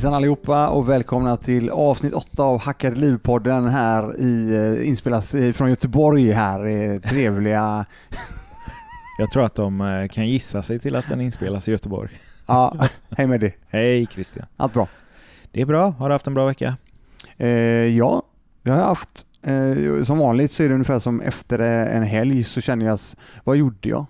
Hejsan 0.00 0.14
allihopa 0.14 0.68
och 0.68 0.88
välkomna 0.88 1.36
till 1.36 1.70
avsnitt 1.70 2.12
8 2.12 2.42
av 2.42 2.60
Hackade 2.60 2.96
liv-podden 2.96 3.68
här 3.68 4.20
i, 4.20 4.54
eh, 4.54 4.88
inspelas 4.88 5.34
från 5.54 5.68
Göteborg 5.68 6.30
här, 6.32 6.68
i 6.68 7.00
trevliga... 7.00 7.86
Jag 9.18 9.30
tror 9.30 9.44
att 9.44 9.54
de 9.54 9.80
eh, 9.80 10.08
kan 10.08 10.28
gissa 10.28 10.62
sig 10.62 10.78
till 10.78 10.96
att 10.96 11.08
den 11.08 11.20
inspelas 11.20 11.68
i 11.68 11.70
Göteborg. 11.70 12.10
Ja, 12.46 12.74
hej 13.10 13.26
Mehdi. 13.26 13.52
Hej 13.68 14.06
Christian. 14.06 14.46
Allt 14.56 14.72
bra? 14.72 14.88
Det 15.52 15.60
är 15.60 15.66
bra. 15.66 15.90
Har 15.90 16.08
du 16.08 16.14
haft 16.14 16.26
en 16.26 16.34
bra 16.34 16.46
vecka? 16.46 16.76
Eh, 17.36 17.48
ja, 17.96 18.22
det 18.62 18.70
har 18.70 18.78
jag 18.78 18.86
haft. 18.86 19.26
Eh, 19.42 20.02
som 20.04 20.18
vanligt 20.18 20.52
så 20.52 20.62
är 20.62 20.68
det 20.68 20.74
ungefär 20.74 20.98
som 20.98 21.20
efter 21.20 21.58
en 21.58 22.02
helg 22.02 22.44
så 22.44 22.60
känner 22.60 22.86
jag, 22.86 22.98
vad 23.44 23.56
gjorde 23.56 23.88
jag? 23.88 24.06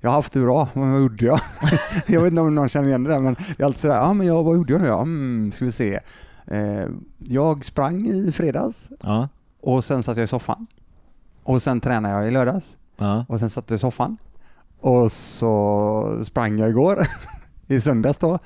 Jag 0.00 0.10
har 0.10 0.14
haft 0.16 0.32
det 0.32 0.40
bra, 0.40 0.68
men 0.74 0.92
vad 0.92 1.00
gjorde 1.00 1.24
jag? 1.24 1.40
jag 2.06 2.20
vet 2.20 2.30
inte 2.30 2.42
om 2.42 2.54
någon 2.54 2.68
känner 2.68 2.88
igen 2.88 3.04
det 3.04 3.10
där, 3.10 3.20
men 3.20 3.34
det 3.34 3.62
är 3.62 3.64
alltid 3.66 3.80
sådär, 3.80 3.94
ja 3.96 4.12
men 4.12 4.26
jag, 4.26 4.42
vad 4.42 4.56
gjorde 4.56 4.72
jag 4.72 4.82
nu 4.82 4.88
då? 4.88 4.98
Mm, 4.98 5.52
ska 5.52 5.64
vi 5.64 5.72
se. 5.72 6.00
Eh, 6.46 6.84
jag 7.18 7.64
sprang 7.64 8.06
i 8.06 8.32
fredags 8.32 8.90
Ja. 9.02 9.28
och 9.60 9.84
sen 9.84 10.02
satt 10.02 10.16
jag 10.16 10.24
i 10.24 10.28
soffan. 10.28 10.66
Och 11.42 11.62
sen 11.62 11.80
tränade 11.80 12.14
jag 12.14 12.28
i 12.28 12.30
lördags 12.30 12.76
Ja. 12.96 13.24
och 13.28 13.40
sen 13.40 13.50
satt 13.50 13.70
jag 13.70 13.76
i 13.76 13.80
soffan. 13.80 14.16
Och 14.80 15.12
så 15.12 16.20
sprang 16.24 16.58
jag 16.58 16.68
igår, 16.68 16.98
i 17.66 17.80
söndags 17.80 18.18
då. 18.18 18.38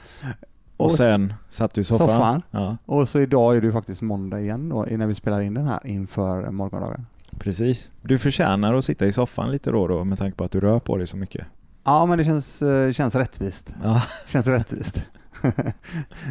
Och 0.76 0.92
sen 0.92 1.34
satt 1.48 1.74
du 1.74 1.80
i 1.80 1.84
soffan? 1.84 2.08
soffan. 2.08 2.42
Ja, 2.50 2.76
Och 2.86 3.08
så 3.08 3.20
idag 3.20 3.56
är 3.56 3.60
det 3.60 3.72
faktiskt 3.72 4.02
måndag 4.02 4.40
igen 4.40 4.68
då, 4.68 4.86
när 4.90 5.06
vi 5.06 5.14
spelar 5.14 5.40
in 5.40 5.54
den 5.54 5.66
här 5.66 5.86
inför 5.86 6.50
morgondagen. 6.50 7.06
Precis. 7.38 7.90
Du 8.02 8.18
förtjänar 8.18 8.74
att 8.74 8.84
sitta 8.84 9.06
i 9.06 9.12
soffan 9.12 9.50
lite 9.50 9.70
då 9.70 9.82
och 9.82 9.88
då 9.88 10.04
med 10.04 10.18
tanke 10.18 10.36
på 10.36 10.44
att 10.44 10.52
du 10.52 10.60
rör 10.60 10.78
på 10.80 10.96
dig 10.96 11.06
så 11.06 11.16
mycket. 11.16 11.46
Ja, 11.84 12.06
men 12.06 12.18
det 12.18 12.24
känns, 12.24 12.62
eh, 12.62 12.92
känns 12.92 13.14
rättvist. 13.14 13.74
Ja. 13.82 14.02
Känns 14.26 14.46
rättvist. 14.46 15.02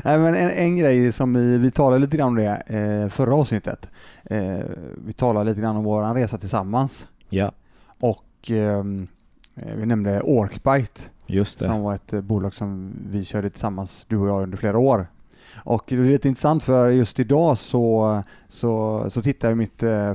Nej, 0.03 0.19
men 0.19 0.35
en, 0.35 0.49
en 0.49 0.77
grej 0.77 1.11
som 1.11 1.33
vi, 1.33 1.57
vi 1.57 1.71
talade 1.71 1.99
lite 1.99 2.17
grann 2.17 2.27
om 2.27 2.35
det 2.35 2.63
eh, 2.67 3.09
förra 3.09 3.35
avsnittet. 3.35 3.89
Eh, 4.23 4.59
vi 5.05 5.13
talade 5.13 5.49
lite 5.49 5.61
grann 5.61 5.75
om 5.75 5.83
vår 5.83 6.13
resa 6.13 6.37
tillsammans 6.37 7.07
Ja, 7.29 7.51
och 7.99 8.25
ehm, 8.49 9.07
eh, 9.55 9.75
vi 9.75 9.85
nämnde 9.85 10.21
Orkbite 10.21 11.01
just 11.27 11.59
det. 11.59 11.65
som 11.65 11.81
var 11.81 11.95
ett 11.95 12.11
bolag 12.23 12.53
som 12.53 12.93
vi 13.09 13.25
körde 13.25 13.49
tillsammans, 13.49 14.05
du 14.09 14.17
och 14.17 14.27
jag, 14.27 14.43
under 14.43 14.57
flera 14.57 14.77
år. 14.77 15.07
Och 15.55 15.83
det 15.87 15.95
är 15.95 15.99
lite 16.03 16.27
intressant 16.27 16.63
för 16.63 16.89
just 16.89 17.19
idag 17.19 17.57
så, 17.57 18.21
så, 18.49 19.05
så 19.09 19.21
tittar 19.21 19.47
jag 19.47 19.55
i 19.55 19.57
mitt 19.57 19.83
eh, 19.83 20.09
eh, 20.09 20.13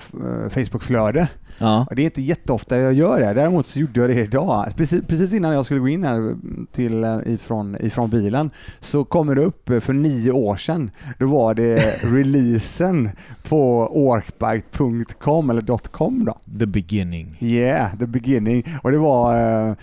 Facebookflöde 0.51 1.29
Ja. 1.61 1.87
och 1.91 1.97
det 1.97 2.03
är 2.03 2.05
inte 2.05 2.23
jätteofta 2.23 2.79
jag 2.79 2.93
gör 2.93 3.21
det, 3.21 3.33
däremot 3.35 3.67
så 3.67 3.79
gjorde 3.79 4.01
jag 4.01 4.11
det 4.11 4.21
idag. 4.23 4.67
Precis, 4.77 5.03
precis 5.07 5.33
innan 5.33 5.55
jag 5.55 5.65
skulle 5.65 5.81
gå 5.81 5.89
in 5.89 6.05
här 6.05 6.37
till, 6.73 7.05
eh, 7.05 7.19
ifrån, 7.27 7.77
ifrån 7.81 8.11
bilen 8.11 8.51
så 8.81 9.05
kommer 9.05 9.35
det 9.35 9.43
upp 9.45 9.71
för 9.83 9.93
nio 9.93 10.31
år 10.31 10.57
sedan. 10.57 10.91
Då 11.19 11.27
var 11.27 11.55
det 11.55 11.99
releasen 12.03 13.11
på 13.49 13.89
orkbite.com 13.93 15.51
eller 15.51 15.79
.com 15.91 16.25
då. 16.25 16.59
The 16.59 16.67
beginning. 16.67 17.37
Yeah, 17.41 17.99
the 17.99 18.07
beginning. 18.07 18.65
Och 18.83 18.91
det 18.93 18.99
var 18.99 19.67
eh, 19.69 19.75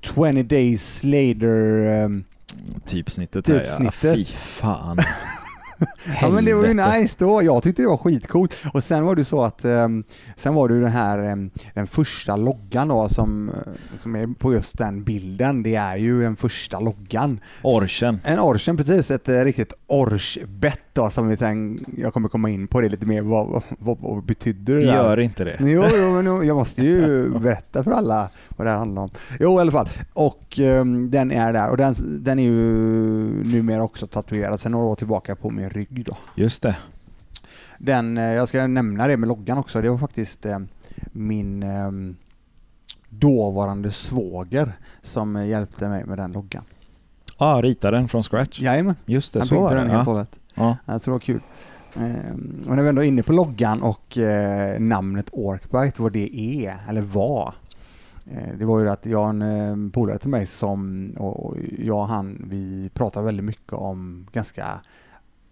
20 0.00 0.42
days 0.42 1.04
later. 1.04 1.86
ehm, 1.86 2.24
Typsnittet 2.86 3.44
där 3.44 3.54
ja. 3.54 3.60
Typsnittet. 3.60 4.16
Fy 4.16 4.24
fan. 4.24 4.98
ja 6.20 6.28
men 6.28 6.44
det 6.44 6.54
var 6.54 6.66
ju 6.66 6.74
nice 6.74 7.14
då. 7.18 7.42
Jag 7.42 7.62
tyckte 7.62 7.82
det 7.82 7.88
var 7.88 7.96
skitcoolt. 7.96 8.56
Och 8.72 8.84
sen 8.84 9.04
var 9.04 9.16
det 9.16 9.24
så 9.24 9.42
att 9.42 9.64
ehm, 9.64 10.04
sen 10.36 10.54
var 10.54 10.68
det 10.68 10.74
ju 10.74 10.80
den 10.80 10.90
här 10.90 11.18
ehm, 11.18 11.50
den 11.74 11.86
första 11.86 12.36
loggan 12.36 12.88
då 12.88 13.08
som, 13.08 13.48
eh, 13.48 13.54
som 13.94 14.16
är 14.16 14.26
på 14.26 14.52
just 14.52 14.78
den 14.78 15.04
bilden. 15.04 15.62
Det 15.62 15.74
är 15.74 15.96
ju 15.96 16.20
den 16.20 16.36
första 16.36 16.80
loggan. 16.80 17.40
Orchen. 17.62 18.20
En 18.24 18.40
orchen, 18.40 18.76
precis. 18.76 19.10
Ett 19.10 19.28
eh, 19.28 19.44
riktigt 19.44 19.72
orchbett 19.86 20.89
då 21.02 21.10
som 21.10 21.28
vi 21.28 21.36
sen, 21.36 21.84
jag 21.96 22.14
kommer 22.14 22.28
komma 22.28 22.50
in 22.50 22.68
på 22.68 22.80
det 22.80 22.88
lite 22.88 23.06
mer. 23.06 23.22
Vad, 23.22 23.62
vad, 23.78 23.98
vad 24.00 24.24
betyder 24.24 24.74
det? 24.74 24.80
där? 24.84 24.94
Gör 24.94 25.20
inte 25.20 25.44
det. 25.44 25.56
Jo, 25.60 25.84
jo, 25.94 26.22
men 26.22 26.46
jag 26.46 26.56
måste 26.56 26.82
ju 26.82 27.30
berätta 27.38 27.84
för 27.84 27.90
alla 27.90 28.30
vad 28.56 28.66
det 28.66 28.70
här 28.70 28.78
handlar 28.78 29.02
om. 29.02 29.10
Jo, 29.40 29.58
i 29.58 29.60
alla 29.60 29.72
fall. 29.72 29.88
Och 30.12 30.58
ehm, 30.58 31.10
den 31.10 31.30
är 31.32 31.52
där 31.52 31.70
och 31.70 31.76
den, 31.76 31.94
den 32.24 32.38
är 32.38 32.42
ju 32.42 32.54
numera 33.44 33.82
också 33.82 34.06
tatuerad 34.06 34.60
sedan 34.60 34.72
några 34.72 34.86
år 34.86 34.96
tillbaka 34.96 35.36
på 35.36 35.50
min 35.50 35.70
rygg 35.70 36.04
då. 36.06 36.16
Just 36.34 36.62
det. 36.62 36.76
Den, 37.78 38.18
eh, 38.18 38.32
jag 38.34 38.48
ska 38.48 38.66
nämna 38.66 39.06
det 39.06 39.16
med 39.16 39.28
loggan 39.28 39.58
också, 39.58 39.80
det 39.80 39.90
var 39.90 39.98
faktiskt 39.98 40.46
eh, 40.46 40.58
min 41.12 41.62
ehm, 41.62 42.16
dåvarande 43.08 43.90
svåger 43.90 44.72
som 45.02 45.36
eh, 45.36 45.46
hjälpte 45.46 45.88
mig 45.88 46.04
med 46.04 46.18
den 46.18 46.32
loggan. 46.32 46.62
Ja, 47.38 47.60
rita 47.62 47.90
den 47.90 48.08
från 48.08 48.22
scratch. 48.22 48.60
Jajamän, 48.60 48.94
Just 49.06 49.32
det, 49.34 49.40
han 49.40 49.48
så 49.48 49.60
var 49.60 49.74
den 49.74 49.86
det. 49.86 49.92
helt 49.92 50.08
och 50.08 50.12
Ja. 50.12 50.14
hållet. 50.14 50.36
Ja. 50.60 50.76
Jag 50.86 51.02
tror 51.02 51.12
det 51.12 51.14
var 51.14 51.20
kul. 51.20 51.40
Ehm, 51.96 52.62
och 52.68 52.76
när 52.76 52.82
vi 52.82 52.88
ändå 52.88 53.02
är 53.02 53.06
inne 53.06 53.22
på 53.22 53.32
loggan 53.32 53.82
och 53.82 54.18
eh, 54.18 54.80
namnet 54.80 55.28
Orkbite, 55.32 56.02
vad 56.02 56.12
det 56.12 56.36
är, 56.36 56.78
eller 56.88 57.00
var. 57.02 57.54
Eh, 58.30 58.58
det 58.58 58.64
var 58.64 58.80
ju 58.80 58.88
att 58.88 59.06
jag 59.06 59.18
har 59.18 59.28
en 59.28 59.42
eh, 59.42 59.92
polare 59.92 60.18
till 60.18 60.30
mig 60.30 60.46
som, 60.46 61.10
och 61.18 61.56
jag 61.78 61.98
och 61.98 62.08
han, 62.08 62.46
vi 62.50 62.90
pratar 62.94 63.22
väldigt 63.22 63.44
mycket 63.44 63.72
om 63.72 64.26
ganska, 64.32 64.80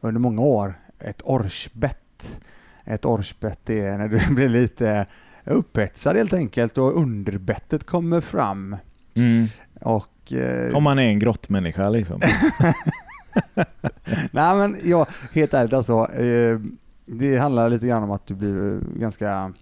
under 0.00 0.20
många 0.20 0.42
år, 0.42 0.74
ett 0.98 1.22
orchbett. 1.24 2.40
Ett 2.84 3.04
orchbett 3.04 3.70
är 3.70 3.98
när 3.98 4.08
du 4.08 4.20
blir 4.34 4.48
lite 4.48 5.06
upphetsad 5.44 6.16
helt 6.16 6.32
enkelt 6.32 6.78
och 6.78 6.96
underbettet 7.00 7.84
kommer 7.84 8.20
fram. 8.20 8.76
Mm. 9.14 9.46
Och, 9.80 10.32
eh, 10.32 10.74
Om 10.76 10.82
man 10.82 10.98
är 10.98 11.02
en 11.02 11.18
grottmänniska 11.18 11.88
liksom. 11.88 12.20
Nej 14.32 14.56
men 14.56 14.76
jag, 14.84 15.06
helt 15.32 15.54
ärligt 15.54 15.72
alltså. 15.72 16.12
Eh, 16.12 16.58
det 17.06 17.36
handlar 17.38 17.70
lite 17.70 17.86
grann 17.86 18.02
om 18.02 18.10
att 18.10 18.26
du 18.26 18.34
blir 18.34 18.80
ganska 18.98 19.52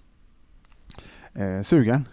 eh, 1.35 1.63
sugen. 1.63 2.09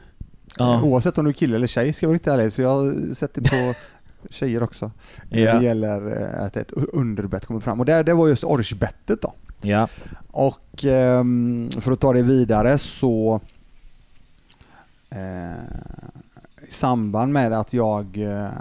Ja. 0.57 0.73
Eh, 0.75 0.83
oavsett 0.83 1.17
om 1.17 1.25
du 1.25 1.29
är 1.29 1.33
kille 1.33 1.55
eller 1.55 1.67
tjej 1.67 1.93
ska 1.93 2.03
jag 2.05 2.09
vara 2.09 2.15
riktigt 2.15 2.33
ärlig. 2.33 2.53
Så 2.53 2.61
jag 2.61 2.95
sätter 3.17 3.41
på 3.41 3.79
tjejer 4.29 4.63
också. 4.63 4.91
När 5.29 5.39
Ja. 5.39 5.53
det 5.53 5.63
gäller 5.65 6.21
eh, 6.21 6.45
att 6.45 6.57
ett 6.57 6.71
underbett 6.71 7.45
kommer 7.45 7.59
fram. 7.59 7.79
Och 7.79 7.85
det, 7.85 8.03
det 8.03 8.13
var 8.13 8.27
just 8.27 8.43
orchbettet 8.43 9.21
då. 9.21 9.33
Ja. 9.61 9.87
Och 10.31 10.85
ehm, 10.85 11.69
för 11.81 11.91
att 11.91 11.99
ta 11.99 12.13
det 12.13 12.21
vidare 12.23 12.77
så 12.77 13.41
eh, 15.09 15.53
i 16.67 16.71
samband 16.71 17.33
med 17.33 17.53
att 17.53 17.73
jag 17.73 18.17
eh, 18.17 18.27
ja, 18.27 18.51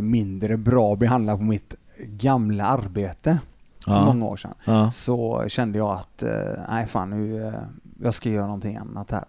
blev 0.00 0.04
mindre 0.10 0.56
bra 0.56 0.96
behandlad 0.96 1.38
på 1.38 1.44
mitt 1.44 1.74
gamla 2.06 2.64
arbete 2.66 3.38
för 3.84 3.92
Ja. 3.92 4.04
många 4.04 4.26
år 4.26 4.36
sedan 4.36 4.54
ja. 4.64 4.90
så 4.90 5.44
kände 5.48 5.78
jag 5.78 5.90
att 5.90 6.22
eh, 6.22 6.30
nej 6.68 6.86
fan 6.86 7.10
nu, 7.10 7.46
eh, 7.46 7.54
jag 8.02 8.14
ska 8.14 8.30
göra 8.30 8.46
någonting 8.46 8.76
annat 8.76 9.10
här. 9.10 9.24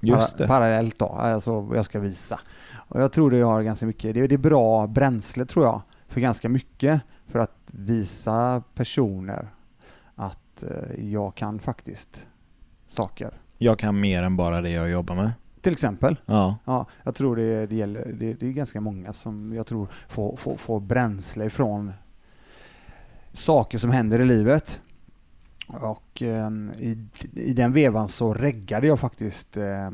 Just 0.00 0.38
det. 0.38 0.46
Parallellt 0.46 0.98
då, 0.98 1.06
alltså 1.06 1.70
jag 1.74 1.84
ska 1.84 2.00
visa. 2.00 2.40
Och 2.88 3.00
jag 3.00 3.12
tror 3.12 3.30
det 3.30 3.40
har 3.40 3.62
ganska 3.62 3.86
mycket, 3.86 4.14
det, 4.14 4.26
det 4.26 4.34
är 4.34 4.38
bra 4.38 4.86
bränsle 4.86 5.44
tror 5.44 5.64
jag, 5.64 5.82
för 6.08 6.20
ganska 6.20 6.48
mycket. 6.48 7.00
För 7.26 7.38
att 7.38 7.70
visa 7.72 8.62
personer 8.74 9.48
att 10.14 10.62
eh, 10.62 11.04
jag 11.04 11.34
kan 11.34 11.58
faktiskt 11.58 12.26
saker. 12.86 13.40
Jag 13.58 13.78
kan 13.78 14.00
mer 14.00 14.22
än 14.22 14.36
bara 14.36 14.60
det 14.60 14.70
jag 14.70 14.90
jobbar 14.90 15.14
med. 15.14 15.32
Till 15.62 15.72
exempel, 15.72 16.16
Ja. 16.26 16.58
ja, 16.64 16.86
jag 17.02 17.14
tror 17.14 17.36
det, 17.36 17.66
det 17.66 17.76
gäller, 17.76 18.12
det, 18.12 18.34
det 18.34 18.46
är 18.46 18.52
ganska 18.52 18.80
många 18.80 19.12
som 19.12 19.52
jag 19.54 19.66
tror 19.66 19.88
får, 20.08 20.36
får, 20.36 20.56
får 20.56 20.80
bränsle 20.80 21.44
ifrån 21.44 21.92
saker 23.32 23.78
som 23.78 23.90
händer 23.90 24.18
i 24.20 24.24
livet. 24.24 24.80
Och 25.68 26.22
eh, 26.22 26.50
i, 26.78 26.98
i 27.34 27.52
den 27.52 27.72
vevan 27.72 28.08
så 28.08 28.34
reggade 28.34 28.86
jag 28.86 29.00
faktiskt 29.00 29.56
eh, 29.56 29.90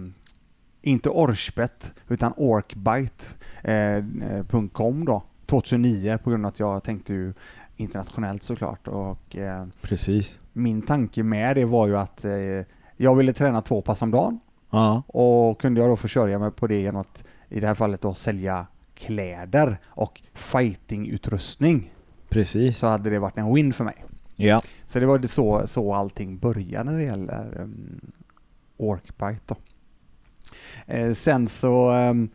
inte 0.83 1.09
Orchbet 1.11 1.95
utan 2.09 2.33
Orkbite.com 3.63 5.05
då 5.05 5.23
2009 5.47 6.19
på 6.25 6.31
grund 6.31 6.45
av 6.47 6.49
att 6.49 6.61
jag 6.61 6.83
tänkte 6.85 7.13
ju 7.13 7.35
internationellt 7.77 8.43
såklart 8.43 8.89
och 8.89 9.37
eh, 9.37 9.67
Precis. 9.83 10.41
min 10.53 10.83
tanke 10.83 11.23
med 11.23 11.57
det 11.57 11.65
var 11.65 11.87
ju 11.87 11.97
att 11.97 12.25
eh, 12.25 12.33
jag 12.97 13.15
ville 13.17 13.33
träna 13.33 13.63
två 13.63 13.83
pass 13.83 14.03
om 14.03 14.11
dagen 14.11 14.41
Ja. 14.71 15.03
och 15.07 15.61
kunde 15.61 15.81
jag 15.81 15.91
då 15.91 15.97
försörja 15.97 16.39
mig 16.39 16.51
på 16.51 16.67
det 16.67 16.81
genom 16.81 17.01
att 17.01 17.25
i 17.49 17.61
det 17.61 17.67
här 17.67 17.75
fallet 17.75 18.01
då 18.01 18.15
sälja 18.15 18.67
kläder 18.95 19.81
och 19.87 20.23
fightingutrustning 20.35 21.93
Precis. 22.29 22.79
så 22.79 22.87
hade 22.87 23.11
det 23.11 23.19
varit 23.19 23.39
en 23.39 23.55
win 23.55 23.73
för 23.73 23.85
mig. 23.85 24.05
Ja. 24.37 24.61
Så 24.87 25.01
det 25.01 25.07
var 25.07 25.19
det 25.19 25.29
så, 25.29 25.67
så 25.67 25.95
allting 25.95 26.39
började 26.39 26.91
när 26.91 26.99
det 26.99 27.05
gäller 27.05 27.61
um, 27.61 28.01
Orkbite 28.77 29.41
då. 29.47 29.57
Eh, 30.87 31.15
sen 31.15 31.49
så, 31.49 31.91
um, 31.91 32.29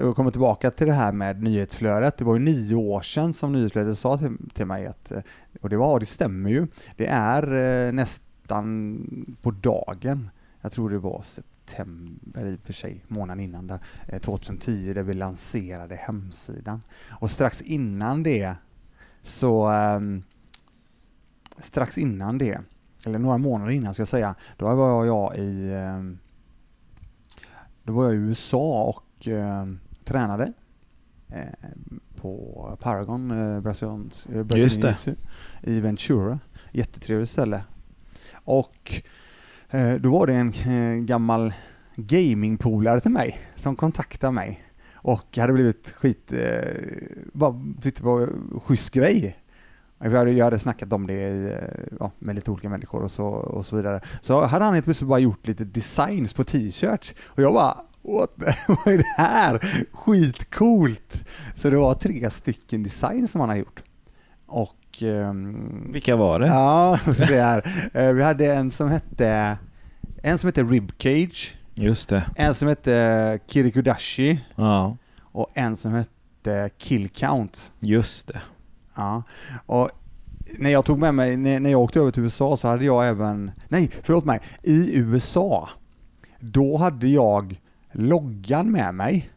jag 0.00 0.16
kommer 0.16 0.30
tillbaka 0.30 0.70
till 0.70 0.86
det 0.86 0.92
här 0.92 1.12
med 1.12 1.42
nyhetsflödet. 1.42 2.18
Det 2.18 2.24
var 2.24 2.34
ju 2.34 2.40
nio 2.40 2.74
år 2.74 3.00
sedan 3.00 3.32
som 3.32 3.52
nyhetsflödet 3.52 3.98
sa 3.98 4.18
till, 4.18 4.36
till 4.54 4.66
mig 4.66 4.86
att, 4.86 5.12
eh, 5.12 5.22
och 5.60 5.68
det 5.68 5.76
var, 5.76 6.00
det 6.00 6.06
stämmer 6.06 6.50
ju, 6.50 6.66
det 6.96 7.06
är 7.06 7.42
eh, 7.86 7.92
nästan 7.92 9.36
på 9.42 9.50
dagen, 9.50 10.30
jag 10.60 10.72
tror 10.72 10.90
det 10.90 10.98
var 10.98 11.22
september 11.22 11.55
i 12.36 12.56
och 12.56 12.66
för 12.66 12.72
sig, 12.72 13.04
månaden 13.08 13.44
innan 13.44 13.66
där, 13.66 13.78
eh, 14.08 14.20
2010, 14.20 14.94
där 14.94 15.02
vi 15.02 15.14
lanserade 15.14 15.96
hemsidan. 15.96 16.82
Och 17.10 17.30
strax 17.30 17.62
innan 17.62 18.22
det 18.22 18.54
så 19.22 19.66
ehm, 19.66 20.22
strax 21.56 21.98
innan 21.98 22.38
det, 22.38 22.60
eller 23.06 23.18
några 23.18 23.38
månader 23.38 23.72
innan 23.72 23.94
ska 23.94 24.00
jag 24.00 24.08
säga, 24.08 24.34
då 24.56 24.74
var 24.74 25.04
jag 25.04 25.36
i 25.36 25.72
ehm, 25.74 26.18
då 27.82 27.92
var 27.92 28.04
jag 28.04 28.14
i 28.14 28.16
USA 28.16 28.82
och 28.82 29.28
ehm, 29.28 29.78
tränade 30.04 30.52
eh, 31.28 31.68
på 32.16 32.78
Paragon, 32.80 33.30
eh, 33.30 33.60
Brasilians, 33.60 34.26
eh, 34.26 34.44
i 35.62 35.80
Ventura. 35.80 36.38
Jättetrevligt 36.72 37.30
ställe. 37.30 37.64
Och 38.32 38.92
eh, 38.94 39.00
Eh, 39.70 39.94
då 39.94 40.10
var 40.10 40.26
det 40.26 40.34
en 40.34 40.48
eh, 40.48 41.04
gammal 41.04 41.54
gamingpolare 41.96 43.00
till 43.00 43.10
mig 43.10 43.40
som 43.54 43.76
kontaktade 43.76 44.32
mig 44.32 44.64
och 44.94 45.36
hade 45.36 45.52
blivit 45.52 45.90
skit, 45.90 46.32
eh, 46.32 46.60
bara 47.32 47.54
tyckte 47.80 48.02
det 48.02 48.06
var 48.06 48.20
en 48.20 48.60
schysst 48.64 48.90
grej. 48.90 49.36
Jag 49.98 50.10
hade, 50.10 50.30
jag 50.30 50.44
hade 50.44 50.58
snackat 50.58 50.92
om 50.92 51.06
det 51.06 51.60
ja, 52.00 52.10
med 52.18 52.34
lite 52.34 52.50
olika 52.50 52.68
människor 52.68 53.02
och 53.02 53.10
så, 53.10 53.26
och 53.26 53.66
så 53.66 53.76
vidare. 53.76 54.00
Så 54.20 54.44
hade 54.44 54.64
han 54.64 54.74
helt 54.74 54.84
plötsligt 54.84 55.08
bara 55.08 55.18
gjort 55.18 55.46
lite 55.46 55.64
designs 55.64 56.34
på 56.34 56.44
t-shirts 56.44 57.14
och 57.24 57.42
jag 57.42 57.54
bara 57.54 57.76
What 58.02 58.30
vad 58.68 58.94
är 58.94 58.98
det 58.98 59.14
här? 59.16 59.86
Skitcoolt! 59.92 61.24
Så 61.54 61.70
det 61.70 61.76
var 61.76 61.94
tre 61.94 62.30
stycken 62.30 62.82
designs 62.82 63.30
som 63.30 63.40
han 63.40 63.50
har 63.50 63.56
gjort. 63.56 63.82
Och 64.46 64.85
ehm, 65.02 65.92
Vilka 65.92 66.16
var 66.16 66.38
det? 66.40 66.46
Ja, 66.56 66.98
det 67.04 67.40
här. 67.42 67.90
Eh, 67.94 68.12
Vi 68.12 68.22
hade 68.22 68.54
en 68.54 68.70
som 68.70 68.88
hette 68.90 69.58
en 70.22 70.38
som 70.38 70.48
hette 70.48 70.62
Ribcage, 70.62 71.54
Just 71.74 72.08
det. 72.08 72.24
en 72.36 72.54
som 72.54 72.68
hette 72.68 73.38
Kirikudashi 73.46 74.44
Ja, 74.56 74.96
och 75.22 75.50
en 75.54 75.76
som 75.76 75.92
hette 75.92 76.70
Kill 76.78 77.08
Count. 77.08 77.72
just 77.80 78.28
det. 78.28 78.40
Ja. 78.96 79.22
Och 79.66 79.90
när 80.58 80.70
jag 80.70 80.84
tog 80.84 80.98
med 80.98 81.14
mig, 81.14 81.36
när 81.36 81.70
jag 81.70 81.80
åkte 81.80 82.00
över 82.00 82.10
till 82.10 82.22
USA 82.22 82.56
så 82.56 82.68
hade 82.68 82.84
jag 82.84 83.08
även, 83.08 83.50
nej 83.68 83.90
förlåt 84.02 84.24
mig, 84.24 84.40
i 84.62 84.96
USA, 84.96 85.68
då 86.40 86.76
hade 86.76 87.08
jag 87.08 87.60
loggan 87.92 88.70
med 88.70 88.94
mig 88.94 89.30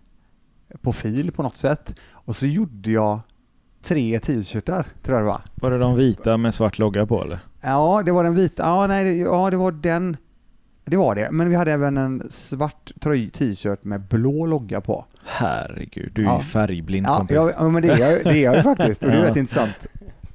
på 0.81 0.93
fil 0.93 1.31
på 1.31 1.43
något 1.43 1.55
sätt 1.55 1.93
och 2.11 2.35
så 2.35 2.45
gjorde 2.45 2.91
jag 2.91 3.19
tre 3.83 4.19
t-shirtar 4.19 4.85
tror 5.03 5.17
jag 5.17 5.25
det 5.25 5.29
var. 5.29 5.41
Var 5.55 5.71
det 5.71 5.77
de 5.77 5.95
vita 5.95 6.37
med 6.37 6.53
svart 6.53 6.79
logga 6.79 7.05
på 7.05 7.23
eller? 7.23 7.39
Ja, 7.61 8.01
det 8.05 8.11
var 8.11 8.23
den 8.23 8.35
vita. 8.35 8.63
Ja, 8.63 8.87
nej, 8.87 9.03
det- 9.03 9.13
ja, 9.15 9.49
det 9.49 9.57
var 9.57 9.71
den. 9.71 10.17
Det 10.85 10.97
var 10.97 11.15
det. 11.15 11.27
Men 11.31 11.49
vi 11.49 11.55
hade 11.55 11.71
även 11.71 11.97
en 11.97 12.23
svart 12.29 12.91
tröj 13.01 13.29
t-shirt 13.29 13.83
med 13.83 14.01
blå 14.01 14.45
logga 14.45 14.81
på. 14.81 15.05
Herregud, 15.25 16.11
du 16.15 16.21
är 16.21 16.25
Ja. 16.25 16.37
ju 16.37 16.43
färgblind 16.43 17.07
Ja, 17.07 17.17
kompis. 17.17 17.35
ja, 17.35 17.51
ja 17.57 17.69
men 17.69 17.81
det 17.81 17.89
är, 17.89 17.97
jag- 18.11 18.23
det 18.23 18.39
är 18.39 18.43
jag 18.43 18.55
ju 18.55 18.63
faktiskt. 18.75 19.03
Och 19.03 19.09
det 19.11 19.17
är 19.17 19.21
rätt 19.21 19.35
intressant. 19.37 19.71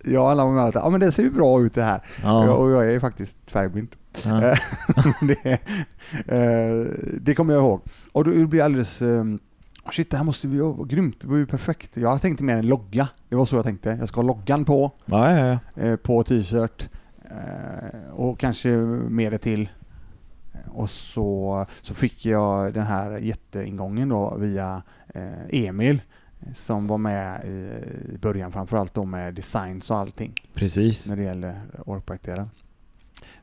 Jag 0.04 0.22
och 0.22 0.30
alla 0.30 0.44
var 0.44 0.52
med 0.52 0.64
att 0.64 0.74
ja, 0.74 0.88
men 0.90 1.00
det 1.00 1.12
ser 1.12 1.22
ju 1.22 1.30
bra 1.30 1.60
ut 1.62 1.74
det 1.74 1.82
här. 1.82 2.00
Ja. 2.22 2.50
Och 2.54 2.70
jag 2.70 2.86
är 2.86 2.90
ju 2.90 3.00
faktiskt 3.00 3.36
färgblind. 3.46 3.88
Det, 5.20 5.58
eh, 6.26 6.86
det 7.20 7.34
kommer 7.34 7.54
jag 7.54 7.62
ihåg. 7.62 7.80
Och 8.12 8.24
då 8.24 8.30
blir 8.46 8.58
jag 8.60 8.64
alldeles... 8.64 9.02
eh, 9.84 9.90
Shit, 9.90 10.10
det 10.10 10.16
här 10.16 10.24
måste 10.24 10.48
vi 10.48 10.58
vara 10.58 10.84
grymt. 10.84 11.20
Det 11.20 11.26
var 11.26 11.36
ju 11.36 11.46
perfekt. 11.46 11.96
Jag 11.96 12.22
tänkte 12.22 12.44
mer 12.44 12.56
en 12.56 12.66
logga. 12.66 13.08
Det 13.28 13.36
var 13.36 13.46
så 13.46 13.56
jag 13.56 13.64
tänkte. 13.64 13.96
Jag 14.00 14.08
ska 14.08 14.20
ha 14.20 14.26
loggan 14.26 14.64
på. 14.64 14.90
Ja, 15.04 15.38
ja, 15.38 15.58
ja. 15.74 15.82
eh, 15.82 15.96
på 15.96 16.22
t-shirt 16.22 16.88
eh, 17.24 18.10
och 18.12 18.38
kanske 18.38 18.68
mer 19.08 19.30
det 19.30 19.38
till. 19.38 19.68
Och 20.66 20.90
så, 20.90 21.66
så 21.82 21.94
fick 21.94 22.26
jag 22.26 22.74
den 22.74 22.86
här 22.86 23.18
jätteingången 23.18 24.08
då 24.08 24.36
via 24.36 24.82
eh, 25.14 25.64
Emil 25.66 26.02
som 26.54 26.86
var 26.86 26.98
med 26.98 27.44
i, 27.44 28.18
början 28.18 28.52
framförallt 28.52 28.94
då 28.94 29.04
med 29.04 29.34
designs 29.34 29.90
och 29.90 29.98
allting 29.98 30.34
Precis. 30.54 31.08
när 31.08 31.16
det 31.16 31.22
gäller 31.22 31.60
Orkback-delen. 31.86 32.50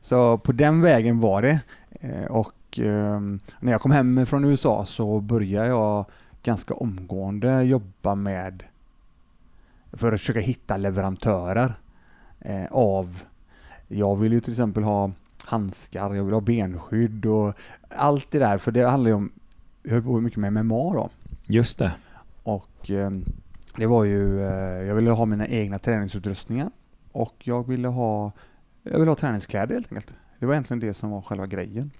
Så 0.00 0.38
på 0.38 0.52
den 0.52 0.82
vägen 0.82 1.20
var 1.20 1.42
det 1.42 1.60
eh, 2.00 2.24
och 2.24 2.78
eh, 2.78 3.20
när 3.60 3.72
jag 3.72 3.80
kom 3.80 3.90
hem 3.90 4.26
från 4.26 4.44
USA 4.44 4.84
så 4.84 5.20
började 5.20 5.68
jag 5.68 6.04
ganska 6.42 6.74
omgående 6.74 7.62
jobba 7.62 8.14
med 8.14 8.62
för 9.92 10.12
att 10.12 10.20
försöka 10.20 10.40
hitta 10.40 10.76
leverantörer 10.76 11.74
eh, 12.40 12.66
av 12.70 13.22
jag 13.88 14.16
vill 14.16 14.32
ju 14.32 14.40
till 14.40 14.52
exempel 14.52 14.82
ha 14.82 15.10
handskar, 15.44 16.14
jag 16.14 16.24
vill 16.24 16.34
ha 16.34 16.40
benskydd 16.40 17.26
och 17.26 17.54
allt 17.88 18.30
det 18.30 18.38
där 18.38 18.58
för 18.58 18.72
det 18.72 18.88
handlar 18.88 19.10
ju 19.10 19.14
om 19.14 19.32
jag 19.82 19.92
höll 19.92 20.02
på 20.02 20.20
mycket 20.20 20.38
med 20.38 20.64
MMA 20.64 20.92
då 20.92 21.10
Just 21.46 21.78
det. 21.78 21.92
och 22.42 22.90
eh, 22.90 23.10
det 23.76 23.86
var 23.86 24.04
ju, 24.04 24.40
eh, 24.40 24.86
jag 24.86 24.94
ville 24.94 25.10
ha 25.10 25.24
mina 25.26 25.46
egna 25.46 25.78
träningsutrustningar 25.78 26.70
och 27.12 27.34
jag 27.38 27.68
ville 27.68 27.88
ha, 27.88 28.32
jag 28.82 28.98
ville 28.98 29.10
ha 29.10 29.16
träningskläder 29.16 29.74
helt 29.74 29.92
enkelt. 29.92 30.14
Det 30.38 30.46
var 30.46 30.54
egentligen 30.54 30.80
det 30.80 30.94
som 30.94 31.10
var 31.10 31.22
själva 31.22 31.46
grejen. 31.46 31.90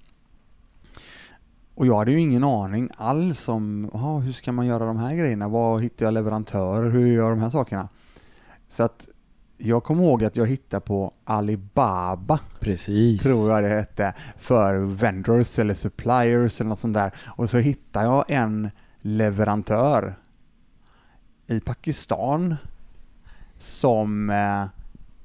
Och 1.75 1.87
jag 1.87 1.97
hade 1.97 2.11
ju 2.11 2.21
ingen 2.21 2.45
aning 2.45 2.89
alls 2.97 3.49
om, 3.49 3.91
aha, 3.95 4.19
hur 4.19 4.33
ska 4.33 4.53
man 4.53 4.67
göra 4.67 4.87
de 4.87 4.97
här 4.97 5.15
grejerna? 5.15 5.49
Var 5.49 5.79
hittar 5.79 6.07
jag 6.07 6.15
leverantörer? 6.15 6.91
Hur 6.91 7.07
gör 7.07 7.23
jag 7.25 7.33
de 7.33 7.41
här 7.41 7.51
sakerna? 7.51 7.89
Så 8.69 8.83
att 8.83 9.09
jag 9.57 9.85
kommer 9.85 10.05
ihåg 10.05 10.25
att 10.25 10.37
jag 10.37 10.47
hittade 10.47 10.81
på 10.81 11.13
Alibaba 11.25 12.41
Precis. 12.61 13.23
tror 13.23 13.51
jag 13.51 13.63
det 13.63 13.69
hette, 13.69 14.15
för 14.39 14.79
vendors 14.79 15.59
eller 15.59 15.75
suppliers 15.75 16.61
eller 16.61 16.69
något 16.69 16.81
sånt 16.81 16.95
där. 16.95 17.15
Och 17.27 17.51
så 17.51 17.59
hittade 17.59 18.07
jag 18.07 18.25
en 18.29 18.71
leverantör 19.01 20.15
i 21.47 21.61
Pakistan 21.61 22.57
som 23.59 24.31
eh, 24.31 24.82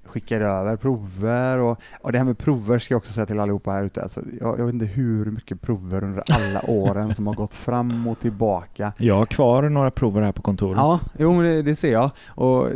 skickade 0.08 0.46
över 0.46 0.78
prover 0.78 1.58
och, 1.58 1.80
och 2.02 2.12
det 2.12 2.18
här 2.18 2.26
med 2.26 2.38
prover 2.38 2.80
ska 2.80 2.94
jag 2.94 2.98
också 3.00 3.14
säga 3.14 3.26
till 3.26 3.40
allihopa 3.40 3.72
här 3.72 3.84
ute. 3.84 4.02
Alltså, 4.02 4.22
jag, 4.40 4.60
jag 4.60 4.66
vet 4.66 4.74
inte 4.74 4.86
hur 4.86 5.26
mycket 5.32 5.62
prover 5.62 6.04
under 6.04 6.24
alla 6.30 6.62
åren 6.68 7.16
som 7.16 7.28
har 7.28 7.34
gått 7.34 7.54
fram 7.54 8.08
och 8.08 8.20
tillbaka. 8.20 8.94
Jag 8.98 9.16
har 9.16 9.26
kvar 9.26 9.70
några 9.70 9.92
prover 9.92 10.22
här 10.22 10.32
på 10.32 10.42
kontoret. 10.42 10.78
Ja, 10.78 11.00
jo 11.20 11.34
men 11.34 11.44
det, 11.44 11.62
det 11.62 11.76
ser 11.76 11.92
jag. 11.92 12.12
Och, 12.28 12.70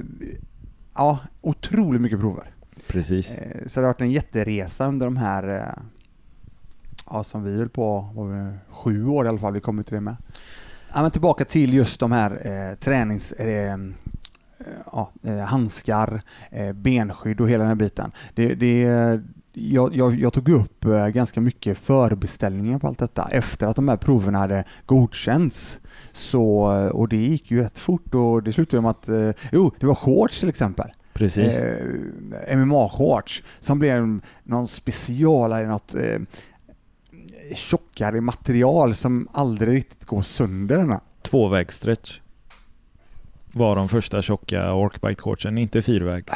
ja, 0.95 1.19
otroligt 1.41 2.01
mycket 2.01 2.19
prover. 2.19 2.51
Precis. 2.87 3.37
Eh, 3.37 3.67
Så 3.67 3.79
det 3.79 3.85
har 3.85 3.93
varit 3.93 4.01
en 4.01 4.11
jätteresa 4.11 4.87
under 4.87 5.05
de 5.05 5.17
här, 5.17 5.47
eh, 5.49 5.83
ja 7.09 7.23
som 7.23 7.43
vi 7.43 7.57
höll 7.57 7.69
på, 7.69 7.99
var 8.13 8.57
sju 8.69 9.07
år 9.07 9.25
i 9.25 9.29
alla 9.29 9.39
fall, 9.39 9.53
vi 9.53 9.59
kom 9.61 9.83
till 9.83 9.95
det 9.95 10.01
med. 10.01 10.15
Ja, 10.93 11.01
men 11.01 11.11
tillbaka 11.11 11.45
till 11.45 11.73
just 11.73 11.99
de 11.99 12.11
här 12.11 12.31
eh, 12.71 12.75
tränings... 12.75 13.31
Eh, 13.31 13.77
ja, 14.91 15.11
eh, 15.23 15.37
handskar, 15.37 16.21
eh, 16.51 16.73
benskydd 16.73 17.41
och 17.41 17.49
hela 17.49 17.63
den 17.63 17.67
här 17.67 17.75
biten. 17.75 18.11
Det, 18.35 18.55
det, 18.55 18.87
jag, 19.53 19.95
jag, 19.95 20.19
jag 20.19 20.33
tog 20.33 20.49
upp 20.49 20.85
eh, 20.85 21.07
ganska 21.07 21.41
mycket 21.41 21.77
förbeställningar 21.77 22.79
på 22.79 22.87
allt 22.87 22.99
detta 22.99 23.29
efter 23.31 23.67
att 23.67 23.75
de 23.75 23.87
här 23.87 23.97
proverna 23.97 24.37
hade 24.37 24.63
godkänts. 24.85 25.79
Så, 26.11 26.73
eh, 26.73 26.87
och 26.87 27.09
det 27.09 27.17
gick 27.17 27.51
ju 27.51 27.61
rätt 27.61 27.77
fort 27.77 28.15
och 28.15 28.43
det 28.43 28.53
slutade 28.53 28.81
med 28.81 28.91
att, 28.91 29.09
eh, 29.09 29.31
jo, 29.51 29.71
det 29.79 29.85
var 29.85 29.95
shorts 29.95 30.39
till 30.39 30.49
exempel 30.49 30.91
Precis. 31.13 31.57
eh, 31.57 32.57
MMA-shorts 32.57 33.43
som 33.59 33.79
blev 33.79 34.19
någon 34.43 34.67
specialare, 34.67 35.67
något 35.67 35.95
eh, 35.95 36.21
tjockare 37.55 38.21
material 38.21 38.95
som 38.95 39.27
aldrig 39.31 39.73
riktigt 39.73 40.05
går 40.05 40.21
sönder. 40.21 40.99
Tvåvägsstretch. 41.21 42.20
Var 43.53 43.75
de 43.75 43.89
första 43.89 44.21
tjocka 44.21 44.73
Orkbite-shortsen, 44.73 45.57
inte 45.57 45.81
fyrvägs. 45.81 46.33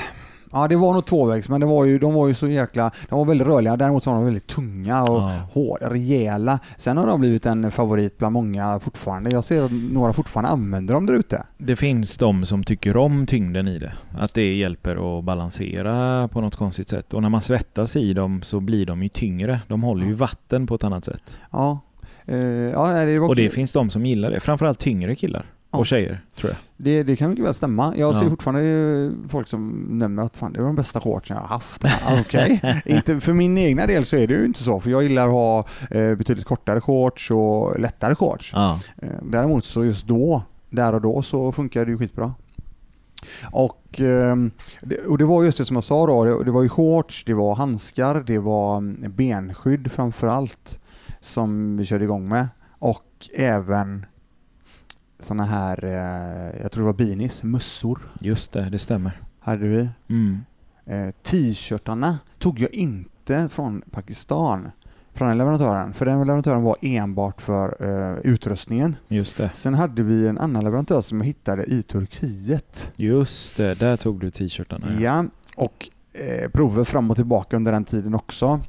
Ja, 0.52 0.68
det 0.68 0.76
var 0.76 0.94
nog 0.94 1.06
tvåvägs, 1.06 1.50
men 1.50 1.60
det 1.62 1.66
var 1.68 1.86
ju, 1.86 2.00
de 2.00 2.14
var 2.14 2.28
ju 2.28 2.34
så 2.34 2.48
jäkla... 2.48 2.92
De 3.10 3.18
var 3.20 3.26
väldigt 3.26 3.48
rörliga, 3.48 3.78
däremot 3.78 4.06
var 4.06 4.14
de 4.14 4.26
väldigt 4.26 4.48
tunga 4.48 5.04
och 5.04 5.22
Ja. 5.22 5.32
hårda, 5.54 5.90
rejäla. 5.94 6.60
Sen 6.78 6.98
har 6.98 7.08
de 7.08 7.20
blivit 7.20 7.46
en 7.46 7.72
favorit 7.72 8.18
bland 8.18 8.34
många 8.34 8.80
fortfarande. 8.80 9.30
Jag 9.30 9.44
ser 9.44 9.62
att 9.62 9.72
några 9.92 10.14
fortfarande 10.14 10.50
använder 10.50 10.94
dem 10.94 11.06
där 11.06 11.14
ute. 11.14 11.44
Det 11.58 11.76
finns 11.76 12.18
de 12.18 12.46
som 12.46 12.64
tycker 12.64 12.98
om 12.98 13.26
tyngden 13.26 13.68
i 13.68 13.80
det. 13.80 13.94
Att 14.18 14.34
det 14.34 14.54
hjälper 14.56 15.18
att 15.20 15.24
balansera 15.24 16.28
på 16.28 16.42
något 16.42 16.56
konstigt 16.56 16.90
sätt. 16.90 17.14
Och 17.14 17.22
när 17.22 17.30
man 17.30 17.42
svettas 17.42 17.96
i 17.96 18.14
dem 18.14 18.42
så 18.42 18.60
blir 18.60 18.86
de 18.86 19.04
ju 19.04 19.10
tyngre. 19.10 19.60
De 19.68 19.84
håller 19.84 20.06
ju 20.06 20.14
vatten 20.14 20.68
på 20.68 20.76
ett 20.76 20.84
annat 20.84 21.06
sätt. 21.06 21.38
Ja. 21.52 21.80
Eh, 22.26 22.38
ja, 22.38 22.88
det 23.06 23.20
var 23.20 23.28
Och 23.30 23.36
det 23.36 23.50
finns 23.50 23.72
de 23.72 23.90
som 23.90 24.06
gillar 24.06 24.32
det. 24.32 24.40
Framförallt 24.40 24.80
tyngre 24.80 25.16
killar. 25.16 25.46
Ja. 25.76 25.80
Och 25.80 25.86
tjejer, 25.86 26.22
tror 26.36 26.52
jag. 26.52 26.58
Det, 26.78 27.04
det 27.04 27.16
kan 27.16 27.30
mycket 27.30 27.46
väl 27.46 27.54
stämma. 27.54 27.94
Jag 27.98 28.16
ser 28.16 28.24
Ja. 28.24 28.30
fortfarande 28.30 28.64
eh, 28.64 29.30
folk 29.30 29.48
som 29.48 29.88
nämner 29.90 30.24
att 30.24 30.38
fan, 30.38 30.54
det 30.54 30.60
var 30.60 30.68
de 30.68 30.76
bästa 30.76 31.02
shortsen 31.02 31.36
jag 31.36 31.42
har 31.42 31.48
haft. 31.50 31.84
Okej. 32.20 32.82
inte, 32.86 33.20
för 33.20 33.34
min 33.34 33.58
egna 33.58 33.88
del 33.88 34.06
så 34.06 34.16
är 34.18 34.28
det 34.28 34.34
ju 34.34 34.46
inte 34.46 34.64
så, 34.64 34.80
för 34.80 34.90
jag 34.90 35.04
gillar 35.04 35.26
att 35.26 35.32
ha 35.32 35.60
eh, 35.92 36.16
betydligt 36.16 36.46
kortare 36.46 36.82
shorts 36.82 37.32
och 37.32 37.80
lättare 37.80 38.16
shorts. 38.16 38.52
Ja. 38.56 38.80
Eh, 39.02 39.10
däremot 39.24 39.66
så 39.66 39.86
just 39.86 40.08
då, 40.08 40.44
där 40.70 40.94
och 40.94 41.02
då, 41.02 41.22
så 41.22 41.52
funkar 41.52 41.86
det 41.86 41.92
ju 41.92 41.98
skitbra. 41.98 42.34
Och, 43.52 44.00
ehm, 44.02 44.52
det, 44.82 44.98
och 45.06 45.18
det 45.18 45.26
var 45.26 45.44
just 45.44 45.58
det 45.58 45.66
som 45.66 45.76
jag 45.76 45.84
sa 45.84 46.08
då, 46.08 46.24
det, 46.26 46.44
det 46.44 46.52
var 46.52 46.64
ju 46.64 46.70
shorts, 46.70 47.24
det 47.26 47.34
var 47.34 47.56
handskar, 47.56 48.24
det 48.28 48.40
var 48.40 48.78
mm, 48.78 49.14
benskydd 49.16 49.92
framför 49.92 50.28
allt 50.28 50.80
som 51.20 51.78
vi 51.78 51.86
körde 51.86 52.04
igång 52.04 52.28
med. 52.28 52.48
Och 52.80 53.04
även 53.38 54.06
sådana 55.20 55.44
här, 55.44 55.84
eh, 55.84 56.62
jag 56.62 56.72
tror 56.72 56.84
det 56.84 56.86
var 56.86 56.94
beanies, 56.94 57.44
mössor 57.44 58.00
Just 58.22 58.52
det, 58.52 58.70
det 58.70 58.80
stämmer. 58.80 59.22
hade 59.40 59.68
vi. 59.68 59.90
Mm. 60.10 60.40
Eh, 60.86 61.14
T-shirtarna 61.24 62.18
tog 62.40 62.60
jag 62.60 62.74
inte 62.74 63.50
från 63.52 63.82
Pakistan, 63.92 64.72
från 65.14 65.28
den 65.28 65.38
leverantören, 65.38 65.94
för 65.94 66.06
den 66.06 66.20
leverantören 66.20 66.64
var 66.64 66.78
enbart 66.82 67.42
för 67.42 67.76
eh, 67.80 68.18
utrustningen. 68.24 68.96
Just 69.08 69.38
det. 69.38 69.50
Sen 69.54 69.74
hade 69.74 70.04
vi 70.04 70.28
en 70.28 70.38
annan 70.38 70.64
leverantör 70.64 71.02
som 71.02 71.18
jag 71.18 71.26
hittade 71.26 71.64
i 71.64 71.84
Turkiet. 71.84 72.92
Just 72.96 73.58
det, 73.58 73.80
där 73.80 73.98
tog 73.98 74.20
du 74.20 74.32
t-shirtarna. 74.32 75.02
Ja, 75.02 75.26
och 75.56 75.90
eh, 76.14 76.50
prover 76.50 76.84
fram 76.84 77.12
och 77.12 77.16
tillbaka 77.18 77.56
under 77.56 77.72
den 77.72 77.86
tiden 77.86 78.16
också. 78.16 78.60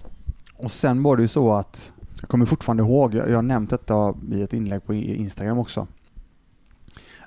Och 0.57 0.71
sen 0.71 1.03
var 1.03 1.17
det 1.17 1.23
ju 1.23 1.29
så 1.29 1.53
att, 1.53 1.93
jag 2.21 2.29
kommer 2.29 2.47
fortfarande 2.47 2.83
ihåg, 2.83 3.15
jag 3.15 3.35
har 3.37 3.43
nämnt 3.43 3.71
detta 3.71 4.15
i 4.33 4.43
ett 4.43 4.53
inlägg 4.53 4.85
på 4.87 4.95
Instagram 4.95 5.59
också, 5.59 5.87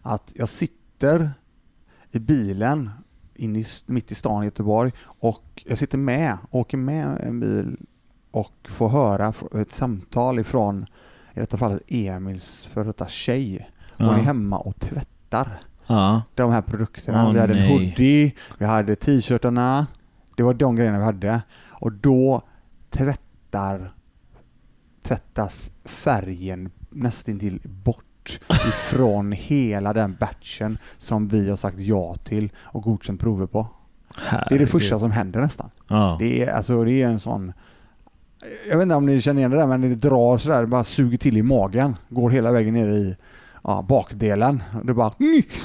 att 0.01 0.33
jag 0.35 0.49
sitter 0.49 1.31
i 2.11 2.19
bilen 2.19 2.89
in 3.35 3.65
mitt 3.85 4.11
i 4.11 4.15
stan 4.15 4.43
i 4.43 4.45
Göteborg 4.45 4.91
och 5.03 5.63
jag 5.65 5.77
sitter 5.77 5.97
med, 5.97 6.37
åker 6.51 6.77
med 6.77 7.19
en 7.23 7.39
bil 7.39 7.77
och 8.31 8.67
får 8.69 8.89
höra 8.89 9.33
ett 9.61 9.71
samtal 9.71 10.39
ifrån, 10.39 10.85
i 11.33 11.39
detta 11.39 11.57
fallet 11.57 11.81
Emils 11.87 12.65
för 12.65 12.85
detta 12.85 13.07
tjej. 13.07 13.69
Hon 13.97 14.07
är 14.07 14.17
Ja. 14.17 14.23
hemma 14.23 14.57
och 14.57 14.79
tvättar 14.79 15.61
ja. 15.87 16.21
de 16.35 16.51
här 16.51 16.61
produkterna. 16.61 17.27
Åh, 17.27 17.33
vi 17.33 17.39
hade 17.39 17.53
en 17.53 17.59
nej. 17.59 17.89
hoodie, 17.89 18.35
vi 18.57 18.65
hade 18.65 18.95
t-shirtarna. 18.95 19.87
Det 20.37 20.43
var 20.43 20.53
de 20.53 20.75
grejerna 20.75 20.97
vi 20.97 21.03
hade. 21.03 21.41
Och 21.67 21.91
då 21.91 22.41
tvättar, 22.89 23.93
tvättas 25.01 25.71
färgen 25.85 26.71
nästintill 26.89 27.61
bort 27.63 28.05
ifrån 28.67 29.31
hela 29.31 29.93
den 29.93 30.15
batchen 30.19 30.77
som 30.98 31.27
vi 31.27 31.50
har 31.50 31.55
sagt 31.57 31.79
ja 31.79 32.15
till 32.24 32.50
och 32.57 32.83
godkänt 32.83 33.21
prover 33.21 33.45
på. 33.45 33.67
Det 34.15 34.19
är 34.21 34.31
det 34.31 34.45
Herregud. 34.50 34.69
första 34.69 35.00
som 35.00 35.12
händer 35.12 35.41
nästan. 35.41 35.69
Ja. 35.88 36.15
Det 36.19 36.43
är, 36.43 36.51
alltså, 36.53 36.83
det 36.83 36.91
är 37.01 37.07
en 37.07 37.19
sån... 37.19 37.53
Jag 38.69 38.77
vet 38.77 38.83
inte 38.83 38.95
om 38.95 39.05
ni 39.05 39.21
känner 39.21 39.39
igen 39.39 39.51
det 39.51 39.57
där 39.57 39.67
men 39.67 39.81
det 39.81 39.95
drar 39.95 40.38
sådär, 40.38 40.62
det 40.62 40.67
bara 40.67 40.83
suger 40.83 41.17
till 41.17 41.38
i 41.38 41.41
magen. 41.43 41.95
Går 42.09 42.29
hela 42.29 42.51
vägen 42.51 42.74
ner 42.74 42.88
i 42.88 43.15
ja, 43.63 43.86
bakdelen. 43.89 44.63
Det 44.83 44.93
bara... 44.93 45.13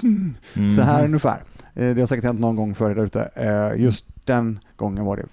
Mm. 0.03 0.35
Så 0.77 0.83
här 0.83 1.05
ungefär. 1.05 1.43
Eh, 1.75 1.95
Det 1.95 2.01
har 2.01 2.07
säkert 2.07 2.25
hänt 2.25 2.41
någon 2.41 2.57
gång 2.57 2.75
förr 2.75 2.95
där 2.95 3.05
ute. 3.05 3.31
Eh, 3.35 3.83
Just 3.83 4.05
den 4.27 4.59
gången 4.77 5.05
var 5.05 5.17
det 5.17 5.27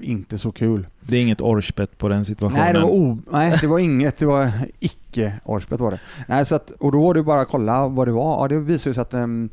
inte 0.00 0.38
så 0.38 0.52
kul. 0.52 0.86
Det 1.00 1.16
är 1.16 1.22
inget 1.22 1.40
orrspett 1.40 1.98
på 1.98 2.08
den 2.08 2.24
situationen. 2.24 2.62
Nej 2.62 2.72
det, 2.72 2.80
var 2.80 2.88
o- 2.90 3.18
nej, 3.30 3.58
det 3.60 3.66
var 3.66 3.78
inget. 3.78 4.18
Det 4.18 4.26
var 4.26 4.50
icke 4.78 5.40
Orsbet 5.44 5.80
var 5.80 5.90
det. 5.90 6.00
Nej, 6.28 6.44
så 6.44 6.54
att, 6.54 6.70
och 6.70 6.92
då 6.92 7.02
var 7.02 7.14
det 7.14 7.22
bara 7.22 7.40
att 7.40 7.48
kolla 7.48 7.88
vad 7.88 8.08
det 8.08 8.12
var. 8.12 8.42
Ja, 8.42 8.48
det 8.48 8.60
visade 8.60 8.94
sig 8.94 9.02
att 9.02 9.14
um, 9.14 9.48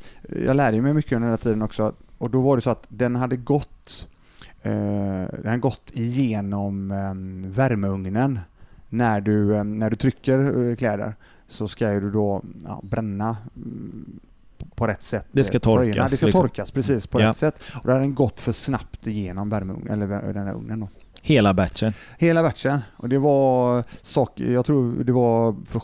jag 0.45 0.55
lärde 0.55 0.81
mig 0.81 0.93
mycket 0.93 1.11
under 1.11 1.27
den 1.27 1.31
här 1.31 1.43
tiden 1.43 1.61
också. 1.61 1.93
Och 2.17 2.29
då 2.29 2.41
var 2.41 2.55
det 2.55 2.61
så 2.61 2.69
att 2.69 2.85
den 2.89 3.15
hade 3.15 3.37
gått 3.37 4.07
eh, 4.61 4.71
den 4.71 5.45
hade 5.45 5.57
gått 5.57 5.91
igenom 5.93 6.91
um, 6.91 7.51
värmeugnen. 7.51 8.39
När 8.89 9.21
du, 9.21 9.51
um, 9.51 9.79
när 9.79 9.89
du 9.89 9.95
trycker 9.95 10.69
eh, 10.69 10.75
kläder 10.75 11.15
så 11.47 11.67
ska 11.67 11.89
du 11.89 12.11
då 12.11 12.41
ja, 12.65 12.79
bränna 12.83 13.37
mm, 13.55 14.19
på- 14.75 14.87
rätt 14.87 15.03
sätt. 15.03 15.25
Det 15.31 15.43
ska 15.43 15.57
eh, 15.57 15.61
tröjorna. 15.61 15.85
torkas, 15.93 16.11
Det 16.11 16.17
ska 16.17 16.25
liksom. 16.25 16.41
torkas 16.41 16.71
precis 16.71 17.07
på 17.07 17.21
Ja. 17.21 17.29
rätt 17.29 17.37
sätt. 17.37 17.55
Och 17.73 17.81
då 17.83 17.89
hade 17.91 18.03
den 18.03 18.15
gått 18.15 18.39
för 18.39 18.51
snabbt 18.51 19.07
igenom 19.07 19.49
värmeugnen, 19.49 19.93
eller 20.03 20.33
den 20.33 20.47
här 20.47 20.53
ugnen 20.53 20.79
då. 20.79 20.87
Hela 21.21 21.53
batchen. 21.53 21.93
Hela 22.17 22.43
batchen. 22.43 22.79
Och 22.97 23.09
det 23.09 23.19
var 23.19 23.83
saker, 24.01 24.43
jag 24.51 24.65
tror 24.65 25.03
det 25.03 25.11
var 25.11 25.55
för 25.67 25.81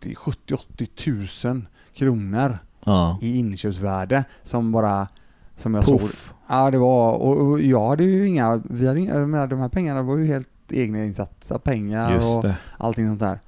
70-80 0.00 0.86
tusen 0.86 1.66
kronor 1.94 2.58
Ja. 2.84 3.18
i 3.22 3.36
inköpsvärde 3.38 4.24
som 4.42 4.72
bara 4.72 5.08
som 5.56 5.74
jag 5.74 5.84
såg. 5.84 6.00
Puff. 6.00 6.34
Ja 6.48 6.70
det 6.70 6.78
var, 6.78 7.12
och, 7.14 7.60
jag 7.60 7.88
hade 7.88 8.04
ju 8.04 8.26
inga, 8.28 8.62
vi 8.70 8.88
hade 8.88 9.00
inga, 9.00 9.14
jag 9.14 9.28
menar, 9.28 9.46
de 9.46 9.58
här 9.58 9.68
pengarna 9.68 10.02
var 10.02 10.16
ju 10.16 10.26
helt 10.26 10.48
egna 10.70 11.04
insatta 11.04 11.58
pengar 11.58 12.14
Just 12.14 12.36
och 12.36 12.42
det. 12.42 12.56
allting 12.78 13.08
sånt 13.08 13.20
där. 13.20 13.40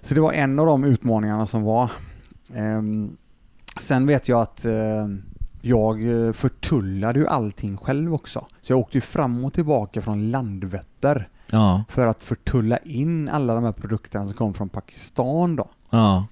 Så 0.00 0.14
det 0.14 0.20
var 0.20 0.32
en 0.32 0.58
av 0.58 0.66
de 0.66 0.84
utmaningarna 0.84 1.46
som 1.46 1.62
var. 1.62 1.90
Ehm, 2.54 3.16
sen 3.80 4.06
vet 4.06 4.28
jag 4.28 4.40
att 4.40 4.64
eh, 4.64 5.08
jag 5.62 6.26
eh, 6.26 6.32
förtullade 6.32 7.18
ju 7.18 7.26
allting 7.26 7.76
själv 7.76 8.14
också. 8.14 8.46
Så 8.60 8.72
jag 8.72 8.78
åkte 8.80 8.96
ju 8.96 9.00
fram 9.00 9.44
och 9.44 9.52
tillbaka 9.52 10.02
från 10.02 10.30
Landvetter 10.30 11.28
Ja. 11.50 11.84
för 11.88 12.06
att 12.06 12.22
förtulla 12.22 12.76
in 12.78 13.28
alla 13.28 13.54
de 13.54 13.64
här 13.64 13.72
produkterna 13.72 14.24
som 14.26 14.34
kom 14.36 14.54
från 14.54 14.68
Pakistan 14.68 15.56
då. 15.56 15.68
Ja. 15.90 16.26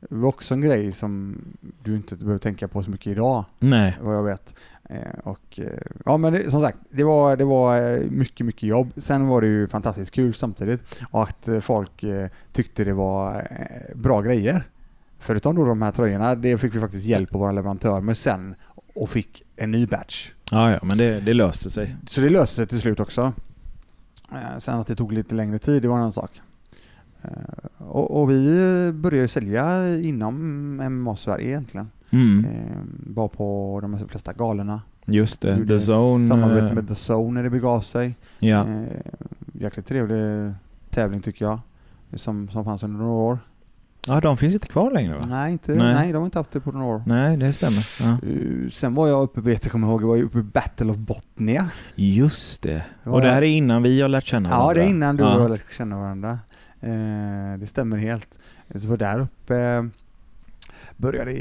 Det 0.00 0.14
var 0.16 0.28
också 0.28 0.54
en 0.54 0.60
grej 0.60 0.92
som 0.92 1.38
du 1.82 1.96
inte 1.96 2.16
behöver 2.16 2.38
tänka 2.38 2.68
på 2.68 2.82
så 2.82 2.90
mycket 2.90 3.06
idag, 3.06 3.44
Nej. 3.58 3.98
vad 4.02 4.16
jag 4.16 4.22
vet. 4.22 4.54
Eh, 4.88 5.18
och, 5.24 5.60
ja 6.04 6.16
men 6.16 6.32
det, 6.32 6.50
som 6.50 6.60
sagt, 6.60 6.78
det 6.90 7.04
var, 7.04 7.36
det 7.36 7.44
var 7.44 7.98
mycket, 8.10 8.46
mycket 8.46 8.62
jobb. 8.62 8.92
Sen 8.96 9.26
var 9.28 9.40
det 9.40 9.46
ju 9.46 9.68
fantastiskt 9.68 10.10
kul 10.10 10.34
samtidigt 10.34 11.00
och 11.10 11.22
att 11.22 11.48
folk 11.60 12.04
tyckte 12.52 12.84
det 12.84 12.92
var 12.92 13.48
bra 13.94 14.20
grejer. 14.20 14.64
Förutom 15.24 15.56
då 15.56 15.64
de 15.64 15.82
här 15.82 15.92
tröjorna, 15.92 16.34
det 16.34 16.58
fick 16.58 16.74
vi 16.74 16.80
faktiskt 16.80 17.04
hjälp 17.04 17.34
av 17.34 17.40
våra 17.40 17.52
leverantör 17.52 18.00
med 18.00 18.16
sen 18.16 18.54
och 18.94 19.08
fick 19.08 19.42
en 19.56 19.70
ny 19.70 19.86
batch. 19.86 20.30
Ja, 20.50 20.70
ja, 20.70 20.78
men 20.82 20.98
det, 20.98 21.20
det 21.20 21.34
löste 21.34 21.70
sig. 21.70 21.96
Så 22.06 22.20
det 22.20 22.30
löste 22.30 22.54
sig 22.56 22.66
till 22.66 22.80
slut 22.80 23.00
också. 23.00 23.32
Eh, 24.32 24.58
Sen 24.58 24.80
att 24.80 24.86
det 24.86 24.94
tog 24.96 25.12
lite 25.12 25.34
längre 25.34 25.58
tid, 25.58 25.82
det 25.82 25.88
var 25.88 25.94
en 25.96 26.00
annan 26.00 26.12
sak. 26.12 26.40
Eh, 27.22 27.30
Och, 27.78 28.20
och 28.22 28.30
vi 28.30 28.44
började 28.94 29.22
ju 29.22 29.28
sälja 29.28 29.96
inom 29.98 30.34
MMA 30.76 31.16
Sverige 31.16 31.48
egentligen. 31.48 31.90
Mm. 32.10 32.44
Eh, 32.44 32.76
Var 33.14 33.28
på 33.28 33.78
de 33.82 34.08
flesta 34.08 34.32
galorna. 34.32 34.80
Just 35.06 35.40
det. 35.40 35.56
Gjorde 35.56 35.78
The 35.78 35.92
Zone. 35.92 36.28
Samarbete 36.28 36.66
eh, 36.66 36.72
med 36.74 36.88
The 36.88 36.94
Zone 37.12 37.30
när 37.30 37.42
det 37.42 37.50
begav 37.50 37.80
sig. 37.80 38.16
Ja. 38.38 38.66
Eh, 38.68 38.82
Jäkligt 39.52 39.86
trevlig 39.86 40.52
tävling 40.90 41.20
tycker 41.22 41.44
jag. 41.44 41.58
Som, 42.14 42.48
som 42.48 42.64
fanns 42.64 42.82
under 42.82 42.98
några 42.98 43.12
år. 43.12 43.38
Ja, 44.06 44.20
de 44.20 44.36
finns 44.36 44.54
inte 44.54 44.66
kvar 44.68 44.90
längre 44.90 45.14
va? 45.18 45.24
Nej, 45.28 45.52
inte, 45.52 45.74
Nej. 45.74 45.94
nej. 45.94 46.12
de 46.12 46.18
har 46.18 46.24
inte 46.24 46.38
haft 46.38 46.50
det 46.52 46.60
på 46.60 46.72
några 46.72 46.86
år. 46.86 47.02
Nej, 47.06 47.36
det 47.36 47.52
stämmer. 47.52 47.86
Ja. 48.00 48.10
Eh, 48.10 48.70
Sen 48.70 48.94
var 48.94 49.08
jag 49.08 49.22
uppe, 49.22 49.40
vet 49.40 49.64
jag 49.64 49.72
kommer 49.72 49.88
ihåg, 49.88 50.02
jag 50.02 50.06
var 50.06 50.22
uppe 50.22 50.38
i 50.38 50.42
Battle 50.42 50.90
of 50.90 50.96
Botnia. 50.96 51.68
Just 51.94 52.62
det. 52.62 52.84
Det 53.04 53.10
Och 53.10 53.20
det 53.20 53.30
här 53.30 53.42
är 53.42 53.46
innan 53.46 53.82
vi 53.82 54.00
har 54.00 54.08
lärt 54.08 54.26
känna 54.26 54.48
Ja, 54.48 54.56
varandra. 54.58 54.74
det 54.74 54.86
är 54.86 54.90
innan 54.90 55.16
du 55.16 55.22
och 55.22 55.28
ja. 55.28 55.38
jag 55.40 55.50
lärde 55.50 55.62
känna 55.76 55.98
varandra. 56.00 56.38
Eh, 56.80 57.58
det 57.58 57.66
stämmer 57.66 57.96
helt. 57.96 58.38
Så 58.74 58.88
var 58.88 58.96
där 58.96 59.20
uppe 59.20 59.56
eh, 59.56 59.82
började, 60.96 61.34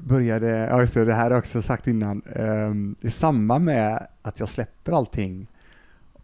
började, 0.00 0.48
ja 0.48 0.80
just 0.80 0.94
det, 0.94 1.04
det 1.04 1.14
här 1.14 1.24
har 1.24 1.30
jag 1.30 1.38
också 1.38 1.62
sagt 1.62 1.86
innan, 1.86 2.22
eh, 2.34 3.06
i 3.06 3.10
samband 3.10 3.64
med 3.64 4.06
att 4.22 4.40
jag 4.40 4.48
släpper 4.48 4.92
allting 4.92 5.46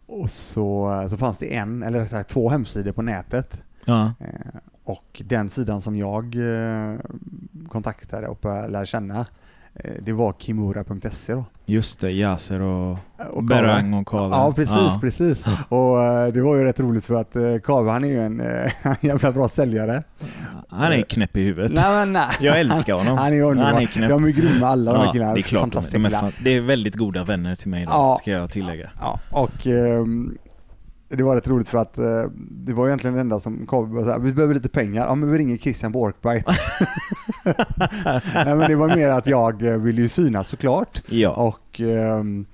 och 0.05 0.29
så, 0.29 1.07
så 1.09 1.17
fanns 1.17 1.37
det 1.37 1.55
en, 1.55 1.83
eller 1.83 2.23
två 2.23 2.49
hemsidor 2.49 2.91
på 2.91 3.01
nätet. 3.01 3.61
Ja. 3.85 4.13
Eh, 4.19 4.27
och 4.83 5.21
den 5.25 5.49
sidan 5.49 5.81
som 5.81 5.95
jag 5.97 6.35
eh, 6.35 6.95
kontaktade 7.69 8.27
och 8.27 8.37
började 8.41 8.67
lära 8.67 8.85
känna, 8.85 9.25
eh, 9.75 9.91
det 10.01 10.13
var 10.13 10.33
kimura.se 10.39 11.33
då. 11.33 11.45
Just 11.65 11.99
det, 11.99 12.11
Yaser 12.11 12.61
och, 12.61 12.97
Och 13.31 13.43
Berang 13.43 13.93
och 13.93 14.07
Kave. 14.07 14.35
Ja, 14.35 14.53
precis, 14.55 14.75
Ja. 14.75 14.97
precis. 15.01 15.45
Och 15.69 16.03
eh, 16.03 16.33
det 16.33 16.41
var 16.41 16.55
ju 16.55 16.63
rätt 16.63 16.79
roligt 16.79 17.05
för 17.05 17.13
att 17.15 17.63
Kave 17.63 17.91
han 17.91 18.03
är 18.03 18.07
ju 18.07 18.19
en 18.21 18.39
eh, 18.41 18.71
jävla 19.01 19.31
bra 19.31 19.47
säljare. 19.49 20.03
Han 20.69 20.93
är 20.93 21.01
knäpp 21.01 21.37
i 21.37 21.41
huvudet. 21.43 21.71
Nej 21.73 21.83
men 21.91 22.13
nej. 22.13 22.27
Jag 22.39 22.59
älskar 22.59 22.93
honom. 22.93 23.17
Han 23.17 23.33
är 23.33 23.41
underbar. 23.41 23.71
Han 23.71 23.81
är 23.81 23.85
knäpp. 23.85 24.09
De 24.09 24.23
är 24.25 24.29
grymma 24.29 24.67
alla 24.67 24.93
de 24.93 24.99
här 25.05 25.11
killarna. 25.13 25.33
det 25.33 25.39
är 25.39 25.41
klart. 25.41 25.71
De 25.71 25.77
är, 25.79 25.91
de 25.91 26.05
är, 26.05 26.09
fan, 26.09 26.31
det 26.43 26.49
är 26.49 26.61
väldigt 26.61 26.95
goda 26.95 27.23
vänner 27.23 27.55
till 27.55 27.69
mig 27.69 27.85
då, 27.85 27.91
Ja. 27.91 28.17
ska 28.21 28.31
jag 28.31 28.51
tillägga. 28.51 28.89
Ja, 29.01 29.19
och 29.31 29.67
ehm, 29.67 30.37
det 31.17 31.23
var 31.23 31.35
rätt 31.35 31.47
roligt 31.47 31.67
för 31.67 31.77
att 31.77 31.97
eh, 31.97 32.23
det 32.51 32.73
var 32.73 32.87
egentligen 32.87 33.13
det 33.13 33.21
enda 33.21 33.39
som 33.39 33.65
kom. 33.65 33.99
så 33.99 34.11
här, 34.11 34.19
Vi 34.19 34.33
behöver 34.33 34.53
lite 34.53 34.69
pengar. 34.69 35.05
Ja 35.05 35.15
men 35.15 35.31
vi 35.31 35.37
ringer 35.37 35.57
Christian 35.57 35.91
Borkberg. 35.91 36.43
Nej 38.35 38.55
men 38.55 38.59
det 38.69 38.75
var 38.75 38.95
mer 38.95 39.07
att 39.07 39.27
jag 39.27 39.65
eh, 39.65 39.77
ville 39.77 40.01
ju 40.01 40.09
synas 40.09 40.47
såklart. 40.47 41.01
Ja, 41.07 41.29
Och 41.29 41.79
ehm, 41.79 42.45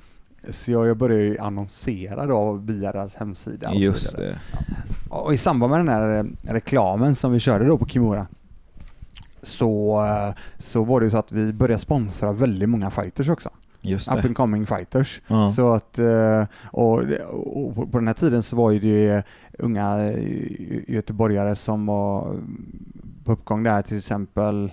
så 0.50 0.72
jag, 0.72 0.88
jag 0.88 0.98
började 0.98 1.24
ju 1.24 1.38
annonsera 1.38 2.26
då 2.26 2.54
via 2.54 2.92
deras 2.92 3.16
hemsida. 3.16 3.70
Och 3.70 3.76
just 3.76 4.18
det. 4.18 4.40
Och 5.10 5.34
i 5.34 5.38
samband 5.38 5.72
med 5.72 5.80
den 5.80 5.90
här 5.90 6.18
eh, 6.18 6.54
reklamen 6.54 7.16
som 7.16 7.32
vi 7.32 7.40
körde 7.40 7.66
då 7.66 7.78
på 7.78 7.88
Kimura 7.88 8.28
så, 9.42 10.02
eh, 10.06 10.36
så 10.58 10.84
var 10.84 11.00
det 11.00 11.04
ju 11.04 11.10
så 11.10 11.18
att 11.18 11.32
vi 11.32 11.54
började 11.54 11.82
sponsra 11.82 12.32
väldigt 12.32 12.70
många 12.70 12.92
fighters 12.92 13.30
också. 13.30 13.50
Just 13.82 14.12
Up 14.12 14.26
and 14.26 14.36
coming 14.36 14.66
fighters. 14.66 15.22
Ja. 15.28 15.48
Så 15.48 15.74
att, 15.74 16.00
eh, 16.00 16.44
och, 16.72 17.04
och 17.66 17.92
på- 17.92 17.98
den 17.98 18.08
här 18.08 18.14
tiden 18.14 18.44
så 18.44 18.56
var 18.56 18.72
ju 18.72 18.80
det 18.80 19.24
unga 19.60 20.12
eh, 20.12 20.94
göteborgare 20.94 21.56
som 21.56 21.86
var 21.86 22.36
på 23.26 23.32
uppgång 23.32 23.64
där, 23.64 23.82
till 23.82 23.98
exempel 23.98 24.72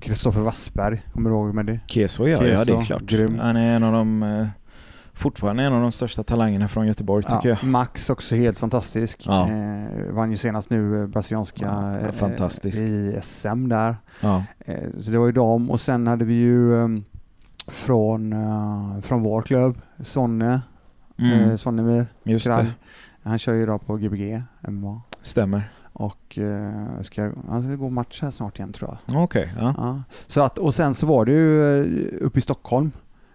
Kristoffer 0.00 0.40
Wassberg, 0.40 1.02
kommer 1.14 1.30
du 1.30 1.36
ihåg 1.36 1.54
med 1.54 1.66
det? 1.66 1.80
Keso 1.86 2.26
ja, 2.28 2.32
ja 2.36 2.40
det 2.42 2.52
är 2.52 2.56
Keso, 2.64 2.80
klart. 2.86 3.02
grym. 3.02 3.38
Han 3.38 3.56
är 3.56 3.76
en 3.76 3.82
av 3.82 3.92
de, 3.92 4.22
eh, 4.22 4.46
fortfarande 5.12 5.62
en 5.62 5.72
av 5.72 5.82
de 5.82 5.92
största 5.92 6.22
talangerna 6.22 6.68
från 6.68 6.86
Göteborg 6.86 7.24
tycker 7.24 7.48
jag. 7.48 7.64
Max 7.64 8.10
också 8.10 8.34
helt 8.34 8.58
fantastisk. 8.58 9.22
Ja. 9.26 9.48
Eh, 9.50 10.12
vann 10.12 10.30
ju 10.30 10.36
senast 10.36 10.70
nu 10.70 11.06
brasilianska 11.06 11.66
Ja, 11.66 11.98
eh, 11.98 12.82
i 12.82 13.18
SM 13.22 13.68
där. 13.68 13.96
Ja. 14.20 14.44
Eh, 14.58 14.74
Så 15.00 15.10
det 15.10 15.18
var 15.18 15.26
ju 15.26 15.32
dem 15.32 15.70
och 15.70 15.80
sen 15.80 16.06
hade 16.06 16.24
vi 16.24 16.34
ju 16.34 16.82
ehm, 16.82 17.04
från, 17.70 18.32
uh, 18.32 19.00
från 19.00 19.22
vår 19.22 19.42
klubb, 19.42 19.78
Sonne, 20.02 20.60
Mm. 21.18 21.50
eh, 21.50 21.56
Sonnemyr 21.56 22.06
Han 23.22 23.38
kör 23.38 23.52
ju 23.52 23.62
idag 23.62 23.86
på 23.86 23.96
Gbg, 23.96 24.42
MMA. 24.68 25.00
stämmer. 25.22 25.70
Och 25.92 26.38
uh, 26.40 27.02
ska, 27.02 27.30
han 27.48 27.62
ska 27.62 27.74
gå 27.74 27.90
match 27.90 28.22
här 28.22 28.30
snart 28.30 28.58
igen 28.58 28.72
tror 28.72 28.96
jag. 29.06 29.22
Okej, 29.22 29.52
ja. 29.58 29.74
Ja. 29.76 30.02
Så 30.26 30.40
att, 30.42 30.58
och 30.58 30.74
sen 30.74 30.94
så 30.94 31.06
var 31.06 31.24
det 31.24 31.32
ju 31.32 31.80
eh, 31.80 32.26
uppe 32.26 32.38
i 32.38 32.42
Stockholm. 32.42 32.90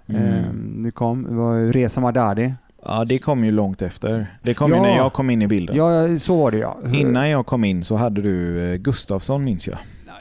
Mm. 0.07 0.21
Eh, 0.23 0.83
det 0.83 0.91
kom, 0.91 1.23
det 1.23 1.33
var 1.35 1.71
Reza 1.73 2.01
Madadi. 2.01 2.53
Ja, 2.85 3.05
det 3.05 3.17
kom 3.19 3.43
ju 3.43 3.51
långt 3.51 3.81
efter. 3.81 4.37
Det 4.41 4.53
kom 4.53 4.71
Ja. 4.71 4.77
ju 4.77 4.81
när 4.83 4.95
jag 4.97 5.13
kom 5.13 5.29
in 5.29 5.41
i 5.41 5.47
bilden. 5.47 5.75
Ja, 5.75 6.19
så 6.19 6.37
var 6.39 6.51
det 6.51 6.57
ja. 6.57 6.77
Innan 6.93 7.29
jag 7.29 7.45
kom 7.45 7.63
in 7.63 7.83
så 7.83 7.95
hade 7.95 8.21
du 8.21 8.63
eh, 8.71 8.75
Gustafsson 8.77 9.43
minns 9.43 9.67
jag. 9.67 9.77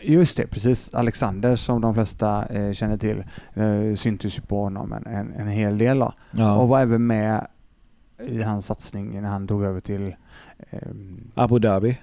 Just 0.06 0.36
det, 0.36 0.46
precis. 0.46 0.94
Alexander 0.94 1.56
som 1.56 1.80
de 1.80 1.94
flesta 1.94 2.46
eh, 2.46 2.72
känner 2.72 2.96
till 2.96 3.24
eh, 3.54 3.96
syntes 3.96 4.38
ju 4.38 4.42
på 4.42 4.62
honom 4.62 4.92
en, 4.92 5.06
en, 5.06 5.32
en 5.32 5.48
hel 5.48 5.78
del 5.78 5.98
då. 5.98 6.12
Ja. 6.30 6.56
Och 6.56 6.68
var 6.68 6.80
även 6.80 7.06
med 7.06 7.46
i 8.28 8.42
hans 8.42 8.66
satsning 8.66 9.22
när 9.22 9.28
han 9.28 9.46
drog 9.46 9.64
över 9.64 9.80
till 9.80 10.14
ehm, 10.70 11.30
Abu 11.34 11.58
Dhabi. 11.58 11.98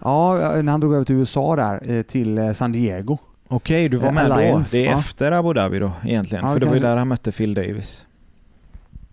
Ja, 0.00 0.34
när 0.62 0.70
han 0.70 0.80
drog 0.80 0.94
över 0.94 1.04
till 1.04 1.14
USA 1.16 1.56
där, 1.56 1.90
eh, 1.90 2.02
till 2.02 2.38
eh, 2.38 2.52
San 2.52 2.72
Diego. 2.72 3.18
Okej, 3.48 3.88
du 3.88 3.96
var 3.96 4.08
Eh, 4.08 4.14
med 4.14 4.24
Alliance, 4.32 4.76
då. 4.76 4.82
Det 4.82 4.86
är 4.88 4.92
ja. 4.92 4.98
efter 4.98 5.32
Abu 5.32 5.52
Dhabi 5.52 5.78
då 5.78 5.92
egentligen. 6.04 6.44
Ja, 6.44 6.52
För 6.52 6.60
det 6.60 6.66
var 6.66 6.74
ju 6.74 6.80
där 6.80 6.96
han 6.96 7.08
mötte 7.08 7.32
Phil 7.32 7.54
Davis. 7.54 8.06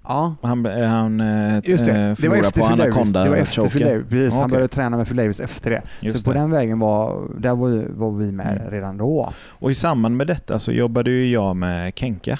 Ja, 0.08 0.36
Han, 0.42 0.66
eh, 0.66 0.88
han 0.88 1.20
eh, 1.20 1.60
just 1.64 1.86
det. 1.86 1.92
eh, 2.02 2.16
Det 2.20 2.28
var 2.30 2.36
efter 2.38 2.60
på. 2.62 2.66
Anaconda 2.68 3.24
Det 3.24 3.30
var 3.30 3.38
efter 3.38 3.70
Phil. 3.70 3.82
Davis. 3.88 4.06
Precis, 4.10 4.34
han 4.34 4.44
Okej. 4.44 4.52
började 4.52 4.68
träna 4.74 4.98
med 4.98 5.08
Phil 5.08 5.18
Davis 5.18 5.40
efter 5.40 5.70
det. 5.72 5.82
Just 6.00 6.18
så 6.18 6.24
på 6.24 6.34
det. 6.34 6.40
den 6.40 6.52
vägen 6.52 6.80
var, 6.80 7.28
där 7.40 7.56
var, 7.56 7.68
vi- 7.68 7.86
var 7.90 8.12
vi 8.12 8.32
med 8.32 8.58
Mm. 8.58 8.72
redan 8.72 8.98
då. 8.98 9.34
Och 9.50 9.72
i 9.72 9.74
samband 9.74 10.18
med 10.18 10.28
detta 10.28 10.60
så 10.60 10.72
jobbade 10.72 11.12
ju 11.12 11.32
jag 11.32 11.56
med 11.56 11.94
Kenka. 11.96 12.40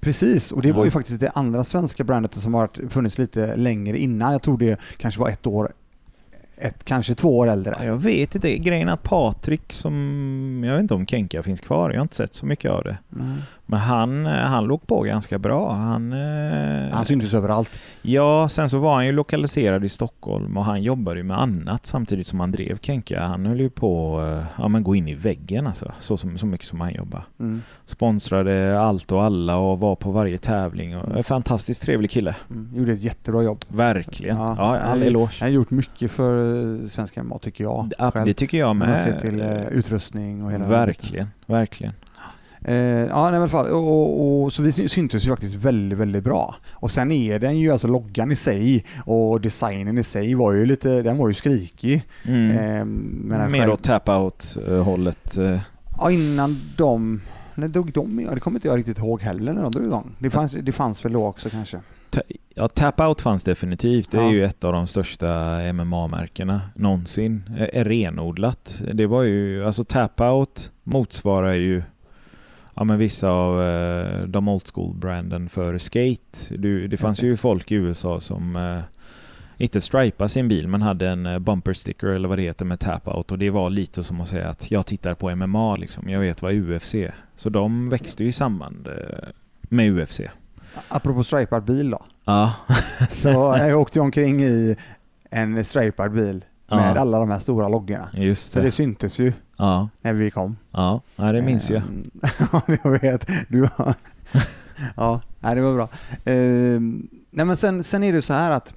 Precis, 0.00 0.52
och 0.52 0.62
det 0.62 0.72
var 0.72 0.84
ju 0.84 0.90
faktiskt 0.90 1.20
det 1.20 1.30
andra 1.34 1.64
svenska 1.64 2.04
brandet 2.04 2.34
som 2.34 2.54
har 2.54 2.68
funnits 2.88 3.18
lite 3.18 3.56
längre 3.56 3.98
innan. 3.98 4.32
Jag 4.32 4.42
tror 4.42 4.58
det 4.58 4.80
kanske 4.98 5.20
var 5.20 5.28
ett 5.28 5.46
år, 5.46 5.72
ett, 6.56 6.84
kanske 6.84 7.14
två 7.14 7.38
år 7.38 7.46
äldre. 7.48 7.74
Ja, 7.78 7.84
jag 7.84 7.96
vet 7.96 8.34
inte. 8.34 8.58
Grejen 8.58 8.88
är 8.88 8.92
att 8.92 9.02
Patrik 9.02 9.72
som... 9.72 10.62
Jag 10.66 10.72
vet 10.72 10.82
inte 10.82 10.94
om 10.94 11.06
Kenka 11.06 11.42
finns 11.42 11.60
kvar. 11.60 11.90
Jag 11.90 11.96
har 11.98 12.02
inte 12.02 12.14
sett 12.16 12.34
så 12.34 12.46
mycket 12.46 12.70
av 12.70 12.84
det. 12.84 12.98
Mm. 13.14 13.34
Men 13.68 13.80
han, 13.80 14.26
eh, 14.26 14.32
han 14.32 14.64
låg 14.64 14.86
på 14.86 15.02
ganska 15.02 15.38
bra. 15.38 15.72
Han... 15.72 16.12
eh, 16.12 16.92
Han 16.92 17.04
syntes 17.04 17.34
överallt. 17.34 17.70
Ja, 18.02 18.48
sen 18.48 18.68
så 18.70 18.78
var 18.78 18.94
han 18.94 19.06
ju 19.06 19.12
lokaliserad 19.12 19.84
i 19.84 19.88
Stockholm 19.88 20.56
och 20.56 20.64
han 20.64 20.82
jobbade 20.82 21.16
ju 21.18 21.22
med 21.24 21.40
annat 21.40 21.86
samtidigt 21.86 22.26
som 22.26 22.40
han 22.40 22.52
drev 22.52 22.78
Kenka. 22.82 23.22
Han 23.22 23.46
höll 23.46 23.60
ju 23.60 23.70
på 23.70 24.20
eh, 24.22 24.44
ja, 24.62 24.68
men 24.68 24.82
gå 24.82 24.94
in 24.94 25.08
i 25.08 25.14
väggen 25.14 25.66
alltså. 25.66 25.92
Så, 25.98 26.16
som, 26.16 26.38
så 26.38 26.46
mycket 26.46 26.66
som 26.66 26.80
han 26.80 26.94
jobbade. 26.94 27.24
Mm. 27.40 27.62
Sponsrade 27.86 28.80
allt 28.80 29.12
och 29.12 29.22
alla 29.24 29.56
och 29.56 29.80
var 29.80 29.94
på 29.96 30.10
varje 30.10 30.38
tävling. 30.38 30.96
Och, 30.96 31.16
en 31.16 31.24
fantastiskt 31.24 31.82
trevlig 31.82 32.10
kille. 32.10 32.36
Mm. 32.50 32.70
Gjorde 32.74 32.92
ett 32.92 33.02
jättebra 33.02 33.42
jobb. 33.42 33.64
Verkligen. 33.68 34.36
Ja, 34.36 34.54
Ja, 34.58 34.78
all 34.78 35.02
eloge. 35.02 35.32
Han 35.40 35.48
har 35.48 35.54
gjort 35.54 35.70
mycket 35.70 36.10
för 36.10 36.88
svenska 36.88 37.22
MMA 37.22 37.38
tycker 37.38 37.64
jag. 37.64 37.92
Ja, 37.98 38.12
det 38.24 38.34
tycker 38.34 38.58
jag 38.58 38.70
Om 38.70 38.78
man 38.78 38.88
med. 38.88 38.98
ser 39.00 39.18
till 39.18 39.40
utrustning 39.70 40.44
och 40.44 40.52
hela. 40.52 40.66
Verkligen, 40.66 41.26
verkligen. 41.46 41.92
Eh, 42.64 42.76
ja, 43.06 43.30
nej, 43.30 43.40
men 43.40 43.48
fall. 43.48 43.66
Och, 43.66 43.88
och, 43.88 44.42
och, 44.42 44.52
så 44.52 44.62
vi 44.62 44.72
sy- 44.72 44.88
syntes 44.88 45.26
ju 45.26 45.30
faktiskt 45.30 45.54
väldigt, 45.54 45.98
väldigt 45.98 46.24
bra. 46.24 46.54
Och 46.72 46.90
sen 46.90 47.12
är 47.12 47.38
den 47.38 47.58
ju, 47.58 47.72
alltså 47.72 47.86
loggan 47.88 48.32
i 48.32 48.36
sig 48.36 48.84
och 49.04 49.40
designen 49.40 49.98
i 49.98 50.02
sig 50.02 50.34
var 50.34 50.52
ju 50.52 50.66
lite, 50.66 51.02
den 51.02 51.18
var 51.18 51.28
ju 51.28 51.34
skrikig. 51.34 52.02
Mm. 52.24 52.50
Eh, 52.50 52.84
men 52.84 53.50
Mer 53.52 53.58
själv- 53.60 53.72
åt 53.72 53.82
tap-out-hållet. 53.82 55.36
eh. 55.36 55.58
Ja, 55.98 56.10
innan 56.10 56.60
de, 56.76 57.20
när 57.54 57.68
drog 57.68 57.92
de 57.92 58.20
igång? 58.20 58.34
Det 58.34 58.40
kommer 58.40 58.56
inte 58.58 58.68
jag 58.68 58.78
riktigt 58.78 58.98
ihåg 58.98 59.22
heller 59.22 59.52
när 59.52 59.62
de 59.62 59.72
drog 59.72 59.84
igång. 59.86 60.14
Det 60.18 60.30
fanns, 60.30 60.52
det 60.52 60.72
fanns 60.72 61.04
väl 61.04 61.12
då 61.12 61.26
också 61.26 61.50
kanske. 61.50 61.80
Ja, 62.54 62.68
tap-out 62.68 63.20
fanns 63.20 63.42
definitivt. 63.42 64.10
Det 64.10 64.18
är 64.18 64.22
Ja. 64.22 64.30
ju 64.32 64.44
ett 64.44 64.64
av 64.64 64.72
de 64.72 64.86
största 64.86 65.26
MMA-märkena 65.72 66.60
någonsin. 66.74 67.42
Eh, 67.72 67.84
renodlat. 67.84 68.82
Det 68.94 69.06
var 69.06 69.22
ju, 69.22 69.64
alltså 69.64 69.82
tap-out 69.84 70.70
motsvarar 70.84 71.52
ju 71.52 71.82
ja, 72.76 72.84
men 72.84 72.98
vissa 72.98 73.28
av 73.28 73.62
eh, 73.62 74.22
de 74.22 74.48
old 74.48 74.62
school-branden 74.74 75.48
för 75.48 75.78
skate. 75.78 76.56
Du, 76.56 76.88
det 76.88 76.96
fanns 76.96 77.22
ju 77.22 77.36
folk 77.36 77.72
i 77.72 77.74
USA 77.74 78.20
som 78.20 78.56
eh, 78.56 78.80
inte 79.56 79.80
stripade 79.80 80.28
sin 80.28 80.48
bil 80.48 80.68
men 80.68 80.82
hade 80.82 81.08
en 81.08 81.26
eh, 81.26 81.38
bumper 81.38 81.72
sticker 81.72 82.06
eller 82.06 82.28
vad 82.28 82.38
det 82.38 82.42
heter 82.42 82.64
med 82.64 82.78
tap-out 82.78 83.32
och 83.32 83.38
det 83.38 83.50
var 83.50 83.70
lite 83.70 84.02
som 84.02 84.20
att 84.20 84.28
säga 84.28 84.48
att 84.48 84.70
jag 84.70 84.86
tittar 84.86 85.14
på 85.14 85.36
MMA 85.36 85.76
liksom. 85.76 86.08
Jag 86.08 86.20
vet 86.20 86.42
vad 86.42 86.54
UFC 86.54 86.94
är. 86.94 87.14
Så 87.36 87.48
de 87.48 87.88
växte 87.88 88.22
ju 88.22 88.28
i 88.28 88.32
samband 88.32 88.86
eh, 88.86 89.28
med 89.62 89.90
UFC. 89.90 90.20
Apropå 90.88 91.24
stripad 91.24 91.64
bil 91.64 91.90
då. 91.90 92.04
Ja. 92.24 92.52
Så 93.10 93.28
jag 93.58 93.80
åkte 93.80 94.00
omkring 94.00 94.42
i 94.42 94.76
en 95.30 95.64
stripad 95.64 96.12
bil 96.12 96.44
med 96.68 96.96
alla 96.96 97.18
de 97.18 97.30
här 97.30 97.38
stora 97.38 97.68
loggorna. 97.68 98.08
Just 98.12 98.52
Så 98.52 98.58
det 98.58 98.64
det. 98.64 98.70
syntes 98.70 99.18
ju 99.18 99.32
när 100.00 100.12
vi 100.12 100.30
kom. 100.30 100.56
ja. 100.70 101.00
ja 101.16 101.32
det 101.32 101.42
minns 101.42 101.70
jag. 101.70 101.82
Ehm, 101.82 102.10
Ja, 102.52 102.62
jag 102.84 102.90
vet. 102.90 103.26
Du 103.48 103.68
har... 103.76 103.94
Ja, 104.96 105.20
det 105.40 105.60
var 105.60 105.74
bra. 105.74 105.88
Ehm, 106.24 107.08
nej, 107.30 107.46
men 107.46 107.56
sen, 107.56 107.84
sen 107.84 108.04
är 108.04 108.12
det 108.12 108.22
så 108.22 108.32
här 108.32 108.50
att 108.50 108.74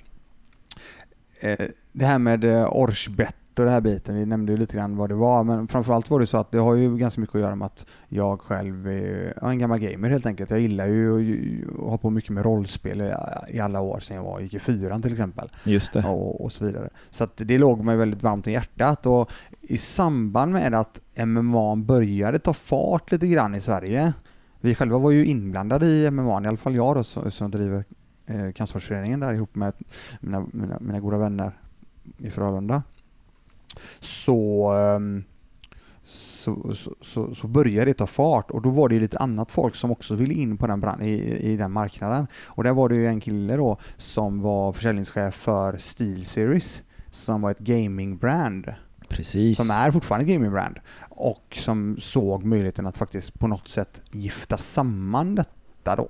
eh, 1.41 1.65
det 1.91 2.05
här 2.05 2.19
med 2.19 2.43
eh, 2.43 2.67
Orsbett 2.71 3.35
och 3.57 3.65
den 3.65 3.73
här 3.73 3.81
biten, 3.81 4.15
vi 4.15 4.25
nämnde 4.25 4.51
ju 4.51 4.57
lite 4.57 4.77
grann 4.77 4.97
vad 4.97 5.09
det 5.09 5.15
var, 5.15 5.43
men 5.43 5.67
framförallt 5.67 6.09
var 6.09 6.19
det 6.19 6.27
så 6.27 6.37
att 6.37 6.51
det 6.51 6.57
har 6.57 6.75
ju 6.75 6.97
ganska 6.97 7.21
mycket 7.21 7.35
att 7.35 7.41
göra 7.41 7.55
med 7.55 7.65
att 7.65 7.85
jag 8.07 8.41
själv 8.41 8.87
är 8.87 9.49
en 9.49 9.59
gammal 9.59 9.79
gamer 9.79 10.09
helt 10.09 10.25
enkelt. 10.25 10.49
Jag 10.49 10.59
gillar 10.59 10.87
ju 10.87 11.65
att 11.73 11.89
ha 11.89 11.97
på 11.97 12.09
mycket 12.09 12.29
med 12.29 12.43
rollspel 12.43 13.13
i, 13.49 13.59
alla 13.59 13.81
år 13.81 13.99
sedan 13.99 14.15
jag 14.15 14.23
var, 14.23 14.39
gick 14.39 14.53
i 14.53 14.59
fyran 14.59 15.01
till 15.01 15.11
exempel 15.11 15.49
Just 15.63 15.93
det. 15.93 16.03
och, 16.03 16.43
och 16.43 16.51
så 16.51 16.65
vidare. 16.65 16.89
Så 17.09 17.27
det 17.35 17.57
låg 17.57 17.83
mig 17.83 17.97
väldigt 17.97 18.23
varmt 18.23 18.47
i 18.47 18.51
hjärtat 18.51 19.05
och 19.05 19.31
i 19.61 19.77
samband 19.77 20.51
med 20.51 20.73
att 20.73 21.01
MMA 21.25 21.75
började 21.75 22.39
ta 22.39 22.53
fart 22.53 23.11
lite 23.11 23.27
grann 23.27 23.55
i 23.55 23.61
Sverige. 23.61 24.13
Vi 24.61 24.75
själva 24.75 24.97
var 24.97 25.11
ju 25.11 25.25
inblandade 25.25 25.85
i 25.85 26.11
MMA, 26.11 26.43
i 26.43 26.47
alla 26.47 26.57
fall 26.57 26.75
jag 26.75 26.95
då 26.95 27.03
som, 27.03 27.31
som 27.31 27.51
driver 27.51 27.83
eh, 28.25 28.51
Kampsportsföreningen 28.51 29.19
där 29.19 29.33
ihop 29.33 29.55
med 29.55 29.73
mina, 30.21 30.45
mina, 30.53 30.77
mina 30.79 30.99
goda 30.99 31.17
vänner 31.17 31.51
i 32.17 32.29
Frölunda. 32.29 32.83
Så, 33.99 34.71
ehm, 34.71 35.23
så, 36.03 36.73
så, 36.75 36.95
så, 37.01 37.35
så 37.35 37.47
började 37.47 37.85
det 37.91 37.93
ta 37.93 38.07
fart 38.07 38.51
och 38.51 38.61
då 38.61 38.69
var 38.69 38.89
det 38.89 38.99
lite 38.99 39.17
annat 39.17 39.51
folk 39.51 39.75
som 39.75 39.91
också 39.91 40.15
ville 40.15 40.33
in 40.33 40.57
på 40.57 40.67
den, 40.67 40.81
bran- 40.81 41.03
i, 41.03 41.37
i 41.51 41.57
den 41.57 41.71
marknaden. 41.71 42.27
Och 42.45 42.63
där 42.63 42.73
var 42.73 42.89
det 42.89 42.95
ju 42.95 43.07
en 43.07 43.19
kille 43.19 43.55
då 43.55 43.77
som 43.97 44.41
var 44.41 44.73
försäljningschef 44.73 45.35
för 45.35 45.77
Steel 45.77 46.25
Series 46.25 46.83
som 47.11 47.41
var 47.41 47.51
ett 47.51 47.59
gaming-brand 47.59 48.73
Precis. 49.09 49.57
som 49.57 49.71
är 49.71 49.91
fortfarande 49.91 50.25
ett 50.25 50.31
gaming-brand 50.31 50.79
och 51.09 51.57
som 51.61 51.97
såg 51.99 52.43
möjligheten 52.43 52.87
att 52.87 52.97
faktiskt 52.97 53.39
på 53.39 53.47
något 53.47 53.67
sätt 53.67 54.01
gifta 54.11 54.57
samman 54.57 55.35
detta 55.35 55.95
då. 55.95 56.09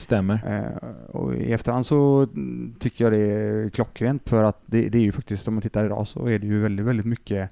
Stämmer. 0.00 0.40
Eh, 0.46 0.88
och 1.16 1.34
I 1.34 1.52
efterhand 1.52 1.86
så 1.86 2.28
tycker 2.78 3.04
jag 3.04 3.12
det 3.12 3.18
är 3.18 3.70
klockrent 3.70 4.28
för 4.28 4.44
att 4.44 4.62
det, 4.66 4.88
det 4.88 4.98
är 4.98 5.02
ju 5.02 5.12
faktiskt, 5.12 5.48
om 5.48 5.54
man 5.54 5.62
tittar 5.62 5.84
idag 5.84 6.06
så 6.06 6.26
är 6.26 6.38
det 6.38 6.46
ju 6.46 6.60
väldigt, 6.60 6.86
väldigt 6.86 7.06
mycket 7.06 7.50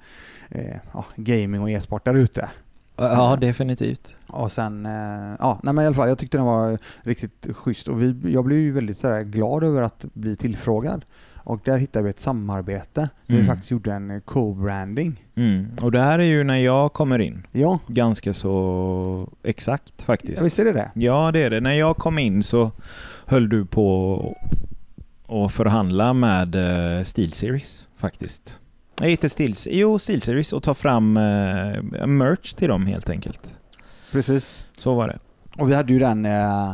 eh, 0.50 0.76
ja, 0.92 1.04
gaming 1.16 1.60
och 1.60 1.70
e-sport 1.70 2.04
där 2.04 2.14
ute. 2.14 2.48
Ja, 2.96 3.36
definitivt. 3.40 4.16
Och 4.26 4.52
sen, 4.52 4.86
eh, 4.86 5.36
ja, 5.38 5.60
nej 5.62 5.74
men 5.74 5.84
i 5.84 5.86
alla 5.86 5.96
fall, 5.96 6.08
jag 6.08 6.18
tyckte 6.18 6.38
den 6.38 6.46
var 6.46 6.78
riktigt 7.02 7.46
schysst 7.52 7.88
och 7.88 8.02
vi, 8.02 8.32
jag 8.32 8.44
blev 8.44 8.58
ju 8.58 8.72
väldigt 8.72 8.98
sådär 8.98 9.22
glad 9.22 9.64
över 9.64 9.82
att 9.82 10.04
bli 10.12 10.36
tillfrågad. 10.36 11.04
Och 11.48 11.60
där 11.64 11.78
hittade 11.78 12.02
vi 12.04 12.10
ett 12.10 12.20
samarbete 12.20 13.00
där 13.00 13.08
vi 13.26 13.34
Mm. 13.34 13.46
faktiskt 13.46 13.70
gjorde 13.70 13.92
en 13.92 14.20
co-branding. 14.20 15.24
Mm. 15.36 15.66
Och 15.82 15.92
det 15.92 16.00
här 16.00 16.18
är 16.18 16.22
ju 16.24 16.44
när 16.44 16.56
jag 16.56 16.92
kommer 16.92 17.18
in. 17.18 17.46
Ja, 17.52 17.78
Ganska 17.86 18.32
så 18.32 19.28
exakt 19.42 20.02
faktiskt. 20.02 20.38
ja, 20.38 20.44
visst 20.44 20.58
är 20.58 20.64
det 20.64 20.72
det? 20.72 20.90
Ja, 20.94 21.30
det 21.32 21.40
är 21.40 21.50
det. 21.50 21.60
När 21.60 21.72
jag 21.72 21.96
kom 21.96 22.18
in 22.18 22.42
så 22.42 22.70
höll 23.26 23.48
du 23.48 23.64
på 23.66 24.36
att 25.28 25.52
förhandla 25.52 26.12
med 26.12 26.54
eh, 26.54 27.02
Steel 27.04 27.32
Series 27.32 27.88
faktiskt. 27.96 28.58
Nej, 29.00 29.10
inte 29.10 29.28
Steel, 29.28 29.54
jo, 29.66 29.98
Steel 29.98 30.20
Series 30.22 30.52
och 30.52 30.62
ta 30.62 30.74
fram 30.74 31.16
eh, 31.16 32.06
merch 32.06 32.52
till 32.54 32.68
dem 32.68 32.86
helt 32.86 33.10
enkelt. 33.10 33.58
Precis. 34.12 34.64
Så 34.74 34.94
var 34.94 35.08
det. 35.08 35.18
Och 35.62 35.70
vi 35.70 35.74
hade 35.74 35.92
ju 35.92 35.98
den, 35.98 36.26
eh, 36.26 36.64
eh, 36.70 36.72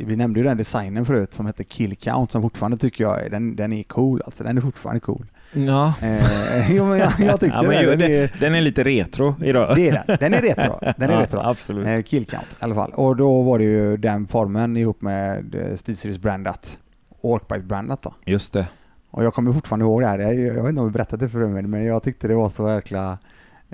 vi 0.00 0.16
nämnde 0.16 0.40
ju 0.40 0.44
den 0.46 0.56
designen 0.56 1.04
förut 1.06 1.32
som 1.34 1.46
hette 1.46 1.64
Kill 1.64 1.96
Count 1.96 2.30
som 2.30 2.42
fortfarande 2.42 2.76
tycker 2.76 3.04
jag 3.04 3.30
den, 3.30 3.56
den 3.56 3.72
är 3.72 3.82
cool 3.82 4.22
alltså. 4.24 4.44
Den 4.44 4.56
är 4.56 4.60
fortfarande 4.62 5.00
cool. 5.00 5.26
Ja, 5.52 5.94
Eh, 6.02 6.72
jo, 6.76 6.84
men 6.86 6.98
jag, 6.98 7.12
jag 7.18 7.40
tycker 7.40 7.56
Ja, 7.56 7.62
men 7.62 7.70
det. 7.70 7.80
ju, 7.82 7.86
Den 7.90 7.98
det- 7.98 8.16
är, 8.16 8.32
den 8.40 8.54
är 8.54 8.60
lite 8.60 8.84
retro 8.84 9.34
idag. 9.44 9.76
det 9.76 9.88
är 9.88 10.04
den. 10.06 10.16
Den 10.20 10.34
är 10.34 10.40
retro. 10.42 10.78
Den 10.96 11.10
är 11.10 11.14
Ja, 11.14 11.20
retro. 11.20 11.40
Absolut. 11.40 11.86
Eh, 11.86 12.02
kill 12.02 12.26
count 12.26 12.46
i 12.52 12.54
alla 12.64 12.74
fall. 12.74 12.92
Och 12.94 13.16
då 13.16 13.42
var 13.42 13.58
det 13.58 13.64
ju 13.64 13.96
den 13.96 14.26
formen 14.26 14.76
ihop 14.76 15.02
med 15.02 15.54
eh, 15.54 15.76
SteelSeries 15.76 16.18
brandat 16.18 16.78
och 17.20 17.30
Orkbite 17.30 17.60
brandat 17.60 18.02
då. 18.02 18.14
Just 18.24 18.52
det. 18.52 18.66
Och 19.10 19.24
jag 19.24 19.34
kommer 19.34 19.52
fortfarande 19.52 19.84
ihåg 19.84 20.00
det 20.02 20.06
här. 20.06 20.18
Jag, 20.18 20.34
jag 20.34 20.62
vet 20.62 20.68
inte 20.68 20.80
om 20.80 20.86
vi 20.86 20.92
berättade 20.92 21.24
det 21.24 21.30
för 21.30 21.46
mig 21.46 21.62
men 21.62 21.84
jag 21.84 22.02
tyckte 22.02 22.28
det 22.28 22.34
var 22.34 22.48
så 22.50 22.68
jäkla... 22.68 23.18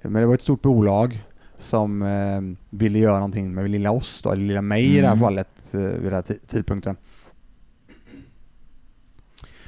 Men 0.02 0.12
det 0.22 0.26
var 0.26 0.34
ett 0.34 0.42
stort 0.42 0.62
bolag 0.62 1.24
som 1.58 2.02
eh, 2.02 2.40
ville 2.78 2.98
göra 2.98 3.14
någonting 3.14 3.54
med 3.54 3.70
lilla 3.70 3.90
oss 3.90 4.22
då, 4.22 4.30
eller 4.32 4.42
lilla 4.44 4.62
mig 4.62 4.84
i 4.84 5.00
det 5.00 5.06
här 5.06 5.12
Mm. 5.14 5.24
fallet 5.24 5.74
eh, 5.74 5.80
vid 5.80 6.02
den 6.02 6.14
här 6.14 6.22
ti- 6.22 6.46
tidpunkten. 6.46 6.96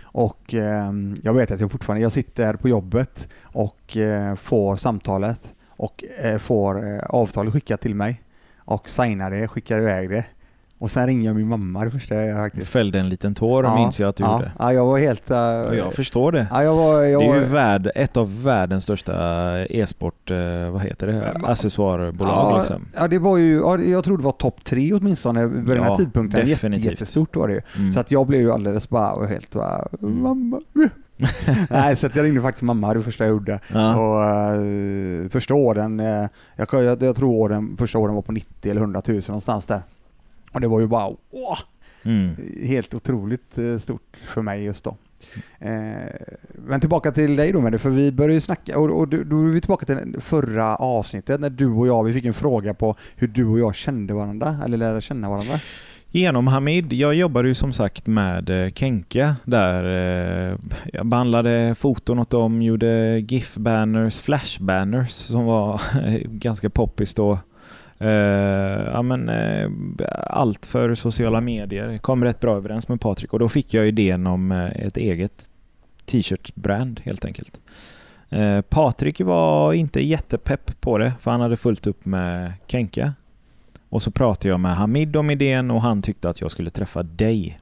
Och 0.03 0.55
eh, 0.55 0.93
jag 1.23 1.35
vet 1.35 1.51
att 1.51 1.61
jag 1.61 1.71
fortfarande, 1.73 2.03
jag 2.03 2.13
sitter 2.13 2.55
på 2.55 2.69
jobbet 2.69 3.29
och 3.43 3.97
eh, 3.97 4.35
får 4.35 4.77
samtalet 4.77 5.55
och 5.69 6.05
eh, 6.23 6.39
får 6.39 6.93
eh, 6.95 6.99
avtalet 7.09 7.53
skickat 7.53 7.81
till 7.81 7.95
mig 7.95 8.23
och 8.59 8.91
signar 8.91 9.31
det, 9.31 9.49
skickar 9.49 9.79
iväg 9.79 10.11
det. 10.11 10.25
Och 10.81 10.91
sen 10.91 11.07
ringer 11.07 11.27
jag 11.29 11.37
min 11.37 11.49
mamma 11.49 11.85
det 11.85 11.91
första 11.91 12.15
jag 12.15 12.27
gör 12.27 12.35
faktiskt. 12.35 12.69
Fällde 12.73 12.99
en 13.01 13.09
liten 13.09 13.35
tår 13.35 13.77
minns 13.77 14.01
jag 14.01 14.09
att 14.09 14.17
du 14.17 14.23
ja, 14.25 14.33
gjorde. 14.33 14.53
Ja, 14.59 14.73
jag 14.73 14.87
var 14.87 14.99
helt... 14.99 15.31
eh, 15.31 15.37
Ja, 15.37 15.75
jag 15.75 15.93
förstår 15.95 16.33
det. 16.33 16.47
ja, 16.51 16.63
jag 16.63 16.75
var, 16.77 17.03
jag 17.03 17.21
Det 17.21 17.27
är 17.27 17.29
var, 17.29 17.37
ju 17.37 17.41
värld, 17.45 17.91
ett 17.95 18.17
av 18.17 18.43
världens 18.43 18.85
största 18.85 19.13
e-sport, 19.67 20.31
eh, 20.31 20.71
vad 20.71 20.83
heter 20.83 21.07
det, 21.07 21.33
accessoarbolag 21.45 22.31
ja, 22.53 22.59
liksom. 22.59 22.87
Ja, 22.97 23.09
det 23.09 23.19
var 23.19 23.37
ju, 23.37 23.55
ja, 23.59 23.79
jag 23.79 24.05
tror 24.05 24.19
det 24.19 24.25
var 24.25 24.33
topp 24.33 24.65
tre 24.65 24.93
åtminstone 24.93 25.47
vid 25.47 25.67
den 25.67 25.83
här 25.83 25.91
Ja, 25.91 25.97
tidpunkten. 25.97 26.41
Jätte, 26.41 26.51
definitivt. 26.51 26.85
jättestort 26.93 27.37
var 27.37 27.49
det 27.49 27.55
ju. 27.55 27.61
Mm. 27.77 27.93
Så 27.93 28.01
att 28.01 28.11
jag 28.11 28.27
blev 28.27 28.41
ju 28.41 28.53
alldeles 28.53 28.89
bara 28.89 29.27
helt 29.27 29.51
bara, 29.55 29.89
Mm. 30.03 30.23
mamma. 30.23 30.61
Nej, 31.71 31.97
så 31.97 32.07
att 32.07 32.17
jag 32.17 32.25
ringde 32.25 32.43
faktiskt 32.43 32.63
mamma 32.63 32.95
det 32.95 33.03
första 33.03 33.25
jag 33.25 33.31
gjorde. 33.31 33.61
ja. 33.73 33.97
Och 33.97 34.61
uh, 34.61 35.29
första 35.29 35.55
åren, 35.55 36.01
eh, 36.01 36.29
jag, 36.57 36.69
jag, 36.73 37.03
jag 37.03 37.17
tror 37.17 37.31
åren, 37.35 37.77
första 37.79 37.99
åren 37.99 38.15
var 38.15 38.23
på 38.23 38.33
90 38.33 38.71
eller 38.71 38.81
100 38.81 39.03
000 39.07 39.21
någonstans 39.29 39.67
där. 39.67 39.81
Och 40.53 40.61
det 40.61 40.69
var 40.69 40.81
ju 40.81 40.87
bara, 40.87 41.09
åh, 41.31 41.59
Mm. 42.03 42.31
helt 42.67 42.95
otroligt 42.95 43.59
eh, 43.59 43.79
stort 43.79 44.17
för 44.29 44.43
mig 44.43 44.65
just 44.65 44.85
då. 44.85 44.97
Eh, 45.59 45.71
men 46.67 46.81
tillbaka 46.81 47.13
till 47.13 47.37
dig 47.37 47.53
då 47.53 47.61
med 47.61 47.73
det, 47.73 47.79
för 47.79 47.91
vi 47.91 48.13
började 48.13 48.35
ju 48.35 48.41
snacka, 48.41 48.79
och, 48.79 48.99
och 49.01 49.09
då 49.09 49.45
är 49.45 49.49
vi 49.49 49.61
tillbaka 49.61 49.87
till 49.87 50.17
förra 50.21 50.77
avsnittet 50.77 51.41
när 51.41 51.51
du 51.51 51.67
och 51.67 51.87
jag, 51.87 52.05
vi 52.05 52.13
fick 52.13 52.25
en 52.25 52.35
fråga 52.35 52.75
på 52.75 52.97
hur 53.17 53.29
du 53.29 53.45
och 53.47 53.59
jag 53.59 53.75
kände 53.75 54.15
varandra, 54.15 54.57
eller 54.65 54.77
lärde 54.77 55.01
känna 55.01 55.29
varandra. 55.31 55.55
Genom 56.11 56.47
Hamid. 56.47 56.93
Jag 56.93 57.15
jobbade 57.15 57.49
ju 57.49 57.55
som 57.55 57.73
sagt 57.73 58.07
med 58.07 58.51
eh, 58.51 58.71
Kenka 58.73 59.37
där. 59.45 59.85
Jag 60.93 61.07
behandlade 61.07 61.75
foton 61.79 62.19
åt 62.19 62.31
dem, 62.31 62.63
gjorde 62.63 63.19
GIF-banners, 63.19 64.21
flash-banners 64.21 65.09
som 65.09 65.45
var 65.45 65.81
ganska 66.39 66.71
poppis 66.71 67.15
då. 67.15 67.39
Eh, 68.01 68.09
ja, 68.93 69.03
men, 69.03 69.29
eh, 69.29 69.71
allt 70.27 70.67
för 70.67 70.95
sociala 70.95 71.41
medier. 71.41 71.99
Kom 71.99 72.25
rätt 72.25 72.41
bra 72.41 72.57
överens 72.57 72.89
med 72.89 73.01
Patrik 73.01 73.33
och 73.33 73.39
då 73.39 73.49
fick 73.49 73.75
jag 73.75 73.89
idén 73.89 74.27
om 74.27 74.53
eh, 74.53 74.67
ett 74.87 74.97
eget 74.97 75.49
t-shirt-brand 76.07 77.01
helt 77.05 77.25
enkelt. 77.25 77.61
Eh, 78.31 78.61
Patrik 78.61 79.21
var 79.21 79.73
inte 79.73 80.01
jättepepp 80.07 80.81
på 80.81 80.99
det 80.99 81.13
för 81.21 81.31
han 81.31 81.41
hade 81.41 81.57
fullt 81.57 81.87
upp 81.87 82.05
med 82.05 82.53
Kenka. 82.67 83.13
Och 83.89 84.03
så 84.03 84.11
pratade 84.11 84.49
jag 84.49 84.61
med 84.61 84.77
Hamid 84.77 85.17
om 85.17 85.31
idén 85.31 85.71
och 85.71 85.83
han 85.83 86.03
tyckte 86.03 86.29
att 86.29 86.41
jag 86.41 86.51
skulle 86.51 86.71
träffa 86.71 87.03
dig. 87.03 87.59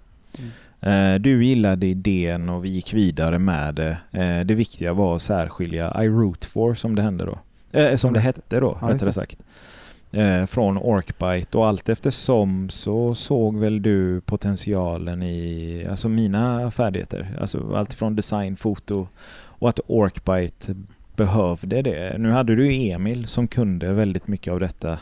Eh, 0.80 1.14
Du 1.14 1.44
gillade 1.44 1.86
idén 1.86 2.48
och 2.48 2.64
vi 2.64 2.68
gick 2.68 2.94
vidare 2.94 3.38
med 3.38 3.74
det. 3.74 3.98
Eh, 4.10 4.40
Det 4.46 4.54
viktiga 4.54 4.92
var 4.92 5.14
att 5.16 5.22
särskilja 5.22 6.04
I 6.04 6.08
root 6.08 6.44
for 6.44 6.74
som 6.74 6.94
det 6.94 7.02
hände 7.02 7.24
då. 7.24 7.38
Eh, 7.78 7.96
som 7.96 8.12
det 8.12 8.20
hette 8.20 8.60
då, 8.60 8.78
Ja, 8.82 8.88
rättare 8.88 9.12
sagt. 9.12 9.38
Eh, 10.10 10.46
Från 10.46 10.78
Orkbite 10.78 11.58
och 11.58 11.66
allt 11.66 11.88
eftersom 11.88 12.68
så 12.68 13.14
såg 13.14 13.56
väl 13.56 13.82
du 13.82 14.20
potentialen 14.20 15.22
i 15.22 15.86
alltså 15.90 16.08
mina 16.08 16.70
färdigheter. 16.70 17.36
Alltså 17.40 17.74
allt 17.74 17.94
från 17.94 18.16
design, 18.16 18.56
foto 18.56 19.08
och 19.58 19.68
att 19.68 19.80
Orkbite 19.86 20.76
behövde 21.16 21.82
det. 21.82 22.18
Nu 22.18 22.30
hade 22.30 22.56
du 22.56 22.72
ju 22.72 22.90
Emil 22.90 23.26
som 23.26 23.48
kunde 23.48 23.92
väldigt 23.92 24.28
mycket 24.28 24.52
av 24.52 24.60
detta 24.60 24.98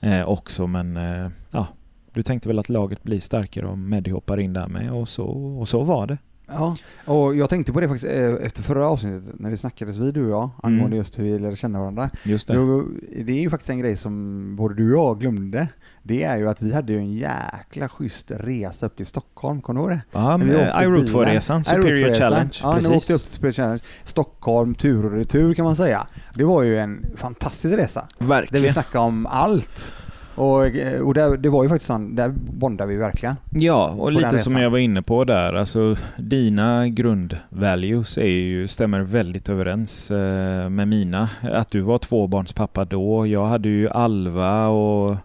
eh, 0.00 0.28
också 0.28 0.66
men 0.66 0.96
eh, 0.96 1.28
ja, 1.50 1.66
du 2.12 2.22
tänkte 2.22 2.48
väl 2.48 2.58
att 2.58 2.68
laget 2.68 3.02
blir 3.02 3.20
starkare 3.20 3.66
om 3.66 3.88
Meddy 3.88 4.10
hoppar 4.10 4.40
in 4.40 4.52
där 4.52 4.68
med 4.68 4.92
och 4.92 5.08
så, 5.08 5.26
och 5.58 5.68
så 5.68 5.82
var 5.82 6.06
det. 6.06 6.18
Ja, 6.52 6.76
och 7.04 7.36
jag 7.36 7.50
tänkte 7.50 7.72
på 7.72 7.80
det 7.80 7.88
faktiskt 7.88 8.12
eh, 8.12 8.34
efter 8.46 8.62
förra 8.62 8.86
avsnittet 8.88 9.34
när 9.40 9.50
vi 9.50 9.56
snackades 9.56 9.96
vid 9.96 10.14
du 10.14 10.24
och 10.24 10.30
jag 10.30 10.50
angående 10.62 10.86
Mm. 10.86 10.98
just 10.98 11.18
hur 11.18 11.24
vi 11.24 11.38
lärde 11.38 11.56
känna 11.56 11.78
varandra. 11.80 12.10
Just 12.24 12.48
det. 12.48 12.54
Jo, 12.54 12.88
det 13.24 13.32
är 13.32 13.40
ju 13.40 13.50
faktiskt 13.50 13.70
en 13.70 13.78
grej 13.78 13.96
som 13.96 14.56
både 14.56 14.74
du 14.74 14.94
och 14.94 14.98
jag 15.08 15.20
glömde. 15.20 15.68
Det 16.02 16.22
är 16.22 16.36
ju 16.36 16.48
att 16.48 16.62
vi 16.62 16.74
hade 16.74 16.92
ju 16.92 16.98
en 16.98 17.12
jäkla 17.12 17.88
schysst 17.88 18.30
resa 18.30 18.86
upp 18.86 18.96
till 18.96 19.06
Stockholm, 19.06 19.62
kommer 19.62 19.80
du 19.80 19.86
ihåg 19.86 19.90
det? 19.90 20.00
Ja, 20.12 20.36
När 20.36 20.44
vi 20.46 20.52
med 20.52 20.68
åkte 20.68 20.84
I 20.84 20.86
root 20.86 20.94
bilen. 20.96 21.08
for-resan, 21.12 21.60
I 21.60 21.64
Superior 21.64 21.84
Root 21.90 22.16
for-resan. 22.16 22.18
Challenge. 22.30 22.50
Ja, 22.62 22.72
när 22.72 22.80
vi 22.80 22.86
åkte 22.86 22.92
Precis. 22.94 23.10
upp 23.10 23.20
till 23.22 23.30
Superior 23.32 23.52
Challenge. 23.52 23.80
Stockholm, 24.04 24.74
tur 24.74 25.04
och 25.04 25.12
retur 25.12 25.54
kan 25.54 25.64
man 25.64 25.76
säga. 25.76 26.06
Det 26.34 26.44
var 26.44 26.62
ju 26.62 26.78
en 26.78 27.06
fantastisk 27.16 27.76
resa. 27.78 28.00
Där 28.18 28.24
vi 28.24 28.26
Verkligen. 28.26 28.72
snackade 28.72 29.04
om 29.04 29.26
allt. 29.26 29.92
Och, 30.40 30.66
eh, 30.66 31.00
och 31.00 31.14
där, 31.14 31.36
det 31.36 31.48
var 31.48 31.62
ju 31.62 31.68
faktiskt 31.68 31.86
sån, 31.86 32.14
där 32.14 32.28
bondade 32.52 32.90
vi 32.90 32.96
verkligen. 32.96 33.36
Ja, 33.50 33.94
och 33.98 34.12
lite 34.12 34.38
som 34.38 34.56
jag 34.56 34.70
var 34.70 34.78
inne 34.78 35.02
på 35.02 35.24
där, 35.24 35.54
alltså 35.54 35.96
dina 36.18 36.88
grundvalues 36.88 38.18
är 38.18 38.26
ju, 38.26 38.68
stämmer 38.68 39.00
väldigt 39.00 39.48
överens 39.48 40.10
eh, 40.10 40.68
med 40.68 40.88
mina. 40.88 41.28
Att 41.42 41.70
du 41.70 41.80
var 41.80 41.98
tvåbarnspappa 41.98 42.84
då, 42.84 43.26
jag 43.26 43.46
hade 43.46 43.68
ju 43.68 43.88
Alva 43.88 44.66
och 44.68 45.16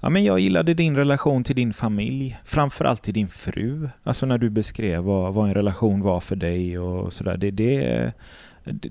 Ja, 0.00 0.08
men 0.08 0.24
jag 0.24 0.40
gillade 0.40 0.74
din 0.74 0.96
relation 0.96 1.44
till 1.44 1.56
din 1.56 1.72
familj, 1.72 2.38
framförallt 2.44 3.02
till 3.02 3.14
din 3.14 3.28
fru. 3.28 3.88
Alltså 4.02 4.26
när 4.26 4.38
du 4.38 4.50
beskrev 4.50 5.02
vad, 5.02 5.34
vad 5.34 5.48
en 5.48 5.54
relation 5.54 6.00
var 6.02 6.20
för 6.20 6.36
dig 6.36 6.78
och 6.78 7.12
sådär. 7.12 7.36
Det, 7.36 7.50
det, 7.50 8.12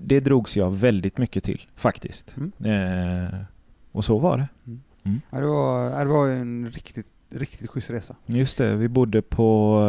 det, 0.02 0.20
drogs 0.20 0.58
jag 0.58 0.72
väldigt 0.72 1.18
mycket 1.18 1.44
till, 1.44 1.62
faktiskt. 1.76 2.36
Eh, 2.66 3.40
och 3.92 4.06
så 4.06 4.18
var 4.18 4.38
det. 4.38 4.48
Ja, 5.30 5.40
det, 5.40 5.46
var, 5.46 5.84
ja, 5.90 6.00
det 6.00 6.10
var 6.10 6.28
en 6.28 6.72
riktigt, 6.72 7.08
riktigt 7.30 7.70
schysst 7.70 7.90
resa. 7.90 8.16
Just 8.26 8.58
det, 8.58 8.76
vi 8.76 8.88
bodde 8.88 9.22
på 9.22 9.80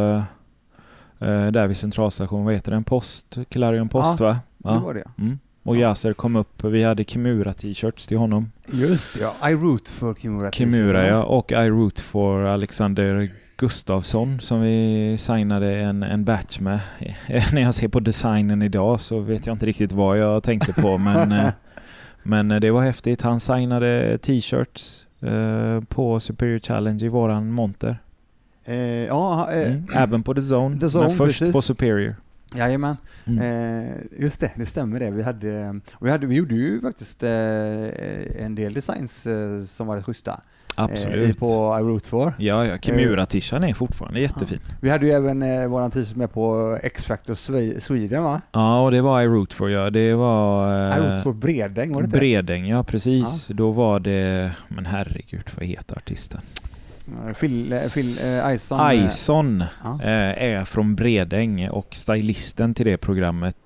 eh, 1.18 1.46
där 1.46 1.66
vid 1.66 1.76
centralstationen, 1.76 2.44
vad 2.44 2.54
heter 2.54 2.72
den? 2.72 2.85
Post? 2.85 3.38
Clarion 3.48 3.88
Post 3.88 4.20
Ja, 4.20 4.26
va? 4.59 4.74
Det 4.74 4.81
var 4.81 4.94
det. 4.94 5.04
Mm. 5.18 5.38
Och 5.62 5.76
Ja. 5.76 5.81
Yasser 5.81 6.12
kom 6.12 6.37
upp, 6.37 6.64
vi 6.64 6.83
hade 6.83 7.04
Kimura 7.04 7.54
t-shirts 7.54 8.07
till 8.07 8.18
honom. 8.18 8.52
Just 8.72 9.14
det, 9.14 9.20
ja. 9.20 9.50
I 9.50 9.54
root 9.54 9.88
för 9.88 10.14
Kimura. 10.14 10.50
Kimura 10.50 11.07
ja, 11.07 11.22
och 11.22 11.52
I 11.52 11.68
root 11.68 12.00
for 12.00 12.44
Alexander 12.44 13.31
Gustafsson 13.57 14.40
som 14.40 14.61
vi 14.61 15.16
signade 15.18 15.76
en, 15.76 16.02
en 16.02 16.24
batch 16.24 16.61
med. 16.61 16.81
När 17.52 17.62
jag 17.62 17.74
ser 17.74 17.88
på 17.88 18.00
designen 18.00 18.62
idag 18.62 19.00
så 19.00 19.18
vet 19.20 19.46
jag 19.46 19.54
inte 19.54 19.66
riktigt 19.66 19.92
vad 19.92 20.18
jag 20.18 20.42
tänkte 20.42 20.72
på 20.72 20.98
men, 20.98 21.33
eh, 21.42 21.48
men 22.22 22.48
det 22.48 22.70
var 22.70 22.83
häftigt. 22.83 23.22
Han 23.22 23.40
signade 23.40 24.18
t-shirts 24.18 25.07
eh, 25.20 25.81
på 25.88 26.20
Superior 26.20 26.59
Challenge 26.59 27.04
i 27.07 27.09
våran 27.09 27.52
monter. 27.52 27.98
Eh, 28.64 28.76
ja, 29.07 29.52
eh, 29.52 29.72
Mm. 29.72 29.87
Även 29.94 30.22
på 30.22 30.35
The 30.35 30.40
Zone, 30.40 30.81
The 30.81 30.87
Zone, 30.87 31.07
men 31.07 31.16
först 31.16 31.38
precis. 31.38 31.52
på 31.52 31.62
Superior. 31.62 32.16
Jajamän. 32.54 32.96
Mm. 33.26 33.38
Eh, 33.38 33.96
just 34.18 34.40
det, 34.40 34.50
det 34.57 34.66
stämmer 34.66 35.00
det. 35.00 35.11
Vi, 35.11 35.22
hade, 35.22 35.81
vi, 36.00 36.11
hade, 36.11 36.26
vi 36.26 36.35
gjorde 36.35 36.54
ju 36.54 36.81
faktiskt 36.81 37.22
eh, 37.22 37.31
en 38.44 38.54
del 38.54 38.74
designs 38.74 39.26
eh, 39.26 39.64
som 39.64 39.87
var 39.87 39.96
rätt 39.96 40.04
schyssta. 40.04 40.40
Eh, 40.79 40.85
Absolut. 40.85 41.37
i- 41.37 41.38
på 41.38 41.77
I 41.81 41.83
root 41.83 42.07
for. 42.07 42.33
Ja, 42.38 42.67
ja. 42.67 42.77
Kimura-tishan 42.79 43.64
är 43.64 43.75
fortfarande 43.75 44.21
jättefin. 44.21 44.59
Vi 44.81 44.91
hade 44.91 45.07
ju 45.07 45.12
även 45.12 45.43
eh, 45.43 45.69
våran 45.69 45.91
t-shirt 45.91 46.17
med 46.17 46.33
på 46.33 46.79
X-Factor 46.83 47.35
Swe- 47.35 47.79
Sweden 47.81 48.23
va? 48.25 48.41
Ja, 48.53 48.81
och 48.85 48.91
det 48.91 49.01
var 49.01 49.23
I 49.23 49.27
root 49.27 49.55
for 49.55 49.71
ja. 49.71 49.91
Det 49.91 50.14
var... 50.14 50.73
I 50.88 50.91
eh, 50.91 50.97
root 51.14 51.23
for 51.23 51.33
Bredäng, 51.33 51.93
var 51.93 52.03
det 52.03 52.05
inte? 52.07 52.19
Bredäng, 52.19 52.67
ja 52.67 52.83
precis. 52.85 53.49
Då 53.55 53.71
var 53.71 54.01
det... 54.01 54.51
Men 54.69 54.87
herregud, 54.87 55.45
vad 55.57 55.67
heter 55.67 55.97
artisten? 55.97 56.41
Eh, 57.27 57.35
Phil, 57.35 57.73
eh, 57.73 57.88
Phil 57.88 58.18
eh, 58.18 58.55
Ison. 58.55 58.92
Ison 58.92 59.64
ja. 59.85 60.03
är 60.03 60.64
från 60.64 60.94
Bredäng 60.94 61.68
och 61.68 61.94
stylisten 61.94 62.75
till 62.75 62.87
det 62.87 62.97
programmet 62.97 63.57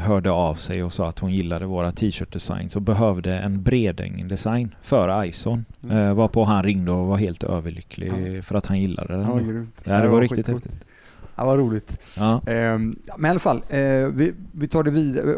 hörde 0.00 0.30
av 0.30 0.54
sig 0.54 0.82
och 0.82 0.92
sa 0.92 1.08
att 1.08 1.18
hon 1.18 1.32
gillade 1.32 1.66
våra 1.66 1.92
t-shirt-designs 1.92 2.76
och 2.76 2.82
behövde 2.82 3.38
en 3.38 3.62
Bredäng-design 3.62 4.74
för 4.82 5.24
Ison. 5.24 5.64
Mm. 5.82 6.16
Varpå 6.16 6.44
han 6.44 6.62
ringde 6.62 6.92
och 6.92 7.06
var 7.06 7.16
helt 7.16 7.42
överlycklig 7.42 8.44
för 8.44 8.54
att 8.54 8.66
han 8.66 8.80
gillade 8.80 9.14
den. 9.14 9.22
Ja, 9.22 9.38
grymt. 9.38 9.80
Ja, 9.84 10.00
det 10.00 10.08
var 10.08 10.20
riktigt 10.20 10.46
skitcoolt. 10.46 10.64
häftigt. 10.64 10.86
Ja, 11.36 11.44
vad 11.44 11.58
roligt. 11.58 11.98
Ja. 12.16 12.40
Ehm, 12.46 12.98
ja, 13.06 13.14
men 13.18 13.28
i 13.28 13.30
alla 13.30 13.40
fall, 13.40 13.62
vi, 14.12 14.32
vi 14.52 14.68
tar 14.68 14.82
det 14.82 14.90
vidare. 14.90 15.36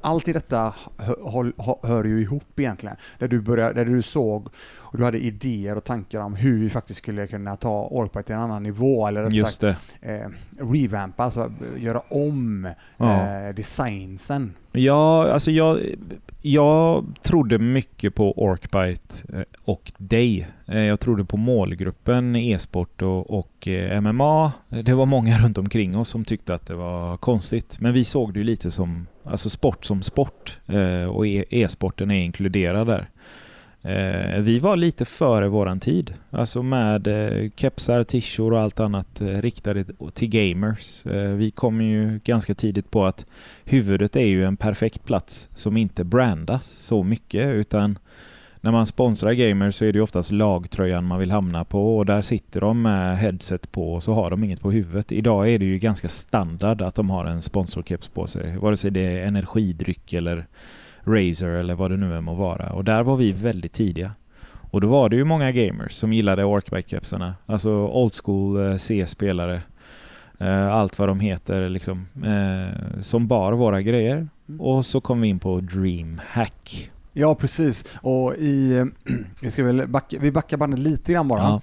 Allt 0.00 0.28
i 0.28 0.32
detta 0.32 0.74
hör, 0.98 1.52
hör, 1.62 1.86
hör 1.86 2.04
ju 2.04 2.20
ihop 2.20 2.60
egentligen. 2.60 2.96
Där 3.18 3.28
du, 3.28 3.40
började, 3.40 3.74
där 3.74 3.84
du 3.84 4.02
såg 4.02 4.48
och 4.92 4.98
du 4.98 5.04
hade 5.04 5.18
idéer 5.18 5.76
och 5.76 5.84
tankar 5.84 6.20
om 6.20 6.34
hur 6.34 6.58
vi 6.60 6.70
faktiskt 6.70 6.98
skulle 6.98 7.26
kunna 7.26 7.56
ta 7.56 7.88
Orkbite 7.90 8.22
till 8.26 8.34
en 8.34 8.40
annan 8.40 8.62
nivå. 8.62 9.06
Eller 9.06 9.22
rätt 9.22 9.32
Just 9.32 9.60
sagt, 9.60 9.82
eh, 10.00 10.28
revampa, 10.72 11.24
alltså 11.24 11.40
eh, 11.76 11.82
göra 11.82 12.00
om 12.08 12.68
Ja. 12.96 13.46
eh, 13.48 13.54
designsen. 13.54 14.54
Ja, 14.72 15.32
alltså 15.32 15.50
jag... 15.50 15.78
Jag 16.44 17.04
trodde 17.22 17.58
mycket 17.58 18.14
på 18.14 18.32
Orkbite 18.42 19.14
eh, 19.38 19.42
och 19.64 19.92
dig. 19.98 20.48
Eh, 20.66 20.78
Jag 20.80 21.00
trodde 21.00 21.24
på 21.24 21.36
målgruppen 21.36 22.36
e-sport 22.36 23.02
och, 23.02 23.30
och 23.38 23.68
MMA. 24.02 24.52
Det 24.68 24.94
var 24.94 25.06
många 25.06 25.38
runt 25.38 25.58
omkring 25.58 25.96
oss 25.96 26.08
som 26.08 26.24
tyckte 26.24 26.54
att 26.54 26.66
det 26.66 26.74
var 26.74 27.16
konstigt. 27.16 27.80
Men 27.80 27.92
vi 27.92 28.04
såg 28.04 28.32
det 28.32 28.38
ju 28.38 28.44
lite 28.44 28.70
som 28.70 29.06
alltså 29.24 29.50
sport 29.50 29.84
som 29.84 30.02
sport 30.02 30.58
och 31.14 31.26
e-sporten 31.26 32.10
är 32.10 32.24
inkluderad 32.24 32.86
där. 32.86 33.08
Eh, 33.84 34.38
vi 34.40 34.58
var 34.58 34.76
lite 34.76 35.04
före 35.04 35.48
våran 35.48 35.80
tid. 35.80 36.14
Alltså 36.30 36.62
med 36.62 37.06
eh, 37.06 37.50
kepsar, 37.56 38.04
tishor 38.04 38.52
och 38.52 38.60
allt 38.60 38.80
annat 38.80 39.20
eh, 39.20 39.26
riktade 39.26 39.84
till 40.14 40.28
gamers. 40.28 41.06
Eh, 41.06 41.30
vi 41.30 41.50
kom 41.50 41.80
ju 41.80 42.20
ganska 42.24 42.54
tidigt 42.54 42.90
på 42.90 43.04
att 43.04 43.26
huvudet 43.64 44.16
är 44.16 44.26
ju 44.26 44.44
en 44.44 44.56
perfekt 44.56 45.04
plats 45.04 45.48
som 45.54 45.76
inte 45.76 46.04
brandas 46.04 46.66
så 46.66 47.02
mycket 47.02 47.46
utan 47.54 47.98
när 48.60 48.72
man 48.72 48.86
sponsrar 48.86 49.32
gamers 49.32 49.74
så 49.74 49.84
är 49.84 49.92
det 49.92 49.96
ju 49.96 50.02
oftast 50.02 50.30
lagtröjan 50.30 51.04
man 51.04 51.18
vill 51.18 51.30
hamna 51.30 51.64
på 51.64 51.96
och 51.96 52.06
där 52.06 52.22
sitter 52.22 52.60
de 52.60 52.82
med 52.82 53.18
headset 53.18 53.72
på 53.72 53.94
och 53.94 54.02
så 54.02 54.12
har 54.12 54.30
de 54.30 54.44
inget 54.44 54.60
på 54.60 54.70
huvudet. 54.70 55.12
Idag 55.12 55.50
är 55.50 55.58
det 55.58 55.64
ju 55.64 55.78
ganska 55.78 56.08
standard 56.08 56.82
att 56.82 56.94
de 56.94 57.10
har 57.10 57.24
en 57.24 57.42
sponsorkeps 57.42 58.08
på 58.08 58.26
sig, 58.26 58.56
vare 58.56 58.76
sig 58.76 58.90
det 58.90 59.00
är 59.00 59.26
energidryck 59.26 60.12
eller 60.12 60.46
Razer 61.04 61.48
eller 61.48 61.74
vad 61.74 61.90
det 61.90 61.96
nu 61.96 62.16
än 62.16 62.24
må 62.24 62.34
vara. 62.34 62.72
Och 62.72 62.84
där 62.84 63.02
var 63.02 63.16
vi 63.16 63.32
väldigt 63.32 63.72
tidiga. 63.72 64.12
Och 64.72 64.80
då 64.80 64.88
var 64.88 65.08
det 65.08 65.16
ju 65.16 65.24
många 65.24 65.52
gamers 65.52 65.92
som 65.92 66.12
gillade 66.12 66.44
Orkbike-kepsarna. 66.44 67.34
Alltså 67.46 67.70
old 67.70 68.14
school 68.14 68.70
eh, 68.70 68.76
C-spelare. 68.76 69.62
Eh, 70.38 70.72
allt 70.72 70.98
vad 70.98 71.08
de 71.08 71.20
heter 71.20 71.68
liksom. 71.68 72.06
Eh, 72.24 73.00
som 73.00 73.26
bar 73.26 73.52
våra 73.52 73.82
grejer. 73.82 74.28
Mm. 74.48 74.60
Och 74.60 74.86
så 74.86 75.00
kom 75.00 75.20
vi 75.20 75.28
in 75.28 75.38
på 75.38 75.60
DreamHack. 75.60 76.90
Ja, 77.12 77.34
precis. 77.34 77.84
Och 78.02 78.34
i, 78.34 78.84
vi, 79.40 79.50
ska 79.50 79.64
väl 79.64 79.88
backa, 79.88 80.16
vi 80.20 80.32
backar 80.32 80.56
bandet 80.56 80.80
lite 80.80 81.12
grann 81.12 81.28
bara. 81.28 81.42
Ja, 81.42 81.60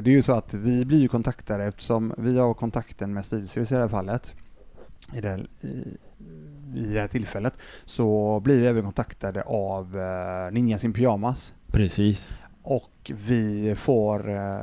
Det 0.00 0.10
är 0.10 0.14
ju 0.14 0.22
så 0.22 0.32
att 0.32 0.54
vi 0.54 0.84
blir 0.84 0.98
ju 0.98 1.08
kontaktade 1.08 1.64
eftersom 1.64 2.14
vi 2.18 2.38
har 2.38 2.54
kontakten 2.54 3.12
med 3.12 3.24
SteelSeries 3.24 3.72
i 3.72 3.74
det 3.74 3.80
här 3.80 3.88
fallet. 3.88 4.34
I 5.14 5.20
det, 5.20 5.40
i, 5.60 5.96
i 6.74 6.82
det 6.94 7.00
här 7.00 7.08
tillfället 7.08 7.54
så 7.84 8.40
blir 8.40 8.60
vi 8.60 8.66
även 8.66 8.82
kontaktade 8.84 9.42
av 9.42 9.98
eh, 9.98 10.52
Ninjas 10.52 10.84
in 10.84 10.92
Pyjamas 10.92 11.54
precis. 11.66 12.32
och 12.62 13.10
vi 13.26 13.74
får 13.76 14.30
eh, 14.30 14.58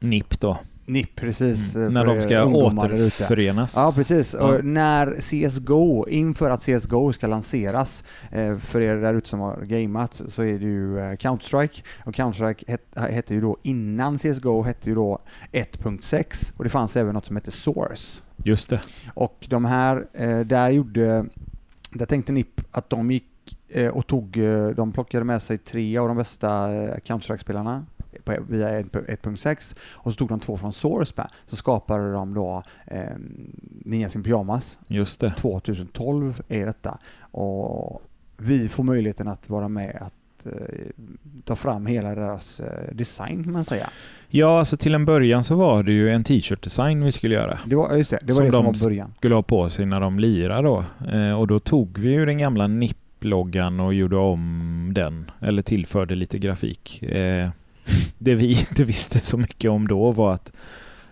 NIP 0.00 0.40
då. 0.40 0.58
NIP 0.86 1.16
precis. 1.16 1.74
eh, 1.76 1.80
Mm. 1.82 1.94
När 1.94 2.04
för 2.06 2.14
de 2.14 2.22
ska 2.22 2.34
er 2.34 2.54
återförenas. 2.56 3.72
Ja 3.76 3.92
precis, 3.96 4.34
Ja. 4.38 4.46
och 4.58 4.64
när 4.64 5.14
CSGO, 5.20 6.08
inför 6.08 6.50
att 6.50 6.62
CSGO 6.62 7.12
ska 7.12 7.26
lanseras, 7.26 8.04
eh, 8.32 8.58
för 8.58 8.80
er 8.80 8.96
där 8.96 9.14
ute 9.14 9.28
som 9.28 9.40
har 9.40 9.56
gameat, 9.64 10.22
så 10.28 10.42
är 10.42 10.58
det 10.58 10.64
ju 10.64 10.98
eh, 10.98 11.12
Counter-Strike. 11.16 11.82
Och 12.04 12.14
Counter-Strike 12.14 12.64
het, 12.66 12.82
hette 12.94 13.34
ju 13.34 13.40
då, 13.40 13.56
innan 13.62 14.18
CSGO 14.18 14.62
hette 14.62 14.88
ju 14.88 14.94
då 14.94 15.18
1.6 15.52 16.52
och 16.56 16.64
det 16.64 16.70
fanns 16.70 16.96
även 16.96 17.14
något 17.14 17.24
som 17.26 17.36
hette 17.36 17.50
Source. 17.50 18.22
Just 18.44 18.70
det. 18.70 18.80
Och 19.14 19.46
de 19.50 19.64
här, 19.64 20.06
eh, 20.12 20.40
där 20.40 20.70
gjorde, 20.70 21.26
där 21.90 22.06
tänkte 22.06 22.32
NIP 22.32 22.60
att 22.70 22.90
de 22.90 23.10
gick 23.10 23.58
eh, 23.68 23.88
och 23.88 24.06
tog, 24.06 24.36
eh, 24.36 24.68
de 24.68 24.92
plockade 24.92 25.24
med 25.24 25.42
sig 25.42 25.58
tre 25.58 25.98
av 25.98 26.08
de 26.08 26.16
bästa 26.16 26.68
Counter-Strike-spelarna 27.00 27.84
via 28.48 28.80
1.6 28.80 29.76
och 29.92 30.12
så 30.12 30.18
tog 30.18 30.28
de 30.28 30.40
två 30.40 30.56
från 30.56 30.72
Source. 30.72 31.28
Så 31.46 31.56
skapade 31.56 32.12
de 32.12 32.34
då 32.34 32.62
eh, 32.86 33.16
Ninjas 33.84 34.16
in 34.16 34.22
Pyjamas. 34.22 34.78
Just 34.86 35.20
det. 35.20 35.34
2012 35.38 36.42
är 36.48 36.66
detta. 36.66 36.98
Och 37.20 38.02
vi 38.36 38.68
får 38.68 38.84
möjligheten 38.84 39.28
att 39.28 39.50
vara 39.50 39.68
med 39.68 39.98
att 40.00 40.14
eh, 40.46 40.52
ta 41.44 41.56
fram 41.56 41.86
hela 41.86 42.14
deras 42.14 42.60
eh, 42.60 42.94
design 42.94 43.44
kan 43.44 43.52
man 43.52 43.64
säga. 43.64 43.90
Ja, 44.28 44.58
alltså 44.58 44.76
till 44.76 44.94
en 44.94 45.04
början 45.04 45.44
så 45.44 45.54
var 45.54 45.82
det 45.82 45.92
ju 45.92 46.10
en 46.10 46.24
t-shirt-design 46.24 47.04
vi 47.04 47.12
skulle 47.12 47.34
göra. 47.34 47.58
Det 47.66 47.76
var, 47.76 47.96
just 47.96 48.10
det, 48.10 48.18
det 48.22 48.32
var 48.32 48.34
Som 48.34 48.44
det 48.44 48.52
som 48.52 48.64
de 48.64 48.78
var 48.78 48.84
början. 48.88 49.14
skulle 49.18 49.34
ha 49.34 49.42
på 49.42 49.68
sig 49.68 49.86
när 49.86 50.00
de 50.00 50.18
lirade 50.18 50.62
då. 50.62 50.84
Eh, 51.12 51.40
och 51.40 51.46
då 51.46 51.60
tog 51.60 51.98
vi 51.98 52.10
ju 52.12 52.26
den 52.26 52.38
gamla 52.38 52.66
NIP-loggan 52.66 53.80
och 53.80 53.94
gjorde 53.94 54.16
om 54.16 54.90
den. 54.94 55.30
Eller 55.40 55.62
tillförde 55.62 56.14
lite 56.14 56.38
grafik. 56.38 57.02
Det 58.18 58.34
vi 58.34 58.50
inte 58.50 58.84
visste 58.84 59.18
så 59.20 59.36
mycket 59.36 59.70
om 59.70 59.88
då 59.88 60.12
var 60.12 60.32
att 60.32 60.52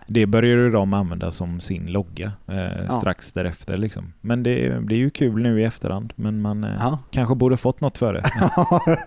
det 0.07 0.25
började 0.25 0.69
de 0.71 0.93
använda 0.93 1.31
som 1.31 1.59
sin 1.59 1.85
logga 1.85 2.31
eh, 2.47 2.97
strax 2.97 3.31
därefter. 3.31 3.77
Liksom. 3.77 4.13
Men 4.21 4.43
det, 4.43 4.65
är 4.65 4.91
ju 4.93 5.09
kul 5.09 5.41
nu 5.41 5.61
i 5.61 5.63
efterhand. 5.63 6.13
Men 6.15 6.41
man 6.41 6.63
eh, 6.63 6.69
Ja. 6.79 6.99
kanske 7.11 7.35
borde 7.35 7.57
fått 7.57 7.81
något 7.81 7.97
för 7.97 8.13
det. 8.13 8.23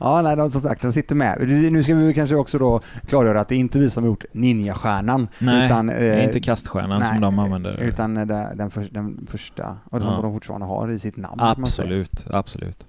ja, 0.00 0.22
nej, 0.22 0.36
de, 0.36 0.50
som 0.50 0.60
sagt, 0.60 0.82
den 0.82 0.92
sitter 0.92 1.14
med. 1.14 1.48
Nu 1.72 1.82
ska 1.82 1.94
vi 1.94 2.14
kanske 2.14 2.36
också 2.36 2.58
då 2.58 2.80
klargöra 3.06 3.40
att 3.40 3.48
det 3.48 3.54
är 3.54 3.58
inte 3.58 3.78
vi 3.78 3.90
som 3.90 4.04
har 4.04 4.10
gjort 4.10 4.24
Ninja-stjärnan. 4.32 5.28
Nej, 5.38 5.66
utan, 5.66 5.88
eh, 5.90 6.24
inte 6.24 6.40
kaststjärnan 6.40 7.00
nej, 7.00 7.08
som 7.12 7.20
de 7.20 7.38
använder. 7.38 7.82
Utan 7.82 8.14
den, 8.14 8.28
den, 8.56 8.70
för, 8.70 8.86
den 8.90 9.26
första, 9.30 9.76
och 9.90 10.00
som 10.02 10.10
Ja. 10.10 10.20
de 10.22 10.32
fortfarande 10.32 10.66
har 10.66 10.90
i 10.90 10.98
sitt 10.98 11.16
namn. 11.16 11.40
Absolut, 11.40 12.26
absolut. 12.30 12.84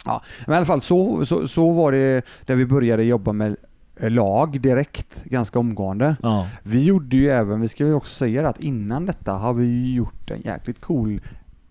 Men 0.45 0.53
i 0.53 0.57
alla 0.57 0.65
fall 0.65 0.81
så, 0.81 1.25
så, 1.25 1.47
så 1.47 1.71
var 1.71 1.91
det 1.91 2.25
där 2.45 2.55
vi 2.55 2.65
började 2.65 3.03
jobba 3.03 3.33
med 3.33 3.47
eh, 3.51 3.55
lag 3.99 4.61
direkt, 4.61 5.23
ganska 5.23 5.59
omgående. 5.59 6.15
Ja, 6.23 6.47
Vi 6.63 6.83
gjorde 6.85 7.15
ju 7.17 7.29
även, 7.29 7.61
vi 7.61 7.67
ska 7.67 7.85
ju 7.85 7.93
också 7.93 8.15
säga 8.15 8.41
det, 8.41 8.49
att 8.49 8.59
innan 8.63 9.05
detta 9.05 9.31
har 9.31 9.53
vi 9.53 9.65
ju 9.65 9.93
gjort 9.95 10.31
en 10.31 10.41
jäkligt 10.41 10.81
cool 10.81 11.21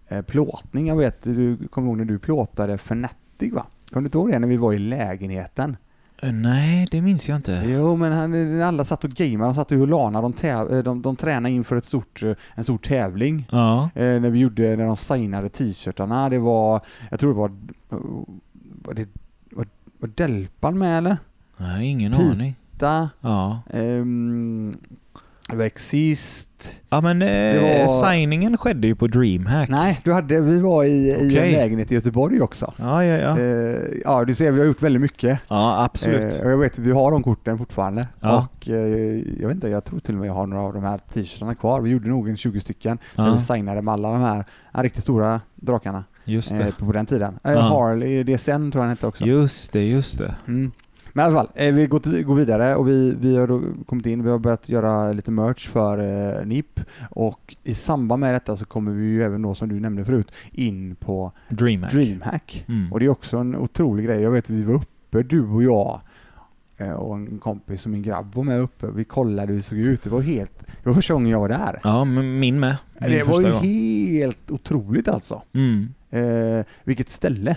eh, 0.09 0.23
plåtning. 0.23 0.87
Jag 0.87 0.97
vet, 0.97 1.23
du 1.23 1.69
kommer 1.71 1.89
ihåg 1.89 1.97
när 1.97 2.05
du 2.05 2.19
plåtade 2.19 2.75
Fnatic 2.75 3.53
va? 3.53 3.67
Kommer 3.91 4.03
du 4.03 4.07
inte 4.07 4.19
ihåg 4.19 4.31
det 4.31 4.39
när 4.39 4.49
vi 4.49 4.57
var 4.57 4.73
i 4.73 4.79
lägenheten? 4.79 5.77
Eh, 6.23 6.33
Nej, 6.33 6.89
det 6.91 7.03
minns 7.03 7.29
jag 7.29 7.37
inte. 7.37 7.63
Jo 7.67 7.97
men 7.97 8.13
han, 8.13 8.63
alla 8.63 8.85
satt 8.85 9.05
och 9.05 9.11
gameade, 9.11 9.45
de 9.45 9.55
satt 9.55 9.73
och 9.73 9.89
Lana, 9.89 10.23
de, 10.23 10.33
täv, 10.33 10.73
eh, 10.73 10.83
de, 10.83 11.03
de 11.03 11.17
tränade 11.17 11.55
inför 11.55 11.77
ett 11.77 11.85
stort, 11.85 12.23
eh, 12.23 12.33
en 12.55 12.65
stor 12.65 12.79
tävling. 12.79 13.49
Ja, 13.53 13.91
Eh, 13.95 14.21
när 14.21 14.31
vi 14.31 14.39
gjorde, 14.39 14.77
när 14.77 14.87
de 14.87 14.97
signade 14.97 15.49
t-shirtarna, 15.49 16.29
det 16.29 16.39
var, 16.39 16.81
jag 17.11 17.21
tror 17.21 17.31
det 17.33 17.39
var, 17.39 17.51
var 18.83 18.95
det, 18.95 19.09
var, 19.51 19.67
var 19.99 20.09
Delpan 20.15 20.79
med 20.79 20.99
eller? 20.99 21.17
Nej, 21.57 21.87
ingen 21.87 22.13
Pete. 22.13 22.25
aning. 22.25 22.57
Hitta, 22.73 23.11
Ja. 23.21 23.61
ehm, 23.71 24.77
det 25.51 25.57
var 25.57 25.65
Exist. 25.65 26.77
Ja 26.91 27.01
men 27.01 27.23
eh, 27.23 27.63
var- 27.63 28.11
signingen 28.11 28.57
skedde 28.57 28.87
ju 28.87 28.95
på 28.95 29.07
DreamHack. 29.07 29.69
Nej, 29.69 30.01
du 30.05 30.13
hade, 30.13 30.41
vi 30.41 30.61
var 30.61 30.85
i, 30.85 30.89
i 30.89 31.39
en 31.39 31.53
lägenhet 31.53 31.93
i 31.93 31.95
Göteborg 31.95 32.41
också. 32.41 32.73
Ja, 32.77 33.05
ja, 33.05 33.17
ja. 33.17 33.39
Eh, 33.41 33.81
ja, 34.05 34.25
du 34.25 34.35
ser, 34.35 34.53
vi 34.53 34.59
har 34.59 34.67
gjort 34.67 34.83
väldigt 34.83 35.03
mycket. 35.03 35.41
Ja, 35.49 35.85
absolut. 35.85 36.37
Eh, 36.37 36.45
och 36.45 36.51
jag 36.51 36.59
vet, 36.59 36.79
vi 36.79 36.91
har 36.93 37.11
de 37.11 37.23
korten 37.23 37.59
fortfarande. 37.59 38.09
Ja. 38.21 38.47
Och 38.57 38.69
eh, 38.69 38.77
jag 39.41 39.49
vet 39.49 39.55
inte, 39.55 39.69
jag 39.69 39.85
tror 39.85 39.99
till 40.01 40.15
och 40.15 40.21
med 40.21 40.29
jag 40.29 40.35
har 40.35 40.47
några 40.47 40.63
av 40.63 40.73
de 40.75 40.83
här 40.85 40.99
t-shirtarna 40.99 41.55
kvar. 41.55 41.81
Vi 41.81 41.91
gjorde 41.91 42.09
nog 42.09 42.29
en 42.29 42.37
20 42.37 42.61
stycken. 42.61 42.99
Där 43.17 43.27
ja, 43.27 43.33
vi 43.35 43.41
signade 43.41 43.83
med 43.83 43.93
alla 43.95 44.13
de 44.13 44.21
här 44.21 44.45
ja, 44.73 44.83
riktigt 44.83 45.03
stora 45.03 45.41
drakarna 45.55 46.05
just 46.25 46.53
eh, 46.53 46.59
det. 46.59 46.73
på, 46.79 46.87
på 46.87 46.93
den 46.93 47.07
tiden. 47.07 47.39
Eh, 47.45 47.53
Ja. 47.53 47.61
Harley 47.61 48.23
DSN 48.25 48.51
tror 48.53 48.73
jag 48.75 48.81
han 48.81 48.89
hette 48.91 49.07
också. 49.07 49.25
Just 49.25 49.73
det, 49.73 49.85
just 49.89 50.19
det. 50.19 50.35
Mm. 50.49 50.73
Men 51.17 51.23
i 51.23 51.27
alla 51.27 51.37
fall, 51.37 51.49
eh, 51.55 51.75
vi 51.75 51.87
går, 51.87 52.35
vidare 52.35 52.77
och 52.77 52.89
vi, 52.89 53.17
vi 53.21 53.37
har 53.37 53.85
kommit 53.85 54.07
in, 54.07 54.23
vi 54.23 54.31
har 54.31 54.39
börjat 54.39 54.69
göra 54.69 55.13
lite 55.13 55.31
merch 55.31 55.69
för 55.69 55.99
eh, 55.99 56.47
NIP 56.47 56.81
och 57.11 57.57
i 57.65 57.75
samband 57.75 58.21
med 58.21 58.35
detta 58.35 58.57
så 58.57 58.67
kommer 58.67 58.93
vi 58.93 59.05
ju 59.05 59.23
även 59.23 59.43
då 59.43 59.55
som 59.55 59.69
du 59.69 59.81
nämnde 59.81 60.05
förut 60.05 60.33
in 60.53 60.97
på 60.97 61.33
DreamHack. 61.49 61.93
DreamHack. 61.93 62.65
Mm. 62.69 62.93
Och 62.93 63.01
det 63.01 63.07
är 63.07 63.09
också 63.09 63.37
en 63.37 63.57
otrolig 63.57 64.07
grej. 64.07 64.23
Jag 64.23 64.31
vet 64.31 64.51
vi 64.51 64.63
var 64.63 64.75
uppe, 64.75 65.23
du 65.23 65.49
och 65.49 65.63
jag 65.63 66.01
eh, 66.77 66.93
och 66.93 67.17
en 67.17 67.39
kompis 67.39 67.85
och 67.85 67.91
min 67.91 68.03
grabb 68.03 68.35
var 68.35 68.45
med 68.45 68.61
uppe. 68.61 68.87
Vi 68.87 69.05
kollade 69.05 69.49
hur 69.49 69.57
det 69.57 69.63
såg 69.63 69.79
ut. 69.79 70.03
Det 70.03 70.11
var 70.11 70.21
helt, 70.21 70.59
det 70.83 70.89
var 70.89 70.95
första 70.95 71.15
gången 71.15 71.31
jag 71.31 71.41
var 71.41 71.49
där. 71.49 71.81
Ja, 71.83 72.05
min 72.05 72.61
med. 72.61 72.77
Min 73.01 73.11
det 73.11 73.23
var 73.23 73.41
ju 73.41 73.51
gång. 73.51 73.63
helt 73.63 74.51
otroligt 74.51 75.09
alltså. 75.09 75.43
Mm. 75.53 75.89
Eh, 76.11 76.65
vilket 76.85 77.09
ställe. 77.09 77.57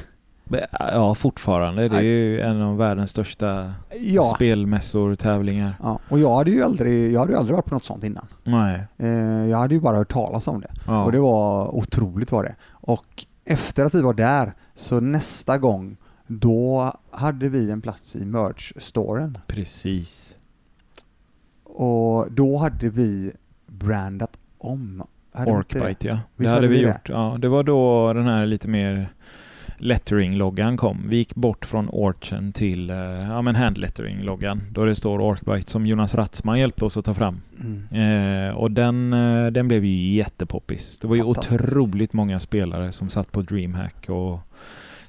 Ja, 0.80 1.16
fortfarande. 1.16 1.88
Det 1.90 1.98
är 1.98 2.02
ju 2.02 2.42
en 2.42 2.62
av 2.62 2.78
världens 2.78 3.10
största 3.12 3.74
Ja. 4.02 4.24
spelmässor, 4.36 5.16
tävlingar. 5.16 5.74
ja. 5.84 6.00
Och 6.10 6.20
jag 6.20 6.36
hade 6.36 6.52
ju 6.52 6.64
aldrig, 6.64 7.12
jag 7.14 7.20
hade 7.20 7.38
aldrig 7.38 7.56
varit 7.56 7.66
på 7.66 7.74
något 7.74 7.84
sånt 7.86 8.04
innan. 8.04 8.26
Nej. 8.44 8.84
Eh, 8.98 9.10
jag 9.50 9.58
hade 9.58 9.74
ju 9.74 9.80
bara 9.82 9.98
hört 9.98 10.12
talas 10.14 10.48
om 10.48 10.62
det. 10.62 10.72
Ja. 10.88 11.04
Och 11.04 11.12
det 11.12 11.20
var 11.20 11.76
otroligt 11.76 12.32
var 12.32 12.44
det. 12.44 12.56
Och 12.72 13.26
efter 13.46 13.86
att 13.86 13.94
vi 13.96 14.02
var 14.02 14.14
där, 14.14 14.54
så 14.76 15.00
nästa 15.00 15.58
gång, 15.58 15.98
då 16.28 16.94
hade 17.12 17.50
vi 17.50 17.72
en 17.72 17.82
plats 17.82 18.16
i 18.16 18.26
merch-storen. 18.26 19.38
Precis. 19.48 20.36
Och 21.64 22.32
då 22.32 22.58
hade 22.58 22.90
vi 22.90 23.32
brandat 23.68 24.38
om. 24.58 25.04
Orkbite 25.48 26.08
ja. 26.08 26.14
Det 26.14 26.20
Visst 26.36 26.54
hade 26.54 26.68
vi 26.68 26.82
det? 26.82 26.88
gjort. 26.88 27.10
Ja, 27.10 27.38
det 27.40 27.48
var 27.50 27.64
då 27.64 28.14
den 28.14 28.26
här 28.28 28.46
lite 28.46 28.68
mer 28.68 29.14
lettering-loggan 29.80 30.78
kom. 30.78 31.06
Vi 31.08 31.18
gick 31.18 31.36
bort 31.36 31.66
från 31.66 31.90
Orchen 31.90 32.54
till 32.54 32.90
eh, 32.90 32.98
ja, 33.30 33.42
men 33.42 33.56
hand-lettering-loggan. 33.56 34.62
Då 34.72 34.86
det 34.86 34.96
står 34.96 35.22
Orkbite 35.22 35.72
som 35.72 35.86
Jonas 35.86 36.16
Ratzman 36.16 36.60
hjälpte 36.60 36.86
oss 36.86 36.98
att 36.98 37.06
ta 37.06 37.14
fram. 37.14 37.42
Mm. 37.60 38.48
Eh, 38.48 38.56
och 38.56 38.72
den, 38.72 39.14
eh, 39.14 39.48
den 39.48 39.68
blev 39.68 39.86
ju 39.86 40.16
jättepoppis. 40.16 41.00
Det 41.00 41.08
var 41.08 41.16
ju 41.16 41.24
otroligt 41.24 42.14
många 42.14 42.40
spelare 42.40 42.92
som 42.92 43.10
satt 43.10 43.32
på 43.32 43.42
DreamHack 43.42 44.10
och 44.10 44.40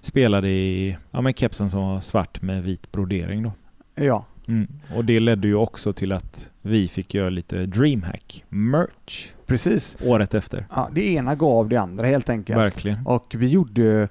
spelade 0.00 0.48
i 0.48 0.96
ja, 1.10 1.20
men 1.20 1.34
kepsen 1.34 1.70
som 1.70 1.80
var 1.80 2.00
svart 2.00 2.42
med 2.42 2.62
vit 2.62 2.92
brodering 2.92 3.42
då. 3.42 3.52
Ja, 3.94 4.24
Mm. 4.50 4.68
Och 4.96 5.04
det 5.04 5.20
ledde 5.20 5.48
ju 5.48 5.54
också 5.54 5.92
till 5.92 6.12
att 6.12 6.50
vi 6.62 6.88
fick 6.88 7.14
göra 7.14 7.30
lite 7.30 7.66
DreamHack 7.66 8.44
merch 8.48 9.28
precis. 9.46 9.96
året 10.04 10.34
efter. 10.34 10.66
Ja, 10.70 10.88
det 10.92 11.12
ena 11.12 11.34
gav 11.34 11.68
det 11.68 11.76
andra 11.76 12.06
helt 12.06 12.30
enkelt. 12.30 12.58
Verkligen. 12.58 13.06
Och 13.06 13.34
vi 13.38 13.48
gjorde, 13.48 14.08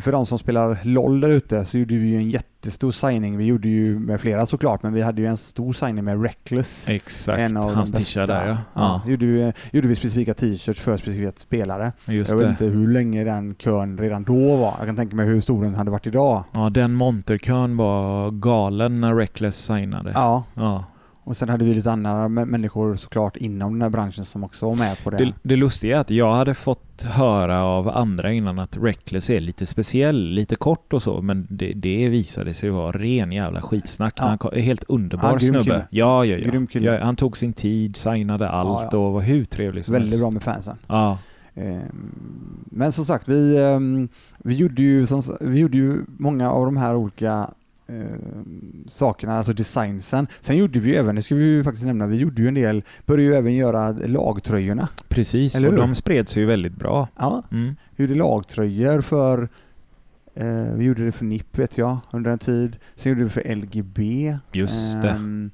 för 0.00 0.12
de 0.12 0.26
som 0.26 0.38
spelar 0.38 0.78
LOL 0.84 1.20
där 1.20 1.28
ute, 1.28 1.64
så 1.64 1.78
gjorde 1.78 1.94
vi 1.94 2.06
ju 2.06 2.16
en 2.16 2.30
jättestor 2.30 2.92
signing. 2.92 3.36
Vi 3.36 3.44
gjorde 3.44 3.68
ju 3.68 3.98
med 3.98 4.20
flera 4.20 4.46
såklart, 4.46 4.82
men 4.82 4.92
vi 4.92 5.02
hade 5.02 5.20
ju 5.20 5.26
en 5.26 5.36
stor 5.36 5.72
signing 5.72 6.04
med 6.04 6.22
Reckless. 6.22 6.88
Exakt, 6.88 7.40
En 7.40 7.56
av 7.56 7.74
hans 7.74 7.92
tisha 7.92 8.26
där 8.26 8.48
ja. 8.48 8.56
ja. 8.74 9.02
Gjorde, 9.06 9.26
vi, 9.26 9.52
gjorde 9.72 9.88
vi 9.88 9.96
specifika 9.96 10.34
t-shirts 10.34 10.80
för 10.80 10.96
specifika 10.96 11.32
spelare. 11.36 11.92
ja. 12.04 12.12
Just 12.12 12.30
jag 12.30 12.38
vet 12.38 12.46
det. 12.46 12.50
inte 12.50 12.64
hur 12.64 12.88
länge 12.88 13.24
den 13.24 13.54
kön 13.54 13.98
redan 13.98 14.24
då 14.24 14.56
var. 14.56 14.74
Jag 14.78 14.86
kan 14.86 14.96
tänka 14.96 15.16
mig 15.16 15.26
hur 15.26 15.40
stor 15.40 15.64
den 15.64 15.74
hade 15.74 15.90
varit 15.90 16.06
idag. 16.06 16.44
Ja, 16.52 16.70
den 16.70 16.94
monterkön 16.94 17.76
var 17.76 18.30
galen 18.30 19.00
när 19.00 19.14
Reckless 19.14 19.64
signade. 19.64 20.10
Ja, 20.14 20.44
Ja. 20.54 20.84
Och 21.24 21.36
sen 21.36 21.48
hade 21.48 21.64
vi 21.64 21.74
lite 21.74 21.92
andra 21.92 22.10
mä- 22.10 22.44
människor 22.44 22.96
såklart 22.96 23.36
inom 23.36 23.72
den 23.72 23.82
här 23.82 23.90
branschen 23.90 24.24
som 24.24 24.44
också 24.44 24.66
var 24.66 24.76
med 24.76 25.04
på 25.04 25.10
det. 25.10 25.16
Det, 25.16 25.32
det 25.42 25.56
lustiga 25.56 25.96
är 25.96 26.00
att 26.00 26.10
jag 26.10 26.34
hade 26.34 26.54
fått 26.54 27.02
höra 27.02 27.64
av 27.64 27.88
andra 27.88 28.32
innan 28.32 28.58
att 28.58 28.76
Reckless 28.76 29.30
är 29.30 29.40
lite 29.40 29.66
speciell, 29.66 30.28
lite 30.30 30.56
kort 30.56 30.92
och 30.92 31.02
så, 31.02 31.22
men 31.22 31.46
det, 31.50 31.72
det 31.72 32.08
visade 32.08 32.54
sig 32.54 32.70
vara 32.70 32.92
ren 32.92 33.32
jävla 33.32 33.62
skitsnack. 33.62 34.14
Ja. 34.16 34.24
Han 34.24 34.38
kom, 34.38 34.50
helt 34.60 34.84
underbar 34.88 35.32
Ja, 35.32 35.38
snubbe. 35.38 35.64
kille. 35.64 35.86
Ja, 35.90 36.24
ja, 36.24 36.36
Grym 36.36 36.62
ja. 36.62 36.66
kille. 36.72 36.94
ja. 36.98 37.04
Han 37.04 37.16
tog 37.16 37.36
sin 37.36 37.52
tid, 37.52 37.96
signade 37.96 38.48
allt 38.48 38.88
ja. 38.92 38.98
och 38.98 39.12
var 39.12 39.20
hur 39.20 39.44
trevlig 39.44 39.84
som 39.84 39.92
Väldigt 39.92 40.10
helst. 40.10 40.22
bra 40.24 40.30
med 40.30 40.42
fansen. 40.42 40.76
Ja, 40.86 41.18
Ehm, 41.56 42.14
Men 42.70 42.92
som 42.92 43.04
sagt, 43.04 43.28
vi, 43.28 43.64
ehm, 43.64 44.08
vi, 44.38 44.54
gjorde 44.54 44.82
ju, 44.82 45.06
vi 45.40 45.58
gjorde 45.58 45.76
ju 45.76 46.04
många 46.06 46.50
av 46.50 46.64
de 46.64 46.76
här 46.76 46.96
olika 46.96 47.50
ehm, 47.86 48.84
sakerna, 48.88 49.36
alltså 49.38 49.52
designsen. 49.52 50.26
Sen 50.40 50.56
gjorde 50.56 50.78
vi 50.80 50.90
ju 50.90 50.96
även, 50.96 51.14
det 51.16 51.22
ska 51.22 51.34
vi 51.34 51.44
ju 51.44 51.64
faktiskt 51.64 51.86
nämna, 51.86 52.06
vi 52.06 52.16
gjorde 52.16 52.42
ju 52.42 52.48
en 52.48 52.54
del, 52.54 52.82
började 53.06 53.22
ju 53.22 53.34
även 53.34 53.54
göra 53.54 53.90
lagtröjorna. 53.92 54.88
precis. 55.08 55.54
Eller 55.54 55.68
och 55.68 55.74
hur? 55.74 55.80
de 55.80 55.94
spred 55.94 56.28
sig 56.28 56.42
ju 56.42 56.46
väldigt 56.48 56.76
bra. 56.76 57.08
Ja, 57.16 57.42
Mm. 57.52 57.76
vi 57.96 58.04
gjorde 58.04 58.14
lagtröjor 58.18 59.00
för 59.00 59.48
eh, 60.34 60.74
vi 60.76 60.84
gjorde 60.84 61.04
det 61.04 61.12
för 61.12 61.24
NIP 61.24 61.58
vet 61.58 61.78
jag 61.78 61.98
under 62.12 62.30
en 62.30 62.38
tid. 62.38 62.76
Sen 62.94 63.10
gjorde 63.10 63.20
vi 63.20 63.24
det 63.24 63.30
för 63.30 63.54
LGB. 63.54 64.38
Just 64.52 65.02
det. 65.02 65.08
Ehm, 65.10 65.50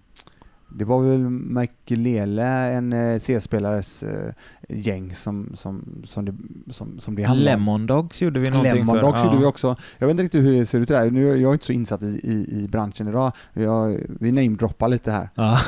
Det 0.79 0.85
var 0.85 1.03
väl 1.03 1.19
Makelele, 1.31 2.71
en 2.71 2.93
eh, 2.93 3.19
C-spelares 3.19 4.03
eh, 4.03 4.33
gäng 4.73 5.15
som, 5.15 5.53
som, 5.55 6.03
som, 6.05 6.25
det, 6.25 6.35
som, 6.73 6.99
som 6.99 7.15
det 7.17 7.23
handlade 7.23 7.57
om. 7.57 7.61
Lemon 7.61 7.87
Dogs 7.87 8.23
gjorde 8.23 8.41
vi 8.41 8.51
någonting 8.51 8.75
Lemon 8.75 8.95
för. 8.97 9.03
Dogs 9.03 9.19
Ja. 9.19 9.25
gjorde 9.25 9.39
vi 9.39 9.45
också. 9.45 9.77
Jag 9.99 10.07
vet 10.07 10.11
inte 10.15 10.23
riktigt 10.23 10.45
hur 10.45 10.53
det 10.53 10.67
ser 10.67 10.81
ut 10.81 10.89
där. 10.89 11.11
Nu, 11.11 11.27
jag 11.27 11.49
är 11.49 11.53
inte 11.53 11.67
så 11.67 11.73
insatt 11.73 12.03
i, 12.03 12.07
i, 12.07 12.63
i 12.65 12.69
branschen 12.69 13.09
idag. 13.09 13.33
Jag, 13.53 13.99
vi 14.21 14.33
namedroppar 14.33 14.89
lite 14.89 15.11
här. 15.11 15.29
Ja. 15.35 15.59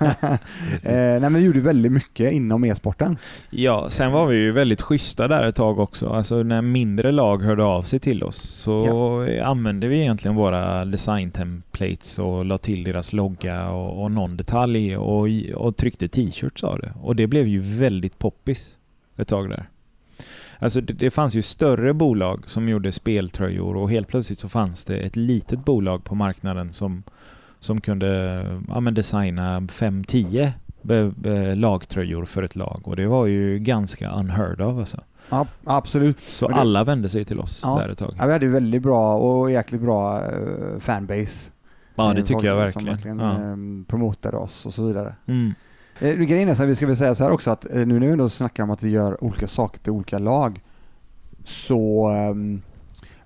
Eh, 0.84 0.92
nej 0.94 1.20
men 1.20 1.34
vi 1.34 1.40
gjorde 1.40 1.60
väldigt 1.60 1.92
mycket 1.92 2.32
inom 2.32 2.64
e-sporten. 2.64 3.18
Ja, 3.50 3.86
sen 3.90 4.12
var 4.12 4.26
vi 4.26 4.36
ju 4.36 4.52
väldigt 4.52 4.82
schyssta 4.82 5.28
där 5.28 5.46
ett 5.46 5.54
tag 5.54 5.78
också. 5.78 6.08
Alltså 6.08 6.42
när 6.42 6.62
mindre 6.62 7.12
lag 7.12 7.42
hörde 7.42 7.64
av 7.64 7.82
sig 7.82 7.98
till 8.00 8.22
oss 8.22 8.36
så 8.36 9.26
använde 9.44 9.88
vi 9.88 10.00
egentligen 10.00 10.34
våra 10.36 10.84
design 10.84 11.30
templates 11.30 12.18
och 12.18 12.44
la 12.44 12.58
till 12.58 12.84
deras 12.84 13.12
logga 13.12 13.70
och, 13.70 14.02
och 14.02 14.10
någon 14.10 14.36
detalj 14.36 14.96
och, 14.96 15.28
och 15.54 15.76
tryckte 15.76 16.08
t-shirts 16.08 16.64
av 16.64 16.78
det. 16.78 16.92
Och 17.02 17.16
det 17.16 17.26
blev 17.26 17.46
ju 17.46 17.58
väldigt 17.60 18.18
poppis 18.30 18.78
ett 19.16 19.28
tag 19.28 19.48
där. 19.50 19.68
Alltså 20.58 20.80
det, 20.80 20.92
det 20.92 21.10
fanns 21.10 21.34
ju 21.34 21.42
större 21.42 21.94
bolag 21.94 22.42
som 22.46 22.68
gjorde 22.68 22.92
speltröjor 22.92 23.76
och 23.76 23.90
helt 23.90 24.08
plötsligt 24.08 24.38
så 24.38 24.48
fanns 24.48 24.84
det 24.84 24.96
ett 24.96 25.16
litet 25.16 25.64
bolag 25.64 26.04
på 26.04 26.14
marknaden 26.14 26.72
som, 26.72 27.02
som 27.60 27.80
kunde 27.80 28.06
ja, 28.68 28.80
designa 28.80 29.60
5-10 29.60 30.50
be- 30.82 31.12
be- 31.16 31.54
lagtröjor 31.54 32.24
för 32.24 32.42
ett 32.42 32.56
lag 32.56 32.80
och 32.84 32.96
det 32.96 33.06
var 33.06 33.26
ju 33.26 33.58
ganska 33.58 34.10
unheard 34.10 34.60
of 34.60 34.78
alltså. 34.78 35.00
Ja, 35.30 35.46
absolut. 35.64 36.20
Så 36.22 36.48
det- 36.48 36.54
alla 36.54 36.84
vände 36.84 37.08
sig 37.08 37.24
till 37.24 37.40
oss 37.40 37.60
Ja. 37.64 37.78
där 37.78 37.88
ett 37.88 37.98
tag. 37.98 38.14
Ja, 38.18 38.26
vi 38.26 38.32
hade 38.32 38.46
väldigt 38.48 38.82
bra 38.82 39.14
och 39.16 39.50
jäkligt 39.50 39.80
bra 39.82 40.18
eh, 40.24 40.78
fanbase. 40.80 41.50
Ja, 41.94 42.12
det 42.12 42.18
Eh, 42.20 42.24
tycker 42.24 42.46
jag 42.46 42.72
Som 42.72 42.84
verkligen. 42.84 43.18
verkligen 43.18 43.18
Ja. 43.18 43.50
eh, 43.80 43.86
promotade 43.86 44.36
oss 44.36 44.66
och 44.66 44.74
så 44.74 44.86
vidare. 44.86 45.14
Mm. 45.26 45.54
Eh, 46.00 46.14
grejen 46.14 46.48
är 46.48 46.54
så 46.54 46.62
här, 46.62 46.68
vi 46.68 46.76
ska 46.76 46.86
väl 46.86 46.96
säga 46.96 47.14
så 47.14 47.24
här 47.24 47.30
också 47.30 47.50
att 47.50 47.64
eh, 47.64 47.86
nu 47.86 47.86
när 47.98 48.06
vi 48.06 48.12
ändå 48.12 48.28
snackar 48.28 48.62
om 48.62 48.70
att 48.70 48.82
vi 48.82 48.90
gör 48.90 49.24
olika 49.24 49.46
saker 49.46 49.78
till 49.80 49.92
olika 49.92 50.18
lag 50.18 50.60
så 51.44 52.08
ehm, 52.08 52.62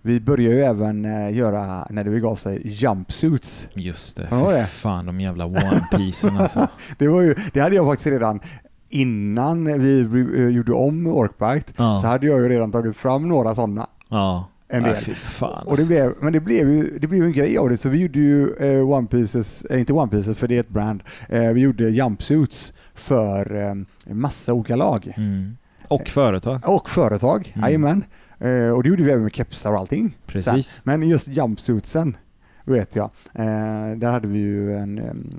vi 0.02 0.20
börjar 0.20 0.50
ju 0.52 0.60
även 0.64 1.04
eh, 1.04 1.36
göra, 1.36 1.86
när 1.90 2.04
det 2.04 2.10
begav 2.10 2.36
sig, 2.36 2.60
jumpsuits. 2.64 3.68
Just 3.74 4.16
det. 4.16 4.28
Ja, 4.30 4.36
vad 4.36 4.40
var 4.44 4.52
Fy 4.52 4.56
det? 4.58 4.66
fan 4.66 5.06
de 5.06 5.20
jävla 5.20 5.44
one 5.46 5.86
piecen 5.96 6.36
alltså. 6.36 6.68
Det, 6.98 7.08
var 7.08 7.20
ju, 7.20 7.34
det 7.52 7.60
hade 7.60 7.76
jag 7.76 7.86
faktiskt 7.86 8.06
redan 8.06 8.40
innan 8.88 9.64
vi 9.80 10.00
eh, 10.36 10.48
gjorde 10.48 10.72
om 10.72 11.06
Orkbite 11.06 11.72
Ja. 11.76 11.96
så 12.00 12.06
hade 12.06 12.26
jag 12.26 12.38
ju 12.40 12.48
redan 12.48 12.72
tagit 12.72 12.96
fram 12.96 13.28
några 13.28 13.54
sådana. 13.54 13.86
Ja. 14.08 14.48
En 14.68 14.82
del. 14.82 14.96
fan 14.96 15.66
Och 15.66 15.76
det 15.76 15.82
alltså. 15.82 15.86
blev, 15.86 16.14
men 16.20 16.32
det 16.32 16.40
blev 16.40 16.68
ju 16.70 16.98
det 16.98 17.06
blev 17.06 17.22
en 17.24 17.32
grej 17.32 17.58
av 17.58 17.68
det, 17.68 17.76
så 17.76 17.88
vi 17.88 17.98
gjorde 17.98 18.18
ju 18.18 18.54
eh, 18.54 18.90
One 18.90 19.06
Pieces, 19.06 19.64
eh, 19.64 19.80
inte 19.80 19.92
One 19.92 20.10
Pieces 20.10 20.38
för 20.38 20.48
det 20.48 20.56
är 20.56 20.60
ett 20.60 20.68
brand, 20.68 21.02
eh, 21.28 21.48
vi 21.48 21.60
gjorde 21.60 21.90
jumpsuits 21.90 22.72
för 22.94 23.62
eh, 23.62 23.74
massa 24.14 24.52
olika 24.52 24.76
lag. 24.76 25.12
Mm. 25.16 25.56
Och 25.88 26.08
företag. 26.08 26.60
Och 26.68 26.90
företag, 26.90 27.52
Mm. 27.54 27.66
jajamän. 27.68 28.04
Eh, 28.38 28.68
och 28.70 28.82
det 28.82 28.88
gjorde 28.88 29.02
vi 29.02 29.10
även 29.10 29.22
med 29.22 29.34
kepsar 29.34 29.72
och 29.72 29.78
allting. 29.78 30.16
Precis. 30.26 30.80
Men 30.84 31.02
just 31.08 31.28
jumpsuitsen 31.28 32.16
vet 32.64 32.96
jag, 32.96 33.10
eh, 33.34 33.96
där 33.96 34.10
hade 34.10 34.28
vi 34.28 34.38
ju 34.38 34.76
en, 34.76 34.98
em, 34.98 35.38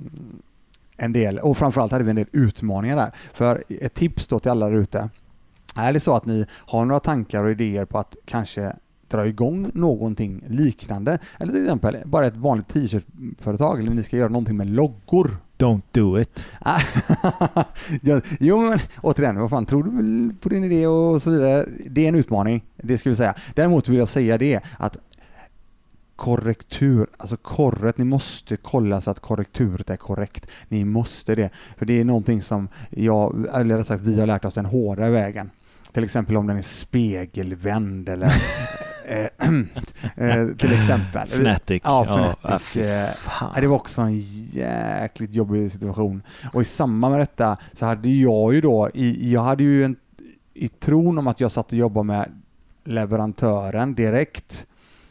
en 0.96 1.12
del, 1.12 1.38
och 1.38 1.56
framförallt 1.58 1.92
hade 1.92 2.04
vi 2.04 2.10
en 2.10 2.16
del 2.16 2.26
utmaningar 2.32 2.96
där. 2.96 3.10
För 3.34 3.64
ett 3.68 3.94
tips 3.94 4.26
då 4.26 4.38
till 4.38 4.50
alla 4.50 4.66
där 4.70 4.76
ute, 4.76 5.10
är 5.76 5.92
det 5.92 6.00
så 6.00 6.14
att 6.16 6.26
ni 6.26 6.46
har 6.52 6.84
några 6.84 7.00
tankar 7.00 7.44
och 7.44 7.50
idéer 7.50 7.84
på 7.84 7.98
att 7.98 8.16
kanske 8.24 8.72
dra 9.08 9.26
igång 9.26 9.70
någonting 9.74 10.44
liknande, 10.48 11.18
eller 11.38 11.52
till 11.52 11.62
exempel 11.62 11.96
bara 12.04 12.26
ett 12.26 12.36
vanligt 12.36 12.68
t-shirtföretag, 12.68 13.80
eller 13.80 13.90
ni 13.90 14.02
ska 14.02 14.16
göra 14.16 14.28
någonting 14.28 14.56
med 14.56 14.70
loggor. 14.70 15.36
Don't 15.58 15.82
do 15.92 16.20
it. 16.20 16.46
jo 18.40 18.60
men 18.60 18.78
återigen, 19.02 19.40
vad 19.40 19.50
fan 19.50 19.66
tror 19.66 19.82
du 19.82 20.30
på 20.40 20.48
din 20.48 20.64
idé 20.64 20.86
och 20.86 21.22
så 21.22 21.30
vidare. 21.30 21.66
Det 21.90 22.04
är 22.04 22.08
en 22.08 22.14
utmaning, 22.14 22.64
det 22.76 22.98
ska 22.98 23.10
vi 23.10 23.16
säga. 23.16 23.34
Däremot 23.54 23.88
vill 23.88 23.98
jag 23.98 24.08
säga 24.08 24.38
det 24.38 24.60
att 24.78 24.98
korrektur, 26.16 27.06
alltså 27.16 27.36
korret, 27.36 27.98
ni 27.98 28.04
måste 28.04 28.56
kolla 28.56 29.00
så 29.00 29.10
att 29.10 29.20
korrekturet 29.20 29.90
är 29.90 29.96
korrekt. 29.96 30.46
Ni 30.68 30.84
måste 30.84 31.34
det. 31.34 31.50
För 31.76 31.86
det 31.86 32.00
är 32.00 32.04
någonting 32.04 32.42
som 32.42 32.68
jag, 32.90 33.46
eller 33.54 33.82
sagt 33.82 34.02
vi 34.02 34.20
har 34.20 34.26
lärt 34.26 34.44
oss 34.44 34.54
den 34.54 34.66
hårda 34.66 35.10
vägen. 35.10 35.50
Till 35.92 36.04
exempel 36.04 36.36
om 36.36 36.46
den 36.46 36.56
är 36.56 36.62
spegelvänd 36.62 38.08
eller 38.08 38.32
till 40.58 40.72
exempel. 40.72 41.28
Fnatic. 41.28 41.82
Ja, 41.84 42.04
Ja, 42.08 42.34
Fnatic. 42.42 42.66
fy 42.66 42.80
eh, 42.80 43.04
fan. 43.06 43.52
Ja, 43.54 43.60
det 43.60 43.66
var 43.66 43.76
också 43.76 44.02
en 44.02 44.20
jäkligt 44.52 45.34
jobbig 45.34 45.72
situation. 45.72 46.22
Och 46.52 46.62
i 46.62 46.64
samband 46.64 47.12
med 47.12 47.20
detta 47.20 47.56
så 47.72 47.86
hade 47.86 48.08
jag 48.08 48.54
ju 48.54 48.60
då, 48.60 48.90
i, 48.94 49.32
jag 49.32 49.42
hade 49.42 49.62
ju 49.62 49.84
en, 49.84 49.96
i 50.54 50.68
tron 50.68 51.18
om 51.18 51.26
att 51.26 51.40
jag 51.40 51.52
satt 51.52 51.66
och 51.72 51.78
jobbade 51.78 52.04
med 52.06 52.28
leverantören 52.84 53.94
direkt, 53.94 54.66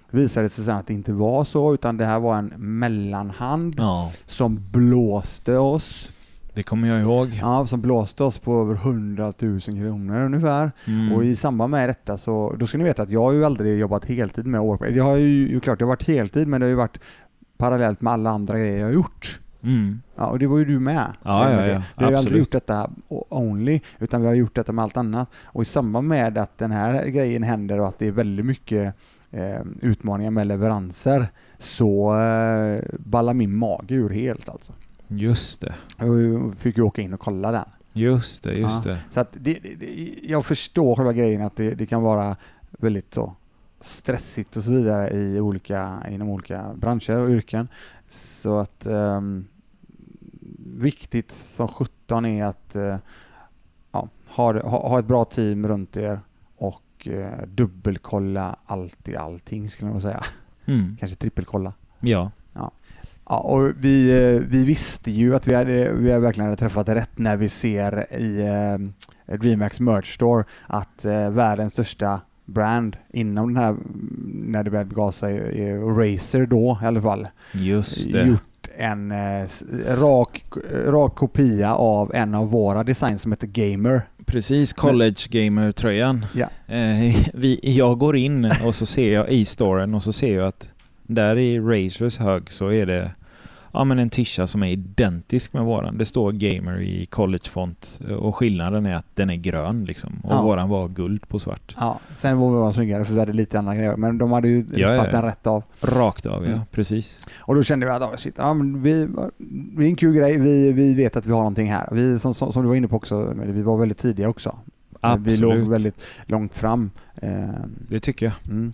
visade 0.09 0.49
sig 0.49 0.65
sen 0.65 0.75
att 0.77 0.87
det 0.87 0.93
inte 0.93 1.13
var 1.13 1.43
så, 1.43 1.73
utan 1.73 1.97
det 1.97 2.05
här 2.05 2.19
var 2.19 2.35
en 2.37 2.53
mellanhand 2.57 3.75
Ja, 3.77 4.11
som 4.25 4.67
blåste 4.71 5.57
oss. 5.57 6.09
Det 6.55 6.63
kommer 6.63 6.87
jag 6.87 7.01
ihåg. 7.01 7.39
Ja, 7.41 7.67
som 7.67 7.81
blåste 7.81 8.23
oss 8.23 8.37
på 8.37 8.61
över 8.61 8.73
100 8.73 9.33
000 9.39 9.59
kronor 9.61 10.25
ungefär. 10.25 10.71
Mm. 10.87 11.11
Och 11.11 11.25
i 11.25 11.35
samband 11.35 11.71
med 11.71 11.89
detta 11.89 12.17
så, 12.17 12.55
då 12.59 12.67
ska 12.67 12.77
ni 12.77 12.83
veta 12.83 13.01
att 13.03 13.09
jag 13.09 13.21
har 13.21 13.31
ju 13.31 13.45
aldrig 13.45 13.79
jobbat 13.79 14.05
heltid 14.05 14.45
med 14.45 14.61
Warpath. 14.61 14.91
Det 14.91 14.99
har 14.99 15.15
ju, 15.15 15.59
klart, 15.59 15.79
det 15.79 15.85
har 15.85 15.89
varit 15.89 16.07
heltid 16.07 16.47
men 16.47 16.61
det 16.61 16.65
har 16.65 16.69
ju 16.69 16.75
varit 16.75 16.97
parallellt 17.57 18.01
med 18.01 18.13
alla 18.13 18.29
andra 18.29 18.59
grejer 18.59 18.77
jag 18.77 18.85
har 18.85 18.93
gjort. 18.93 19.39
Mm. 19.63 20.01
Ja, 20.15 20.25
och 20.27 20.39
det 20.39 20.47
var 20.47 20.57
ju 20.57 20.65
du 20.65 20.79
med. 20.79 21.13
Ja, 21.23 21.49
ja, 21.49 21.55
Med 21.55 21.67
det. 21.69 21.73
ja. 21.73 21.81
Vi 21.97 22.03
har 22.03 22.11
ju 22.11 22.17
aldrig 22.17 22.39
gjort 22.39 22.51
detta 22.51 22.89
only, 23.29 23.79
utan 23.99 24.21
vi 24.21 24.27
har 24.27 24.33
gjort 24.33 24.55
detta 24.55 24.71
med 24.71 24.83
allt 24.83 24.97
annat. 24.97 25.29
Och 25.43 25.61
i 25.61 25.65
samband 25.65 26.07
med 26.07 26.37
att 26.37 26.57
den 26.57 26.71
här 26.71 27.05
grejen 27.07 27.43
händer 27.43 27.79
och 27.79 27.87
att 27.87 27.99
det 27.99 28.07
är 28.07 28.11
väldigt 28.11 28.45
mycket 28.45 28.95
eh, 29.31 29.61
utmaningar 29.81 30.31
med 30.31 30.47
leveranser 30.47 31.27
så 31.57 32.19
eh, 32.19 32.83
ballar 32.99 33.33
min 33.33 33.57
mage 33.57 33.95
ur 33.95 34.09
helt 34.09 34.49
alltså. 34.49 34.73
Just 35.07 35.61
det. 35.61 35.75
Jag 35.97 36.53
fick 36.57 36.77
ju 36.77 36.83
åka 36.83 37.01
in 37.01 37.13
och 37.13 37.19
kolla 37.19 37.51
den. 37.51 37.65
Just 37.93 38.43
det, 38.43 38.53
just 38.53 38.85
Ja. 38.85 38.91
det. 38.91 38.99
Så 39.09 39.19
att 39.19 39.29
det, 39.31 39.59
det, 39.59 40.19
jag 40.23 40.45
förstår 40.45 40.95
själva 40.95 41.13
grejen 41.13 41.41
att 41.41 41.55
det, 41.55 41.75
det 41.75 41.85
kan 41.85 42.01
vara 42.01 42.35
väldigt 42.71 43.13
så 43.13 43.35
stressigt 43.81 44.57
och 44.57 44.63
så 44.63 44.71
vidare 44.71 45.09
i 45.09 45.39
olika, 45.39 46.03
inom 46.09 46.29
olika 46.29 46.73
branscher 46.75 47.15
och 47.15 47.29
yrken. 47.29 47.67
Så 48.07 48.59
att 48.59 48.87
um, 48.87 49.47
viktigt 50.65 51.31
som 51.31 51.67
17 51.67 52.25
är 52.25 52.45
att 52.45 52.75
uh, 52.75 52.95
ja, 53.91 54.09
ha, 54.27 54.61
ha, 54.61 54.89
ha, 54.89 54.99
ett 54.99 55.05
bra 55.05 55.25
team 55.25 55.67
runt 55.67 55.97
er 55.97 56.19
och 56.57 57.07
uh, 57.07 57.47
dubbelkolla 57.47 58.55
allt 58.65 59.09
i 59.09 59.15
allting 59.15 59.69
skulle 59.69 59.91
jag 59.91 60.01
säga. 60.01 60.23
Mm. 60.65 60.97
Kanske 60.99 61.17
trippelkolla. 61.17 61.73
Ja. 61.99 62.31
ja. 62.53 62.71
Ja, 63.29 63.37
och 63.39 63.71
vi, 63.79 64.11
eh, 64.11 64.41
vi 64.49 64.63
visste 64.63 65.11
ju 65.11 65.35
att 65.35 65.47
vi, 65.47 65.55
hade, 65.55 65.93
vi 65.93 66.11
hade 66.11 66.25
verkligen 66.25 66.49
hade 66.49 66.59
träffat 66.59 66.89
rätt 66.89 67.17
när 67.17 67.37
vi 67.37 67.49
ser 67.49 68.13
i 68.13 68.39
eh, 69.27 69.35
DreamHack 69.37 69.79
Merch 69.79 70.13
Store 70.13 70.43
att 70.67 71.05
eh, 71.05 71.29
världens 71.29 71.73
största 71.73 72.21
brand 72.45 72.97
inom 73.13 73.53
den 73.53 73.63
här, 73.63 73.75
när 74.33 74.63
det 74.63 74.69
började 74.69 74.89
begav 74.89 75.11
sig, 75.11 75.39
Razer 75.77 76.45
då 76.45 76.79
i 76.83 76.85
alla 76.85 77.01
fall. 77.01 77.27
Just 77.51 78.11
det. 78.11 78.25
Gjort 78.27 78.41
en 78.77 79.11
eh, 79.11 79.47
rak, 79.87 80.45
rak 80.85 81.15
kopia 81.15 81.75
av 81.75 82.11
en 82.15 82.35
av 82.35 82.49
våra 82.49 82.83
designs 82.83 83.21
som 83.21 83.31
heter 83.31 83.47
Gamer. 83.47 84.01
Precis, 84.25 84.73
College 84.73 85.15
Gamer-tröjan. 85.29 86.25
Ja. 86.33 86.75
Eh, 86.75 87.15
vi, 87.33 87.59
jag 87.61 87.97
går 87.97 88.15
in 88.15 88.45
och 88.65 88.75
så 88.75 88.85
ser 88.85 89.13
jag 89.13 89.29
i 89.29 89.45
storen 89.45 89.93
och 89.93 90.03
så 90.03 90.13
ser 90.13 90.35
jag 90.35 90.47
att 90.47 90.71
där 91.07 91.37
i 91.37 91.59
Razers 91.59 92.17
hög 92.17 92.51
så 92.51 92.71
är 92.71 92.85
det 92.85 93.11
ja, 93.73 93.83
men 93.83 93.99
en 93.99 94.09
tisha 94.09 94.47
som 94.47 94.63
är 94.63 94.67
identisk 94.71 95.53
med 95.53 95.63
våran. 95.63 95.97
Det 95.97 96.05
står 96.05 96.31
Gamer 96.31 96.81
i 96.81 97.05
college-font 97.05 97.99
och 98.19 98.35
skillnaden 98.35 98.85
är 98.85 98.95
att 98.95 99.05
den 99.13 99.29
är 99.29 99.35
grön 99.35 99.85
liksom. 99.85 100.19
Och 100.23 100.31
ja. 100.31 100.41
våran 100.41 100.69
var 100.69 100.87
guld 100.87 101.27
på 101.27 101.39
svart. 101.39 101.75
Ja, 101.79 101.99
sen 102.15 102.37
var 102.37 102.49
våran 102.49 102.73
snyggare 102.73 103.05
för 103.05 103.13
vi 103.13 103.19
hade 103.19 103.33
lite 103.33 103.59
andra 103.59 103.75
grejer. 103.75 103.95
Men 103.95 104.17
de 104.17 104.31
hade 104.31 104.47
ju 104.47 104.65
ja, 104.75 104.93
ja, 104.93 105.11
den 105.11 105.21
rätt 105.21 105.47
av. 105.47 105.63
Rakt 105.81 106.25
av, 106.25 106.43
ja. 106.43 106.51
Mm. 106.51 106.61
Precis. 106.71 107.27
Och 107.37 107.55
då 107.55 107.63
kände 107.63 107.85
vi 107.85 107.91
att 107.91 108.01
oh, 108.01 108.15
shit, 108.17 108.35
ja, 108.37 108.53
men 108.53 108.81
vi, 108.83 109.07
det 109.37 109.83
är 109.83 109.87
en 109.87 109.95
kul 109.95 110.13
grej. 110.15 110.39
Vi, 110.39 110.71
vi 110.71 110.93
vet 110.93 111.15
att 111.15 111.25
vi 111.25 111.31
har 111.31 111.39
någonting 111.39 111.71
här. 111.71 111.87
Vi, 111.91 112.19
som, 112.19 112.33
som, 112.33 112.53
som 112.53 112.61
du 112.61 112.67
var 112.67 112.75
inne 112.75 112.87
på 112.87 112.95
också, 112.95 113.33
vi 113.45 113.61
var 113.61 113.77
väldigt 113.77 113.97
tidiga 113.97 114.29
också. 114.29 114.55
Absolut. 115.01 115.27
Vi 115.27 115.41
låg 115.41 115.57
väldigt 115.57 116.01
långt 116.25 116.53
fram. 116.53 116.91
Det 117.89 117.99
tycker 117.99 118.25
jag. 118.25 118.35
Mm. 118.45 118.73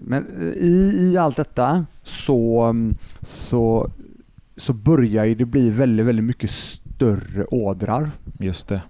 Men 0.00 0.26
i, 0.56 0.92
i 0.96 1.16
allt 1.16 1.36
detta 1.36 1.86
så, 2.02 2.74
så, 3.20 3.90
så 4.56 4.72
börjar 4.72 5.26
det 5.26 5.44
bli 5.44 5.70
väldigt, 5.70 6.06
väldigt 6.06 6.24
mycket 6.24 6.50
större 6.50 7.44
ådrar. 7.44 8.10
Just 8.38 8.68
det. 8.68 8.82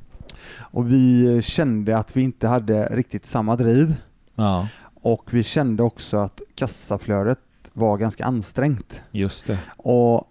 Och 0.57 0.93
vi 0.93 1.43
kände 1.43 1.99
att 1.99 2.17
vi 2.17 2.23
inte 2.23 2.49
hade 2.49 2.87
riktigt 2.87 3.27
samma 3.27 3.57
driv. 3.57 3.95
Ja. 4.35 4.69
Och 5.03 5.35
vi 5.35 5.43
kände 5.43 5.83
också 5.83 6.17
att 6.17 6.41
kassaflödet 6.55 7.39
var 7.73 7.99
ganska 7.99 8.25
ansträngt. 8.25 9.03
Just 9.11 9.47
det. 9.47 9.59
Och 9.77 10.25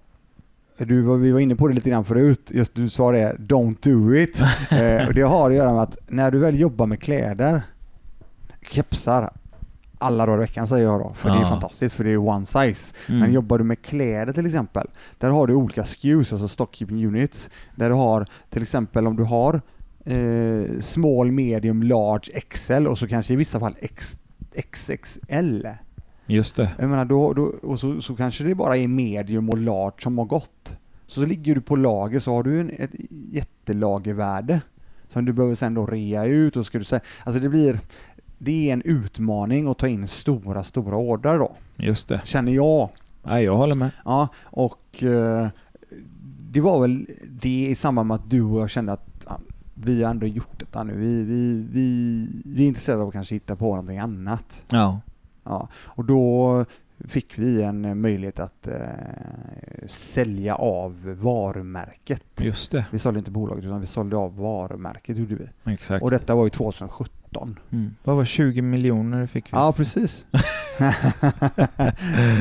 du, 0.78 1.18
vi 1.18 1.32
var 1.32 1.40
inne 1.40 1.56
på 1.56 1.68
det 1.68 1.74
lite 1.74 1.90
grann 1.90 2.06
förut, 2.06 2.52
just 2.54 2.76
du 2.76 2.90
sa 2.90 3.12
det, 3.12 3.36
don't 3.40 3.78
do 3.82 4.16
it. 4.16 4.42
eh, 4.72 5.08
och 5.08 5.14
det 5.14 5.22
har 5.22 5.50
att 5.50 5.56
göra 5.56 5.74
med 5.74 5.82
att 5.82 5.98
när 6.08 6.32
du 6.32 6.40
väl 6.40 6.60
jobbar 6.60 6.86
med 6.86 7.02
kläder, 7.02 7.62
kepsar, 8.72 9.30
alla 9.98 10.26
dagar 10.26 10.38
i 10.38 10.40
veckan 10.40 10.68
säger 10.68 10.86
jag 10.86 11.00
då, 11.00 11.14
för 11.14 11.30
ja. 11.30 11.36
det 11.36 11.42
är 11.42 11.46
fantastiskt 11.46 11.96
för 11.96 12.04
det 12.04 12.10
är 12.10 12.18
one 12.18 12.46
size. 12.46 12.94
Mm. 13.10 13.20
Men 13.20 13.34
jobbar 13.34 13.58
du 13.58 13.64
med 13.64 13.82
kläder 13.82 14.34
till 14.34 14.46
exempel, 14.46 14.88
där 15.18 15.30
har 15.30 15.48
du 15.48 15.54
olika 15.54 15.84
SKUs, 15.84 16.34
alltså 16.34 16.48
stock 16.48 16.76
keeping 16.76 17.06
units, 17.06 17.50
där 17.76 17.90
du 17.90 17.96
har 17.96 18.28
till 18.50 18.62
exempel 18.62 19.08
om 19.08 19.16
du 19.16 19.24
har 19.24 19.62
eh, 20.06 20.80
small, 20.80 21.32
medium, 21.32 21.84
large, 21.84 22.42
XL 22.50 22.88
och 22.88 22.98
så 22.98 23.08
kanske 23.08 23.34
i 23.34 23.36
vissa 23.36 23.60
fall 23.60 23.76
X, 23.80 24.18
XXL. 24.72 25.68
Just 26.26 26.56
det. 26.56 26.70
Jag 26.80 26.90
menar, 26.90 27.06
då, 27.06 27.34
då, 27.34 27.44
och 27.44 27.80
så, 27.80 28.02
så 28.02 28.16
kanske 28.16 28.44
det 28.44 28.56
bara 28.56 28.78
är 28.78 28.88
medium 28.88 29.50
och 29.50 29.58
large 29.58 30.02
som 30.02 30.18
har 30.18 30.26
gått. 30.26 30.76
Så 31.08 31.26
ligger 31.26 31.56
du 31.56 31.62
på 31.62 31.76
lager 31.76 32.20
så 32.20 32.34
har 32.34 32.44
du 32.44 32.60
en, 32.60 32.70
ett 32.70 32.92
jättelagervärde 33.10 34.62
som 35.08 35.26
du 35.26 35.34
behöver 35.34 35.56
sen 35.56 35.74
då 35.74 35.86
rea 35.86 36.26
ut 36.26 36.58
och 36.58 36.66
ska 36.66 36.78
du 36.78 36.84
säga, 36.84 37.02
alltså 37.24 37.42
det 37.42 37.50
blir, 37.50 37.80
det 38.38 38.70
är 38.70 38.74
en 38.74 38.82
utmaning 38.82 39.68
att 39.68 39.78
ta 39.78 39.88
in 39.88 40.08
stora, 40.08 40.64
stora 40.64 40.96
ordrar 40.96 41.38
då. 41.38 41.56
Just 41.76 42.08
det. 42.08 42.22
Känner 42.26 42.52
jag. 42.52 42.90
Ja, 43.24 43.42
jag 43.42 43.58
håller 43.58 43.76
med. 43.76 43.92
Ja, 44.06 44.28
och 44.44 45.04
eh, 45.04 45.48
det 46.52 46.62
var 46.62 46.82
väl 46.82 47.10
det 47.28 47.68
i 47.70 47.76
samband 47.76 48.08
med 48.08 48.16
att 48.16 48.30
du 48.30 48.42
och 48.42 48.62
jag 48.62 48.70
kände 48.70 48.92
att 48.92 49.26
ja, 49.26 49.40
vi 49.74 50.04
har 50.04 50.12
ändå 50.12 50.28
gjort 50.28 50.60
detta 50.60 50.84
nu. 50.84 50.98
Vi, 50.98 51.24
vi, 51.24 51.68
vi, 51.72 52.28
vi 52.46 52.64
är 52.64 52.68
intresserade 52.68 53.02
av 53.02 53.08
att 53.08 53.14
kanske 53.14 53.36
hitta 53.36 53.56
på 53.56 53.66
någonting 53.66 53.98
annat. 53.98 54.64
Ja. 54.70 55.00
Ja, 55.44 55.68
och 55.76 56.06
då 56.06 56.66
fick 57.06 57.40
vi 57.40 57.64
en 57.64 58.02
möjlighet 58.02 58.40
att 58.40 58.68
eh, 58.68 58.76
sälja 59.88 60.56
av 60.56 61.16
varumärket. 61.22 62.24
Just 62.38 62.72
det. 62.72 62.86
Vi 62.92 63.00
sålde 63.00 63.20
inte 63.20 63.32
bolaget 63.32 63.66
utan 63.66 63.82
vi 63.82 63.88
sålde 63.88 64.18
av 64.18 64.38
varumärket 64.38 65.18
gjorde 65.18 65.36
vi. 65.36 65.74
Exakt. 65.74 66.04
Och 66.04 66.12
detta 66.12 66.36
var 66.36 66.44
ju 66.44 66.50
2017. 66.50 67.60
Mm. 67.72 67.96
Vad 68.04 68.16
var 68.16 68.26
20 68.26 68.62
miljoner 68.62 69.28
fick 69.28 69.46
vi? 69.46 69.50
Ja, 69.52 69.74
precis. 69.78 70.26
Nej, 70.80 70.94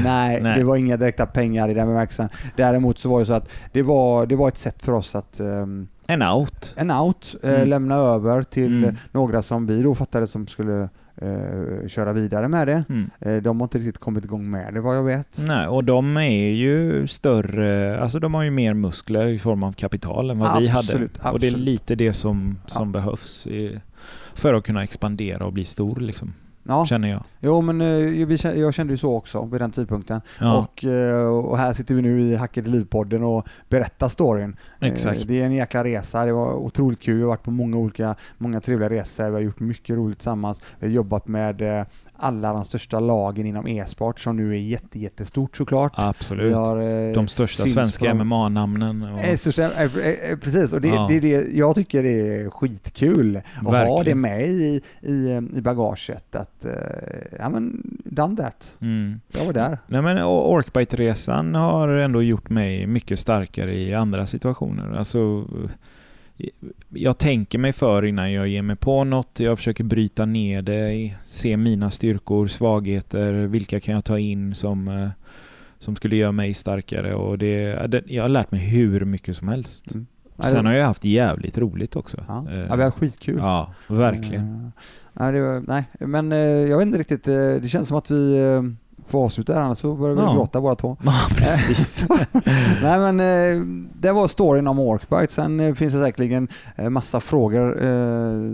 Nej, 0.42 0.58
det 0.58 0.64
var 0.64 0.76
inga 0.76 0.96
direkta 0.96 1.26
pengar 1.26 1.68
i 1.68 1.74
den 1.74 1.88
bemärkelsen. 1.88 2.28
Däremot 2.56 2.98
så 2.98 3.08
var 3.08 3.20
det 3.20 3.26
så 3.26 3.32
att 3.32 3.48
det 3.72 3.82
var, 3.82 4.26
det 4.26 4.36
var 4.36 4.48
ett 4.48 4.58
sätt 4.58 4.82
för 4.82 4.92
oss 4.92 5.14
att 5.14 5.40
um, 5.40 5.88
en 6.08 6.22
out. 6.22 6.74
En 6.76 6.90
out, 6.90 7.36
eh, 7.42 7.54
mm. 7.54 7.68
lämna 7.68 7.94
över 7.94 8.42
till 8.42 8.84
mm. 8.84 8.96
några 9.12 9.42
som 9.42 9.66
vi 9.66 9.82
då 9.82 9.94
fattade 9.94 10.26
som 10.26 10.46
skulle 10.46 10.88
eh, 11.16 11.88
köra 11.88 12.12
vidare 12.12 12.48
med 12.48 12.68
det. 12.68 12.84
Mm. 12.88 13.10
Eh, 13.20 13.42
de 13.42 13.60
har 13.60 13.64
inte 13.64 13.78
riktigt 13.78 13.98
kommit 13.98 14.24
igång 14.24 14.50
med 14.50 14.74
det 14.74 14.80
vad 14.80 14.96
jag 14.96 15.04
vet. 15.04 15.38
Nej, 15.46 15.66
och 15.66 15.84
de 15.84 16.16
är 16.16 16.50
ju 16.50 17.06
större, 17.06 18.00
alltså 18.00 18.18
de 18.18 18.34
har 18.34 18.42
ju 18.42 18.50
mer 18.50 18.74
muskler 18.74 19.26
i 19.26 19.38
form 19.38 19.62
av 19.62 19.72
kapital 19.72 20.30
än 20.30 20.38
vad 20.38 20.48
absolut, 20.48 20.68
vi 20.68 20.72
hade. 20.72 20.88
Absolut. 20.88 21.18
Och 21.32 21.40
det 21.40 21.46
är 21.46 21.50
lite 21.50 21.94
det 21.94 22.12
som, 22.12 22.58
som 22.66 22.88
ja. 22.88 22.92
behövs 22.92 23.46
i, 23.46 23.80
för 24.34 24.54
att 24.54 24.64
kunna 24.64 24.84
expandera 24.84 25.46
och 25.46 25.52
bli 25.52 25.64
stor 25.64 26.00
liksom 26.00 26.34
ja. 26.68 26.86
känner 26.86 27.08
jag. 27.08 27.22
Jo, 27.40 27.60
men 27.60 27.80
eh, 27.80 28.58
jag 28.58 28.74
kände 28.74 28.92
ju 28.92 28.96
så 28.96 29.14
också 29.14 29.44
vid 29.44 29.60
den 29.60 29.70
tidpunkten. 29.70 30.20
Ja. 30.40 30.58
Och, 30.58 30.84
eh, 30.84 31.26
och 31.26 31.58
här 31.58 31.72
sitter 31.72 31.94
vi 31.94 32.02
nu 32.02 32.20
i 32.20 32.36
Hackade 32.36 32.70
Liv-podden 32.70 33.22
och 33.22 33.46
berättar 33.68 34.08
storyn. 34.08 34.56
Eh, 34.80 34.88
Exakt. 34.88 35.28
Det 35.28 35.40
är 35.40 35.44
en 35.44 35.52
jäkla 35.52 35.84
resa. 35.84 36.24
Det 36.24 36.32
var 36.32 36.54
otroligt 36.54 37.02
kul. 37.02 37.14
Vi 37.16 37.22
har 37.22 37.28
varit 37.28 37.42
på 37.42 37.50
många 37.50 37.76
olika, 37.76 38.14
många 38.38 38.60
trevliga 38.60 38.90
resor. 38.90 39.24
Vi 39.24 39.34
har 39.34 39.40
gjort 39.40 39.60
mycket 39.60 39.96
roligt 39.96 40.18
tillsammans. 40.18 40.62
Vi 40.78 40.86
har 40.86 40.94
jobbat 40.94 41.28
med 41.28 41.86
alla 42.18 42.52
de 42.52 42.64
största 42.64 43.00
lagen 43.00 43.46
inom 43.46 43.66
e-sport 43.66 44.20
som 44.20 44.36
nu 44.36 44.50
är 44.50 44.58
jätte, 44.58 44.98
jättestort 44.98 45.56
såklart. 45.56 45.92
Absolut. 45.96 46.54
Har, 46.54 47.08
eh, 47.08 47.14
de 47.14 47.28
största 47.28 47.66
svenska 47.66 48.14
MMA-namnen. 48.14 49.02
Och... 49.02 49.20
Eh, 49.20 49.36
största, 49.36 49.70
precis, 50.40 50.72
och 50.72 50.80
det, 50.80 50.88
ja. 50.88 51.06
det, 51.08 51.20
det, 51.20 51.56
jag 51.56 51.74
tycker 51.74 52.02
det 52.02 52.40
är 52.40 52.50
skitkul 52.50 53.40
att 53.66 53.88
ha 53.88 54.02
det 54.02 54.14
med 54.14 54.42
i, 54.42 54.82
i, 55.00 55.40
i 55.56 55.60
bagaget. 55.60 56.34
Att, 56.34 56.55
ja 57.38 57.48
men, 57.48 57.82
done 58.04 58.36
that. 58.36 58.76
Mm. 58.80 59.20
Jag 59.32 59.44
var 59.44 59.52
där. 59.52 59.78
Nej 59.86 60.02
men 60.02 60.18
Orkbite-resan 60.24 61.54
har 61.54 61.88
ändå 61.88 62.22
gjort 62.22 62.50
mig 62.50 62.86
mycket 62.86 63.18
starkare 63.18 63.74
i 63.74 63.94
andra 63.94 64.26
situationer. 64.26 64.96
Alltså 64.96 65.48
jag 66.88 67.18
tänker 67.18 67.58
mig 67.58 67.72
för 67.72 68.04
innan 68.04 68.32
jag 68.32 68.48
ger 68.48 68.62
mig 68.62 68.76
på 68.76 69.04
något. 69.04 69.40
Jag 69.40 69.58
försöker 69.58 69.84
bryta 69.84 70.24
ner 70.26 70.62
det, 70.62 71.14
se 71.24 71.56
mina 71.56 71.90
styrkor, 71.90 72.46
svagheter, 72.46 73.32
vilka 73.32 73.80
kan 73.80 73.94
jag 73.94 74.04
ta 74.04 74.18
in 74.18 74.54
som, 74.54 74.88
eh, 74.88 75.08
som 75.78 75.96
skulle 75.96 76.16
göra 76.16 76.32
mig 76.32 76.54
starkare. 76.54 77.14
Och 77.14 77.38
det, 77.38 78.02
jag 78.06 78.24
har 78.24 78.28
lärt 78.28 78.50
mig 78.50 78.60
hur 78.60 79.04
mycket 79.04 79.36
som 79.36 79.48
helst. 79.48 79.94
Mm. 79.94 80.06
Sen 80.38 80.66
har 80.66 80.72
jag 80.72 80.86
haft 80.86 81.04
jävligt 81.04 81.58
roligt 81.58 81.96
också. 81.96 82.24
Ja, 82.28 82.46
eh, 82.50 82.58
ja 82.58 82.76
vi 82.76 82.82
har 82.82 82.90
skitkul. 82.90 83.38
Ja, 83.38 83.74
verkligen. 83.86 84.42
Uh, 84.42 84.70
nej, 85.12 85.40
var, 85.40 85.62
nej, 85.66 85.84
men 85.98 86.30
jag 86.68 86.78
vet 86.78 86.86
inte 86.86 86.98
riktigt. 86.98 87.24
Det 87.24 87.70
känns 87.70 87.88
som 87.88 87.96
att 87.96 88.10
vi 88.10 88.38
få 89.08 89.24
avsluta 89.24 89.54
här 89.54 89.60
annars 89.60 89.78
så 89.78 89.94
börjar 89.94 90.14
vi 90.14 90.22
ja. 90.22 90.32
gråta 90.32 90.60
båda 90.60 90.74
två. 90.74 90.96
Ja, 91.04 91.12
precis. 91.36 92.06
Nej 92.82 93.12
men 93.12 93.20
eh, 93.20 93.60
det 94.00 94.12
var 94.12 94.28
storyn 94.28 94.66
om 94.66 94.78
Orkbite. 94.78 95.32
Sen 95.32 95.60
eh, 95.60 95.74
finns 95.74 95.92
det 95.92 96.00
säkerligen 96.00 96.48
eh, 96.76 96.90
massa 96.90 97.20
frågor 97.20 97.76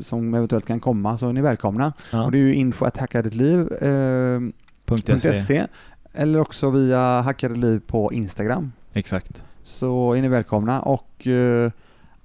som 0.03 0.35
eventuellt 0.35 0.67
kan 0.67 0.81
komma 0.81 1.19
så 1.19 1.29
är 1.29 1.33
ni 1.33 1.41
välkomna. 1.41 1.93
Ja. 2.11 2.25
Och 2.25 2.33
det 2.33 2.39
är 2.39 2.41
ju 2.41 2.55
info 2.55 2.85
att 2.85 2.97
hackadetliv.se 2.97 5.67
eller 6.15 6.41
också 6.41 6.71
via 6.71 7.21
hackadetliv 7.21 7.81
på 7.87 8.13
Instagram. 8.13 8.73
Exakt. 8.93 9.45
Så 9.65 10.13
är 10.13 10.23
ni 10.23 10.29
välkomna 10.29 10.83
och 10.83 11.27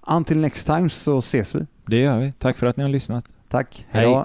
until 0.02 0.38
next 0.38 0.66
time 0.66 0.90
så 0.90 1.20
ses 1.20 1.56
vi. 1.56 1.66
Det 1.86 1.98
gör 2.00 2.20
vi. 2.20 2.34
Tack 2.40 2.58
för 2.58 2.68
att 2.68 2.78
ni 2.78 2.84
har 2.84 2.90
lyssnat. 2.90 3.26
Tack. 3.50 3.86
Hej. 3.90 4.24